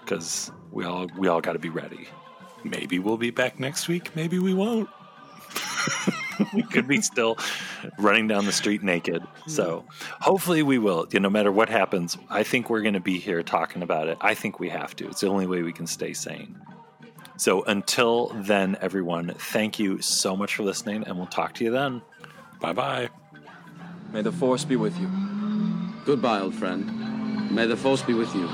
Because 0.00 0.50
we 0.70 0.84
all 0.84 1.08
we 1.16 1.28
all 1.28 1.40
got 1.40 1.54
to 1.54 1.58
be 1.58 1.68
ready. 1.70 2.08
Maybe 2.64 2.98
we'll 2.98 3.16
be 3.16 3.30
back 3.30 3.58
next 3.58 3.88
week. 3.88 4.14
Maybe 4.14 4.38
we 4.38 4.52
won't. 4.54 4.88
we 6.54 6.62
could 6.62 6.88
be 6.88 7.00
still 7.00 7.36
running 7.98 8.26
down 8.26 8.46
the 8.46 8.52
street 8.52 8.82
naked. 8.82 9.22
So 9.46 9.80
hmm. 9.80 10.22
hopefully 10.22 10.62
we 10.62 10.78
will. 10.78 11.06
You 11.10 11.20
know, 11.20 11.26
no 11.26 11.30
matter 11.30 11.50
what 11.50 11.68
happens, 11.68 12.16
I 12.30 12.44
think 12.44 12.70
we're 12.70 12.82
going 12.82 12.94
to 12.94 13.00
be 13.00 13.18
here 13.18 13.42
talking 13.42 13.82
about 13.82 14.06
it. 14.06 14.16
I 14.20 14.34
think 14.34 14.60
we 14.60 14.68
have 14.68 14.94
to. 14.94 15.08
It's 15.08 15.22
the 15.22 15.28
only 15.28 15.48
way 15.48 15.62
we 15.62 15.72
can 15.72 15.88
stay 15.88 16.12
sane. 16.12 16.56
So 17.36 17.64
until 17.64 18.28
then, 18.28 18.78
everyone, 18.80 19.34
thank 19.36 19.80
you 19.80 20.00
so 20.00 20.36
much 20.36 20.54
for 20.54 20.62
listening, 20.62 21.02
and 21.04 21.18
we'll 21.18 21.26
talk 21.26 21.54
to 21.54 21.64
you 21.64 21.72
then. 21.72 22.00
Bye 22.60 22.72
bye. 22.72 23.08
May 24.12 24.22
the 24.22 24.30
Force 24.30 24.64
be 24.64 24.76
with 24.76 24.96
you. 24.98 25.10
Goodbye, 26.04 26.40
old 26.40 26.54
friend. 26.54 27.50
May 27.50 27.66
the 27.66 27.76
Force 27.76 28.02
be 28.02 28.14
with 28.14 28.32
you. 28.36 28.48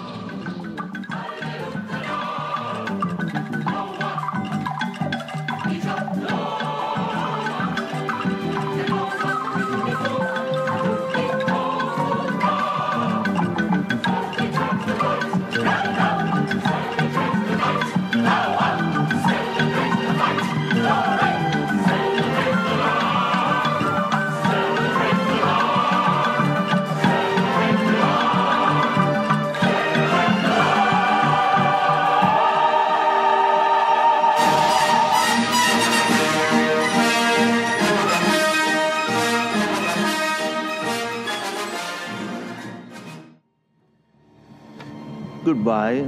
Goodbye. 45.52 46.00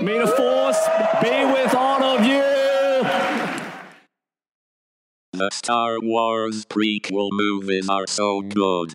May 0.00 0.20
the 0.20 0.28
Force 0.28 0.78
be 1.20 1.44
with 1.52 1.74
all 1.74 2.00
of 2.00 2.24
you. 2.24 2.44
The 5.32 5.50
Star 5.52 5.98
Wars 6.00 6.64
prequel 6.66 7.30
movies 7.32 7.88
are 7.88 8.06
so 8.06 8.40
good. 8.40 8.94